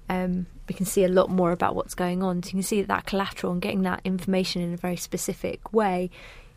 Um, 0.09 0.47
we 0.67 0.75
can 0.75 0.87
see 0.87 1.05
a 1.05 1.09
lot 1.09 1.29
more 1.29 1.53
about 1.53 1.75
what's 1.75 1.95
going 1.95 2.23
on. 2.23 2.43
So 2.43 2.47
you 2.47 2.53
can 2.53 2.63
see 2.63 2.81
that, 2.81 2.89
that 2.89 3.05
collateral 3.05 3.53
and 3.53 3.61
getting 3.61 3.83
that 3.83 4.01
information 4.05 4.63
in 4.63 4.73
a 4.73 4.79
very 4.79 4.97
specific 4.97 5.71
way 5.71 6.09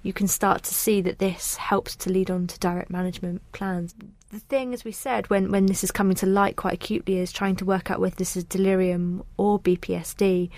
you 0.03 0.13
can 0.13 0.27
start 0.27 0.63
to 0.63 0.73
see 0.73 1.01
that 1.01 1.19
this 1.19 1.57
helps 1.57 1.95
to 1.95 2.09
lead 2.09 2.29
on 2.29 2.47
to 2.47 2.59
direct 2.59 2.89
management 2.89 3.41
plans. 3.53 3.93
The 4.31 4.39
thing, 4.39 4.73
as 4.73 4.85
we 4.85 4.93
said, 4.93 5.29
when, 5.29 5.51
when 5.51 5.65
this 5.65 5.83
is 5.83 5.91
coming 5.91 6.15
to 6.17 6.25
light 6.25 6.55
quite 6.55 6.75
acutely, 6.75 7.17
is 7.17 7.31
trying 7.31 7.55
to 7.57 7.65
work 7.65 7.91
out 7.91 7.99
whether 7.99 8.15
this 8.15 8.37
is 8.37 8.43
delirium 8.43 9.23
or 9.37 9.59
BPSD. 9.59 10.49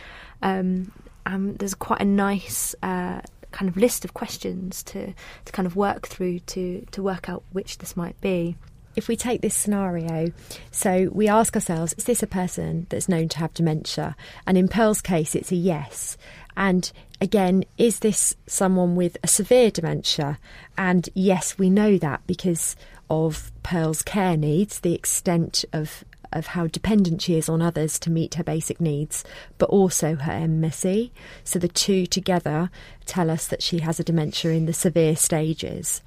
Um, 0.42 0.92
and 1.26 1.58
there's 1.58 1.74
quite 1.74 2.02
a 2.02 2.06
nice 2.06 2.76
uh, 2.84 3.22
kind 3.52 3.70
of 3.70 3.76
list 3.76 4.06
of 4.06 4.14
questions 4.14 4.84
to, 4.84 5.14
to 5.46 5.52
kind 5.52 5.66
of 5.66 5.76
work 5.76 6.08
through 6.08 6.40
to, 6.40 6.86
to 6.92 7.02
work 7.02 7.30
out 7.30 7.44
which 7.52 7.80
this 7.80 7.98
might 7.98 8.20
be 8.22 8.56
if 8.96 9.08
we 9.08 9.16
take 9.16 9.42
this 9.42 9.56
scenario, 9.56 10.32
so 10.72 11.10
we 11.12 11.28
ask 11.28 11.56
ourselves, 11.56 11.94
is 11.98 12.06
this 12.06 12.24
a 12.24 12.28
person 12.28 12.88
that's 12.90 13.10
known 13.10 13.30
to 13.30 13.40
have 13.40 13.54
dementia? 13.54 14.16
And 14.48 14.58
in 14.58 14.68
Pearl's 14.68 15.02
case, 15.02 15.36
it's 15.36 15.52
a 15.52 15.56
yes. 15.56 16.18
And 16.58 16.92
again, 17.20 17.66
is 17.78 18.00
this 18.00 18.36
someone 18.48 18.96
with 18.96 19.18
a 19.24 19.28
severe 19.28 19.72
dementia? 19.72 20.40
And 20.78 21.10
yes, 21.14 21.58
we 21.58 21.70
know 21.70 21.98
that 21.98 22.26
because 22.28 22.76
of 23.10 23.52
Pearl's 23.64 24.02
care 24.02 24.38
needs, 24.38 24.80
the 24.80 24.94
extent 24.94 25.66
of 25.74 26.04
of 26.32 26.48
how 26.48 26.68
dependent 26.68 27.22
she 27.22 27.38
is 27.38 27.48
on 27.48 27.62
others 27.62 27.98
to 27.98 28.12
meet 28.12 28.36
her 28.36 28.44
basic 28.44 28.82
needs, 28.82 29.24
but 29.58 29.70
also 29.70 30.16
her 30.16 30.34
MMSE. 30.34 31.12
So 31.46 31.60
the 31.60 31.70
two 31.70 32.06
together 32.06 32.70
tell 33.06 33.32
us 33.32 33.48
that 33.48 33.64
she 33.64 33.80
has 33.80 34.00
a 34.00 34.04
dementia 34.04 34.52
in 34.52 34.66
the 34.66 34.74
severe 34.74 35.16
stages. 35.16 36.02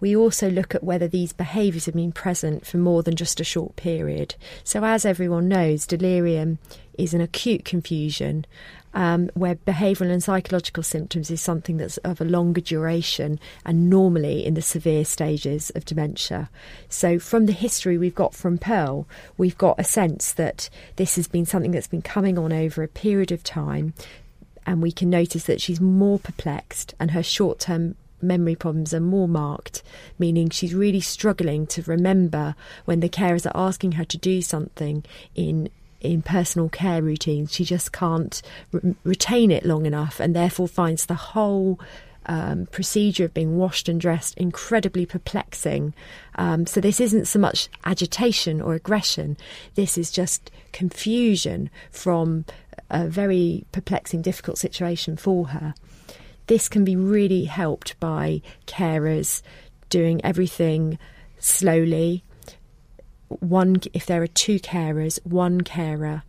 We 0.00 0.16
also 0.16 0.50
look 0.50 0.74
at 0.74 0.82
whether 0.82 1.06
these 1.06 1.32
behaviours 1.32 1.86
have 1.86 1.94
been 1.94 2.12
present 2.12 2.66
for 2.66 2.78
more 2.78 3.02
than 3.02 3.16
just 3.16 3.40
a 3.40 3.44
short 3.44 3.76
period. 3.76 4.34
So, 4.64 4.84
as 4.84 5.04
everyone 5.04 5.48
knows, 5.48 5.86
delirium 5.86 6.58
is 6.94 7.14
an 7.14 7.20
acute 7.20 7.64
confusion 7.64 8.46
um, 8.92 9.30
where 9.34 9.54
behavioural 9.54 10.10
and 10.10 10.22
psychological 10.22 10.82
symptoms 10.82 11.30
is 11.30 11.40
something 11.40 11.76
that's 11.76 11.98
of 11.98 12.20
a 12.20 12.24
longer 12.24 12.60
duration 12.60 13.38
and 13.64 13.88
normally 13.88 14.44
in 14.44 14.54
the 14.54 14.62
severe 14.62 15.04
stages 15.04 15.70
of 15.74 15.84
dementia. 15.84 16.50
So, 16.88 17.18
from 17.18 17.46
the 17.46 17.52
history 17.52 17.98
we've 17.98 18.14
got 18.14 18.34
from 18.34 18.58
Pearl, 18.58 19.06
we've 19.38 19.58
got 19.58 19.78
a 19.78 19.84
sense 19.84 20.32
that 20.32 20.68
this 20.96 21.16
has 21.16 21.28
been 21.28 21.46
something 21.46 21.70
that's 21.70 21.86
been 21.86 22.02
coming 22.02 22.38
on 22.38 22.52
over 22.52 22.82
a 22.82 22.88
period 22.88 23.30
of 23.30 23.44
time, 23.44 23.94
and 24.66 24.82
we 24.82 24.92
can 24.92 25.10
notice 25.10 25.44
that 25.44 25.60
she's 25.60 25.80
more 25.80 26.18
perplexed 26.18 26.94
and 26.98 27.12
her 27.12 27.22
short 27.22 27.60
term 27.60 27.96
memory 28.22 28.54
problems 28.54 28.94
are 28.94 29.00
more 29.00 29.28
marked, 29.28 29.82
meaning 30.18 30.50
she's 30.50 30.74
really 30.74 31.00
struggling 31.00 31.66
to 31.68 31.82
remember 31.82 32.54
when 32.84 33.00
the 33.00 33.08
carers 33.08 33.46
are 33.46 33.68
asking 33.68 33.92
her 33.92 34.04
to 34.04 34.18
do 34.18 34.42
something 34.42 35.04
in 35.34 35.68
in 36.00 36.22
personal 36.22 36.68
care 36.68 37.02
routines. 37.02 37.52
She 37.52 37.64
just 37.64 37.92
can't 37.92 38.40
re- 38.72 38.94
retain 39.04 39.50
it 39.50 39.66
long 39.66 39.84
enough 39.84 40.18
and 40.18 40.34
therefore 40.34 40.66
finds 40.66 41.04
the 41.06 41.14
whole 41.14 41.78
um, 42.26 42.66
procedure 42.66 43.24
of 43.24 43.34
being 43.34 43.56
washed 43.56 43.88
and 43.88 44.00
dressed 44.00 44.36
incredibly 44.36 45.06
perplexing. 45.06 45.94
Um, 46.36 46.66
so, 46.66 46.80
this 46.80 47.00
isn't 47.00 47.26
so 47.26 47.38
much 47.38 47.68
agitation 47.84 48.60
or 48.60 48.74
aggression, 48.74 49.36
this 49.74 49.98
is 49.98 50.10
just 50.10 50.50
confusion 50.72 51.70
from 51.90 52.44
a 52.90 53.06
very 53.06 53.64
perplexing, 53.72 54.22
difficult 54.22 54.58
situation 54.58 55.16
for 55.16 55.48
her. 55.48 55.74
This 56.50 56.68
can 56.68 56.84
be 56.84 56.96
really 56.96 57.44
helped 57.44 58.00
by 58.00 58.42
carers 58.66 59.40
doing 59.88 60.20
everything 60.24 60.98
slowly, 61.38 62.24
one 63.28 63.76
if 63.92 64.04
there 64.04 64.20
are 64.20 64.26
two 64.26 64.58
carers, 64.58 65.24
one 65.24 65.60
carer 65.60 66.24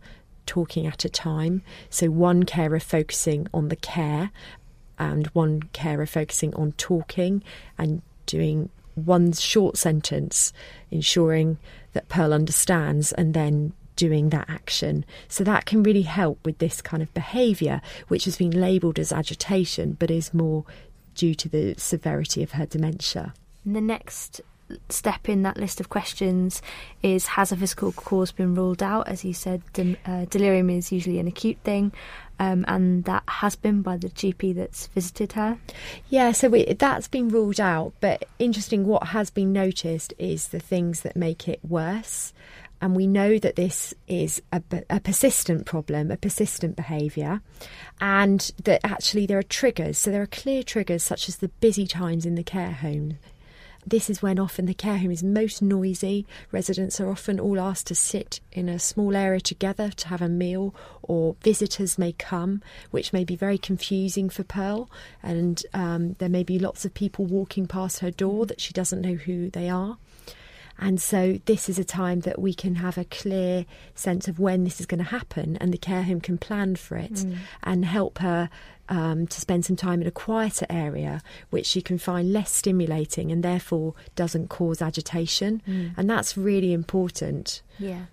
talking 0.46 0.86
at 0.86 1.04
a 1.04 1.08
time. 1.08 1.62
So 1.90 2.06
one 2.06 2.44
carer 2.44 2.78
focusing 2.78 3.48
on 3.52 3.66
the 3.66 3.74
care 3.74 4.30
and 4.96 5.26
one 5.32 5.64
carer 5.72 6.06
focusing 6.06 6.54
on 6.54 6.70
talking 6.74 7.42
and 7.76 8.00
doing 8.26 8.68
one 8.94 9.32
short 9.32 9.76
sentence, 9.76 10.52
ensuring 10.92 11.58
that 11.94 12.08
Pearl 12.08 12.32
understands 12.32 13.10
and 13.10 13.34
then 13.34 13.72
doing 13.96 14.30
that 14.30 14.48
action. 14.48 15.04
So 15.28 15.44
that 15.44 15.66
can 15.66 15.82
really 15.82 16.02
help 16.02 16.44
with 16.44 16.58
this 16.58 16.80
kind 16.80 17.02
of 17.02 17.12
behaviour, 17.14 17.80
which 18.08 18.24
has 18.24 18.36
been 18.36 18.50
labelled 18.50 18.98
as 18.98 19.12
agitation 19.12 19.96
but 19.98 20.10
is 20.10 20.34
more 20.34 20.64
due 21.14 21.34
to 21.34 21.48
the 21.48 21.74
severity 21.76 22.42
of 22.42 22.52
her 22.52 22.66
dementia. 22.66 23.34
And 23.64 23.76
the 23.76 23.80
next 23.80 24.40
step 24.88 25.28
in 25.28 25.42
that 25.42 25.56
list 25.56 25.80
of 25.80 25.88
questions 25.88 26.62
is 27.02 27.26
Has 27.26 27.52
a 27.52 27.56
physical 27.56 27.92
cause 27.92 28.32
been 28.32 28.54
ruled 28.54 28.82
out? 28.82 29.08
As 29.08 29.24
you 29.24 29.34
said, 29.34 29.62
de- 29.72 29.98
uh, 30.06 30.24
delirium 30.26 30.70
is 30.70 30.92
usually 30.92 31.18
an 31.18 31.28
acute 31.28 31.58
thing. 31.64 31.92
Um, 32.38 32.64
and 32.66 33.04
that 33.04 33.22
has 33.28 33.54
been 33.54 33.82
by 33.82 33.98
the 33.98 34.08
GP 34.08 34.56
that's 34.56 34.88
visited 34.88 35.32
her. 35.32 35.58
Yeah, 36.08 36.32
so 36.32 36.48
we, 36.48 36.64
that's 36.72 37.06
been 37.06 37.28
ruled 37.28 37.60
out. 37.60 37.92
But 38.00 38.24
interesting, 38.38 38.84
what 38.86 39.08
has 39.08 39.30
been 39.30 39.52
noticed 39.52 40.12
is 40.18 40.48
the 40.48 40.58
things 40.58 41.02
that 41.02 41.14
make 41.14 41.46
it 41.46 41.60
worse. 41.62 42.32
And 42.82 42.94
we 42.94 43.06
know 43.06 43.38
that 43.38 43.56
this 43.56 43.94
is 44.06 44.42
a, 44.52 44.62
a 44.90 45.00
persistent 45.00 45.64
problem, 45.64 46.10
a 46.10 46.18
persistent 46.18 46.76
behaviour, 46.76 47.40
and 48.00 48.50
that 48.64 48.80
actually 48.84 49.24
there 49.24 49.38
are 49.38 49.42
triggers. 49.42 49.96
So 49.96 50.10
there 50.10 50.22
are 50.22 50.26
clear 50.26 50.62
triggers 50.62 51.02
such 51.02 51.28
as 51.28 51.36
the 51.36 51.48
busy 51.48 51.86
times 51.86 52.26
in 52.26 52.34
the 52.34 52.42
care 52.42 52.72
home, 52.72 53.18
this 53.86 54.08
is 54.08 54.22
when 54.22 54.38
often 54.38 54.66
the 54.66 54.74
care 54.74 54.98
home 54.98 55.10
is 55.10 55.24
most 55.24 55.60
noisy. 55.60 56.24
Residents 56.52 57.00
are 57.00 57.10
often 57.10 57.40
all 57.40 57.60
asked 57.60 57.88
to 57.88 57.94
sit 57.94 58.40
in 58.52 58.68
a 58.68 58.78
small 58.78 59.16
area 59.16 59.40
together 59.40 59.90
to 59.90 60.08
have 60.08 60.22
a 60.22 60.28
meal, 60.28 60.74
or 61.02 61.34
visitors 61.42 61.98
may 61.98 62.12
come, 62.12 62.62
which 62.90 63.12
may 63.12 63.24
be 63.24 63.34
very 63.34 63.58
confusing 63.58 64.30
for 64.30 64.44
Pearl. 64.44 64.88
And 65.22 65.62
um, 65.74 66.14
there 66.14 66.28
may 66.28 66.44
be 66.44 66.58
lots 66.58 66.84
of 66.84 66.94
people 66.94 67.26
walking 67.26 67.66
past 67.66 67.98
her 68.00 68.10
door 68.10 68.46
that 68.46 68.60
she 68.60 68.72
doesn't 68.72 69.00
know 69.00 69.14
who 69.14 69.50
they 69.50 69.68
are. 69.68 69.98
And 70.78 71.00
so, 71.00 71.38
this 71.46 71.68
is 71.68 71.78
a 71.78 71.84
time 71.84 72.20
that 72.20 72.40
we 72.40 72.54
can 72.54 72.76
have 72.76 72.98
a 72.98 73.04
clear 73.04 73.66
sense 73.94 74.28
of 74.28 74.38
when 74.38 74.64
this 74.64 74.80
is 74.80 74.86
going 74.86 74.98
to 74.98 75.10
happen, 75.10 75.56
and 75.58 75.72
the 75.72 75.78
care 75.78 76.02
home 76.02 76.20
can 76.20 76.38
plan 76.38 76.76
for 76.76 76.96
it 76.96 77.14
mm. 77.14 77.36
and 77.62 77.84
help 77.84 78.18
her 78.18 78.50
um, 78.88 79.26
to 79.26 79.40
spend 79.40 79.64
some 79.64 79.76
time 79.76 80.00
in 80.02 80.06
a 80.06 80.12
quieter 80.12 80.66
area, 80.68 81.22
which 81.50 81.66
she 81.66 81.80
can 81.80 81.98
find 81.98 82.32
less 82.32 82.50
stimulating 82.50 83.32
and 83.32 83.42
therefore 83.42 83.94
doesn't 84.16 84.48
cause 84.48 84.82
agitation. 84.82 85.62
Mm. 85.66 85.94
And 85.96 86.10
that's 86.10 86.36
really 86.36 86.72
important. 86.72 87.62
Yeah. 87.78 88.04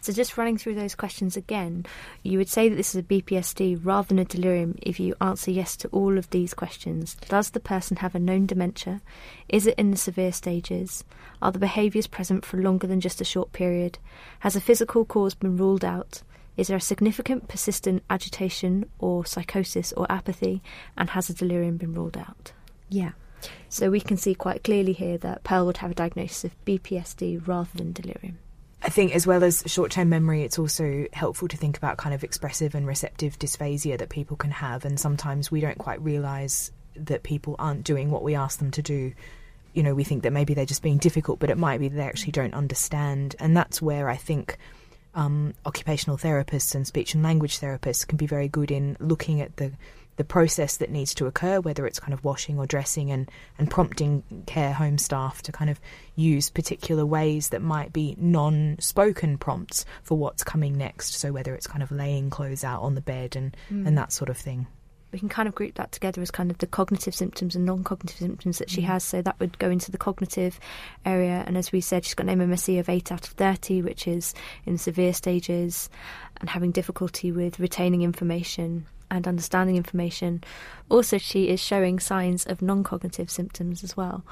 So, 0.00 0.12
just 0.12 0.36
running 0.36 0.58
through 0.58 0.74
those 0.74 0.94
questions 0.94 1.36
again, 1.36 1.86
you 2.22 2.38
would 2.38 2.48
say 2.48 2.68
that 2.68 2.76
this 2.76 2.94
is 2.94 3.00
a 3.00 3.02
BPSD 3.02 3.80
rather 3.82 4.08
than 4.08 4.18
a 4.18 4.24
delirium 4.24 4.76
if 4.82 4.98
you 4.98 5.14
answer 5.20 5.50
yes 5.50 5.76
to 5.78 5.88
all 5.88 6.18
of 6.18 6.30
these 6.30 6.54
questions. 6.54 7.16
Does 7.28 7.50
the 7.50 7.60
person 7.60 7.98
have 7.98 8.14
a 8.14 8.18
known 8.18 8.46
dementia? 8.46 9.00
Is 9.48 9.66
it 9.66 9.78
in 9.78 9.90
the 9.90 9.96
severe 9.96 10.32
stages? 10.32 11.04
Are 11.40 11.52
the 11.52 11.58
behaviours 11.58 12.06
present 12.06 12.44
for 12.44 12.58
longer 12.58 12.86
than 12.86 13.00
just 13.00 13.20
a 13.20 13.24
short 13.24 13.52
period? 13.52 13.98
Has 14.40 14.56
a 14.56 14.60
physical 14.60 15.04
cause 15.04 15.34
been 15.34 15.56
ruled 15.56 15.84
out? 15.84 16.22
Is 16.56 16.68
there 16.68 16.76
a 16.76 16.80
significant 16.80 17.48
persistent 17.48 18.02
agitation 18.10 18.88
or 18.98 19.24
psychosis 19.24 19.92
or 19.94 20.10
apathy? 20.10 20.62
And 20.96 21.10
has 21.10 21.30
a 21.30 21.34
delirium 21.34 21.78
been 21.78 21.94
ruled 21.94 22.16
out? 22.16 22.52
Yeah. 22.88 23.12
So 23.68 23.90
we 23.90 24.00
can 24.00 24.16
see 24.16 24.34
quite 24.34 24.62
clearly 24.62 24.92
here 24.92 25.18
that 25.18 25.44
Pearl 25.44 25.66
would 25.66 25.78
have 25.78 25.90
a 25.90 25.94
diagnosis 25.94 26.44
of 26.44 26.64
BPSD 26.64 27.46
rather 27.46 27.70
than 27.74 27.92
delirium. 27.92 28.38
I 28.84 28.88
think, 28.88 29.14
as 29.14 29.26
well 29.26 29.44
as 29.44 29.62
short 29.66 29.92
term 29.92 30.08
memory, 30.08 30.42
it's 30.42 30.58
also 30.58 31.06
helpful 31.12 31.46
to 31.48 31.56
think 31.56 31.76
about 31.76 31.98
kind 31.98 32.14
of 32.14 32.24
expressive 32.24 32.74
and 32.74 32.86
receptive 32.86 33.38
dysphasia 33.38 33.96
that 33.98 34.08
people 34.08 34.36
can 34.36 34.50
have. 34.50 34.84
And 34.84 34.98
sometimes 34.98 35.50
we 35.50 35.60
don't 35.60 35.78
quite 35.78 36.02
realise 36.02 36.72
that 36.96 37.22
people 37.22 37.54
aren't 37.58 37.84
doing 37.84 38.10
what 38.10 38.24
we 38.24 38.34
ask 38.34 38.58
them 38.58 38.72
to 38.72 38.82
do. 38.82 39.12
You 39.72 39.82
know, 39.84 39.94
we 39.94 40.04
think 40.04 40.24
that 40.24 40.32
maybe 40.32 40.54
they're 40.54 40.66
just 40.66 40.82
being 40.82 40.98
difficult, 40.98 41.38
but 41.38 41.48
it 41.48 41.56
might 41.56 41.78
be 41.78 41.88
they 41.88 42.02
actually 42.02 42.32
don't 42.32 42.54
understand. 42.54 43.36
And 43.38 43.56
that's 43.56 43.80
where 43.80 44.08
I 44.08 44.16
think 44.16 44.58
um, 45.14 45.54
occupational 45.64 46.18
therapists 46.18 46.74
and 46.74 46.86
speech 46.86 47.14
and 47.14 47.22
language 47.22 47.60
therapists 47.60 48.06
can 48.06 48.16
be 48.16 48.26
very 48.26 48.48
good 48.48 48.70
in 48.70 48.96
looking 48.98 49.40
at 49.40 49.56
the 49.56 49.72
the 50.16 50.24
process 50.24 50.76
that 50.76 50.90
needs 50.90 51.14
to 51.14 51.26
occur, 51.26 51.60
whether 51.60 51.86
it's 51.86 52.00
kind 52.00 52.12
of 52.12 52.24
washing 52.24 52.58
or 52.58 52.66
dressing, 52.66 53.10
and, 53.10 53.30
and 53.58 53.70
prompting 53.70 54.22
care 54.46 54.72
home 54.72 54.98
staff 54.98 55.42
to 55.42 55.52
kind 55.52 55.70
of 55.70 55.80
use 56.16 56.50
particular 56.50 57.06
ways 57.06 57.48
that 57.50 57.62
might 57.62 57.92
be 57.92 58.14
non 58.18 58.76
spoken 58.78 59.38
prompts 59.38 59.84
for 60.02 60.18
what's 60.18 60.44
coming 60.44 60.76
next. 60.76 61.14
So, 61.14 61.32
whether 61.32 61.54
it's 61.54 61.66
kind 61.66 61.82
of 61.82 61.90
laying 61.90 62.30
clothes 62.30 62.64
out 62.64 62.82
on 62.82 62.94
the 62.94 63.00
bed 63.00 63.36
and, 63.36 63.56
mm. 63.70 63.86
and 63.86 63.96
that 63.98 64.12
sort 64.12 64.28
of 64.28 64.36
thing 64.36 64.66
we 65.12 65.18
can 65.18 65.28
kind 65.28 65.46
of 65.46 65.54
group 65.54 65.74
that 65.74 65.92
together 65.92 66.22
as 66.22 66.30
kind 66.30 66.50
of 66.50 66.58
the 66.58 66.66
cognitive 66.66 67.14
symptoms 67.14 67.54
and 67.54 67.66
non-cognitive 67.66 68.16
symptoms 68.16 68.58
that 68.58 68.70
she 68.70 68.80
mm. 68.80 68.86
has. 68.86 69.04
So 69.04 69.20
that 69.22 69.38
would 69.38 69.58
go 69.58 69.70
into 69.70 69.90
the 69.90 69.98
cognitive 69.98 70.58
area. 71.04 71.44
And 71.46 71.56
as 71.56 71.70
we 71.70 71.80
said, 71.80 72.04
she's 72.04 72.14
got 72.14 72.28
an 72.28 72.38
MMSE 72.38 72.80
of 72.80 72.88
8 72.88 73.12
out 73.12 73.26
of 73.26 73.32
30, 73.34 73.82
which 73.82 74.08
is 74.08 74.34
in 74.64 74.78
severe 74.78 75.12
stages 75.12 75.90
and 76.40 76.48
having 76.48 76.72
difficulty 76.72 77.30
with 77.30 77.60
retaining 77.60 78.02
information 78.02 78.86
and 79.12 79.28
understanding 79.28 79.76
information. 79.76 80.42
Also, 80.88 81.18
she 81.18 81.48
is 81.48 81.60
showing 81.60 82.00
signs 82.00 82.46
of 82.46 82.62
non-cognitive 82.62 83.30
symptoms 83.30 83.84
as 83.84 83.96
well. 83.96 84.24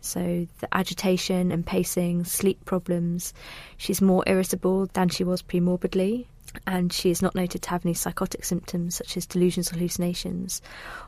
So 0.00 0.46
the 0.60 0.68
agitation 0.72 1.50
and 1.50 1.66
pacing, 1.66 2.24
sleep 2.24 2.64
problems. 2.64 3.34
She's 3.76 4.00
more 4.00 4.22
irritable 4.26 4.86
than 4.92 5.08
she 5.08 5.24
was 5.24 5.42
pre-morbidly 5.42 6.26
and 6.66 6.92
she 6.92 7.10
is 7.10 7.22
not 7.22 7.34
noted 7.34 7.62
to 7.62 7.70
have 7.70 7.84
any 7.84 7.94
psychotic 7.94 8.44
symptoms 8.44 8.96
such 8.96 9.16
as 9.16 9.26
delusions, 9.26 9.68
hallucinations, 9.68 10.60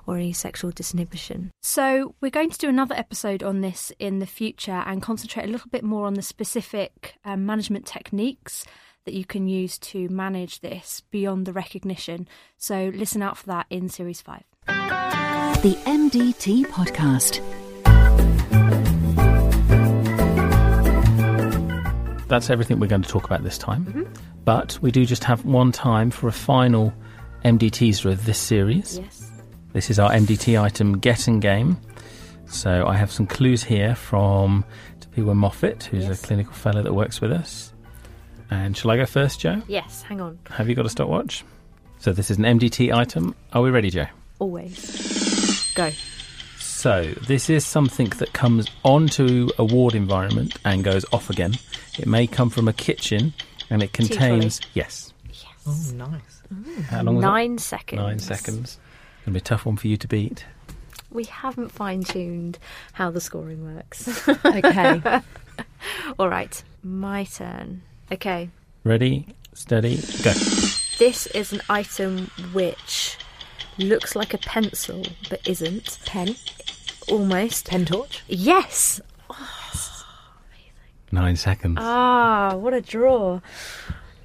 or 0.07 0.17
any 0.17 0.33
sexual 0.33 0.71
disinhibition. 0.71 1.51
So, 1.63 2.15
we're 2.21 2.31
going 2.31 2.51
to 2.51 2.59
do 2.59 2.69
another 2.69 2.95
episode 2.95 3.43
on 3.43 3.61
this 3.61 3.93
in 3.99 4.21
the 4.21 4.27
future 4.27 4.83
and 4.87 5.03
concentrate 5.03 5.45
a 5.45 5.51
little 5.51 5.71
bit 5.71 5.83
more 5.83 6.07
on 6.07 6.15
the 6.15 6.23
specific 6.23 7.15
um, 7.25 7.45
management 7.45 7.87
techniques 7.87 8.65
that 9.05 9.15
you 9.15 9.25
can 9.25 9.49
use 9.49 9.79
to 9.79 10.09
manage 10.09 10.61
this 10.61 11.03
beyond 11.11 11.47
the 11.47 11.53
recognition. 11.53 12.29
So, 12.57 12.91
listen 12.95 13.23
out 13.23 13.37
for 13.37 13.47
that 13.47 13.67
in 13.71 13.89
Series 13.89 14.21
5. 14.21 14.43
The 14.67 15.79
MDT 15.87 16.67
Podcast. 16.67 17.41
That's 22.29 22.49
everything 22.49 22.81
we're 22.81 22.87
going 22.87 23.03
to 23.03 23.09
talk 23.09 23.25
about 23.25 23.45
this 23.45 23.59
time. 23.59 23.85
Mm-hmm. 23.85 24.03
But 24.45 24.79
we 24.83 24.91
do 24.91 25.05
just 25.05 25.23
have 25.25 25.45
one 25.45 25.71
time 25.71 26.11
for 26.11 26.29
a 26.29 26.33
final 26.33 26.93
MD 27.45 27.71
teaser 27.71 28.09
of 28.09 28.25
this 28.25 28.39
series. 28.39 28.99
Yes. 28.99 29.31
This 29.73 29.91
is 29.91 29.99
our 29.99 30.11
MDT 30.11 30.61
item 30.61 30.99
Getting 30.99 31.41
Game. 31.41 31.79
So 32.47 32.87
I 32.87 32.97
have 32.97 33.11
some 33.11 33.27
clues 33.27 33.63
here 33.63 33.95
from 33.95 34.65
Tapiwa 35.01 35.35
Moffat, 35.35 35.85
who's 35.85 36.05
yes. 36.05 36.23
a 36.23 36.27
clinical 36.27 36.53
fellow 36.53 36.83
that 36.83 36.93
works 36.93 37.21
with 37.21 37.33
us. 37.33 37.72
And 38.53 38.77
shall 38.77 38.91
I 38.91 38.99
go 38.99 39.07
first, 39.07 39.41
Jo? 39.41 39.63
Yes, 39.67 40.03
hang 40.03 40.21
on. 40.21 40.39
Have 40.51 40.69
you 40.69 40.75
got 40.75 40.85
a 40.85 40.91
stopwatch? 40.91 41.43
So 42.01 42.13
this 42.13 42.31
is 42.31 42.37
an 42.37 42.45
MDT 42.45 42.95
item. 42.95 43.35
Are 43.55 43.63
we 43.63 43.71
ready, 43.71 43.89
Jo? 43.89 44.05
Always. 44.39 45.73
Go. 45.75 45.91
So 46.59 47.15
this 47.27 47.49
is 47.49 47.65
something 47.65 48.09
that 48.19 48.35
comes 48.35 48.69
onto 48.85 49.49
a 49.59 49.65
ward 49.65 49.95
environment 49.95 50.55
and 50.67 50.85
goes 50.85 51.07
off 51.15 51.31
again. 51.31 51.55
It 51.99 52.07
may 52.07 52.27
come 52.27 52.51
from 52.51 52.69
a 52.69 52.75
kitchen 52.75 53.33
and 53.71 53.83
it 53.83 53.95
contains 53.95 54.61
yes. 54.75 55.15
Yes. 55.31 55.47
Oh, 55.67 55.95
nice. 55.95 56.43
Mm. 56.53 56.83
How 56.83 57.03
long? 57.05 57.21
Nine 57.21 57.57
seconds. 57.57 58.03
Nine 58.03 58.19
seconds. 58.19 58.79
Gonna 59.25 59.33
be 59.35 59.39
a 59.39 59.41
tough 59.41 59.65
one 59.65 59.77
for 59.77 59.89
you 59.89 59.97
to 59.97 60.09
beat. 60.09 60.45
We 61.11 61.25
haven't 61.25 61.71
fine 61.71 62.03
tuned 62.05 62.59
how 62.93 63.11
the 63.11 63.21
scoring 63.21 63.75
works. 63.75 64.29
okay. 64.45 65.01
All 66.19 66.29
right, 66.29 66.63
my 66.83 67.25
turn. 67.25 67.83
Okay. 68.13 68.51
Ready, 68.85 69.27
steady, 69.55 69.97
go. 70.23 70.33
This 70.99 71.27
is 71.29 71.55
an 71.55 71.63
item 71.71 72.31
which 72.53 73.17
looks 73.79 74.15
like 74.15 74.35
a 74.35 74.39
pencil 74.39 75.03
but 75.31 75.41
isn't. 75.49 75.99
Pen. 76.05 76.37
Almost. 77.09 77.69
Pen 77.69 77.87
torch? 77.87 78.23
Yes. 78.29 79.01
Nine 81.11 81.37
seconds. 81.37 81.79
Ah, 81.81 82.55
what 82.55 82.75
a 82.75 82.83
draw. 82.83 83.41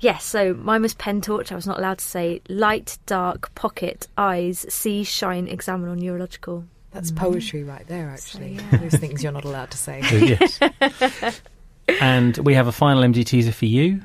Yes, 0.02 0.26
so 0.26 0.54
mine 0.54 0.82
was 0.82 0.94
pen 0.94 1.22
torch. 1.22 1.52
I 1.52 1.56
was 1.56 1.66
not 1.66 1.80
allowed 1.80 2.00
to 2.00 2.06
say 2.06 2.42
light, 2.50 2.98
dark, 3.06 3.54
pocket, 3.56 4.08
eyes, 4.18 4.66
see, 4.70 5.06
shine, 5.06 5.48
examine, 5.48 5.90
or 5.90 5.96
neurological. 5.96 6.66
That's 6.92 7.12
poetry 7.12 7.64
right 7.64 7.88
there, 7.88 8.10
actually. 8.10 8.58
So, 8.58 8.64
yeah. 8.72 8.78
Those 8.78 8.96
things 8.96 9.24
you're 9.24 9.32
not 9.32 9.46
allowed 9.46 9.72
to 9.72 9.78
say. 9.78 10.02
yes. 10.82 11.42
and 12.02 12.38
we 12.38 12.54
have 12.54 12.68
a 12.68 12.72
final 12.72 13.04
MD 13.04 13.26
teaser 13.26 13.52
for 13.52 13.66
you. 13.66 14.02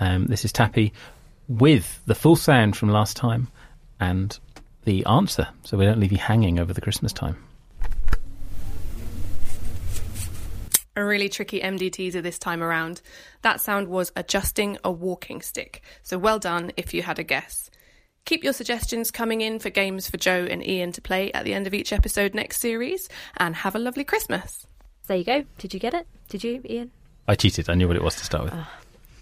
Um, 0.00 0.26
this 0.26 0.44
is 0.44 0.52
Tappy 0.52 0.92
with 1.48 2.00
the 2.06 2.14
full 2.14 2.36
sound 2.36 2.76
from 2.76 2.90
last 2.90 3.16
time 3.16 3.48
and 4.00 4.38
the 4.84 5.04
answer, 5.06 5.48
so 5.64 5.76
we 5.76 5.84
don't 5.84 5.98
leave 5.98 6.12
you 6.12 6.18
hanging 6.18 6.58
over 6.58 6.72
the 6.72 6.80
Christmas 6.80 7.12
time. 7.12 7.36
a 10.98 11.04
really 11.04 11.28
tricky 11.28 11.60
MD 11.60 11.92
teaser 11.92 12.20
this 12.20 12.40
time 12.40 12.60
around. 12.60 13.00
That 13.42 13.60
sound 13.60 13.86
was 13.86 14.10
adjusting 14.16 14.78
a 14.82 14.90
walking 14.90 15.40
stick, 15.40 15.80
so 16.02 16.18
well 16.18 16.40
done 16.40 16.72
if 16.76 16.92
you 16.92 17.02
had 17.02 17.20
a 17.20 17.22
guess. 17.22 17.70
Keep 18.24 18.42
your 18.42 18.52
suggestions 18.52 19.12
coming 19.12 19.40
in 19.40 19.60
for 19.60 19.70
games 19.70 20.10
for 20.10 20.16
Jo 20.16 20.44
and 20.50 20.60
Iain 20.60 20.92
to 20.92 21.00
play 21.00 21.32
at 21.32 21.44
the 21.44 21.54
end 21.54 21.68
of 21.68 21.72
each 21.72 21.92
episode 21.92 22.34
next 22.34 22.60
series, 22.60 23.08
and 23.36 23.54
have 23.54 23.76
a 23.76 23.78
lovely 23.78 24.04
Christmas. 24.04 24.66
There 25.06 25.16
you 25.16 25.24
go. 25.24 25.44
Did 25.56 25.72
you 25.72 25.80
get 25.80 25.94
it? 25.94 26.06
Did 26.28 26.42
you, 26.42 26.62
Iain? 26.68 26.90
I 27.28 27.34
cheated. 27.34 27.68
I 27.68 27.74
knew 27.74 27.86
what 27.86 27.96
it 27.96 28.02
was 28.02 28.16
to 28.16 28.24
start 28.24 28.44
with. 28.44 28.54
Uh, 28.54 28.64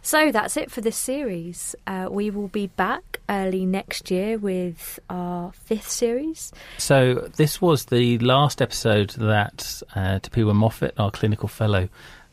so 0.01 0.31
that's 0.31 0.57
it 0.57 0.71
for 0.71 0.81
this 0.81 0.97
series. 0.97 1.75
Uh, 1.85 2.07
we 2.09 2.31
will 2.31 2.47
be 2.47 2.69
back 2.69 3.21
early 3.29 3.67
next 3.67 4.09
year 4.09 4.39
with 4.39 5.01
our 5.11 5.51
fifth 5.53 5.91
series. 5.91 6.53
So 6.79 7.29
this 7.37 7.61
was 7.61 7.87
the 7.87 8.17
last 8.19 8.63
episode 8.63 9.11
that 9.19 9.83
uh, 9.97 10.21
Tapiwa 10.21 10.55
Moffat, 10.55 10.95
our 10.97 11.11
clinical 11.11 11.49
fellow, 11.49 11.89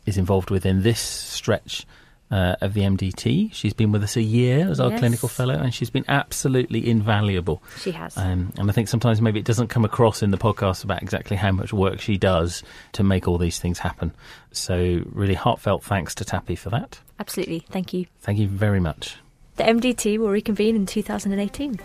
is 0.05 0.19
involved 0.19 0.51
with 0.51 0.67
in 0.67 0.83
this 0.83 0.99
stretch 0.99 1.87
uh, 2.31 2.55
of 2.61 2.73
the 2.73 2.81
MDT. 2.81 3.53
She's 3.53 3.73
been 3.73 3.91
with 3.91 4.03
us 4.03 4.15
a 4.15 4.21
year 4.21 4.67
as 4.69 4.79
our 4.79 4.89
Yes. 4.89 4.99
clinical 4.99 5.29
fellow, 5.29 5.53
and 5.55 5.73
she's 5.73 5.89
been 5.89 6.05
absolutely 6.07 6.89
invaluable. 6.89 7.61
She 7.79 7.91
has. 7.91 8.17
Um, 8.17 8.51
and 8.57 8.69
I 8.69 8.73
think 8.73 8.87
sometimes 8.87 9.21
maybe 9.21 9.39
it 9.39 9.45
doesn't 9.45 9.67
come 9.67 9.85
across 9.85 10.23
in 10.23 10.31
the 10.31 10.37
podcast 10.37 10.83
about 10.83 11.01
exactly 11.03 11.37
how 11.37 11.51
much 11.51 11.71
work 11.73 11.99
she 11.99 12.17
does 12.17 12.63
to 12.93 13.03
make 13.03 13.27
all 13.27 13.37
these 13.37 13.59
things 13.59 13.79
happen. 13.79 14.13
So, 14.51 15.01
really 15.11 15.35
heartfelt 15.35 15.83
thanks 15.83 16.15
to 16.15 16.25
Tappy 16.25 16.55
for 16.55 16.69
that. 16.71 16.99
Absolutely. 17.19 17.65
Thank 17.69 17.93
you. 17.93 18.05
Thank 18.21 18.39
you 18.39 18.47
very 18.47 18.79
much. 18.79 19.17
The 19.55 19.63
MDT 19.63 20.17
will 20.17 20.29
reconvene 20.29 20.75
in 20.75 20.85
2018. 20.87 21.79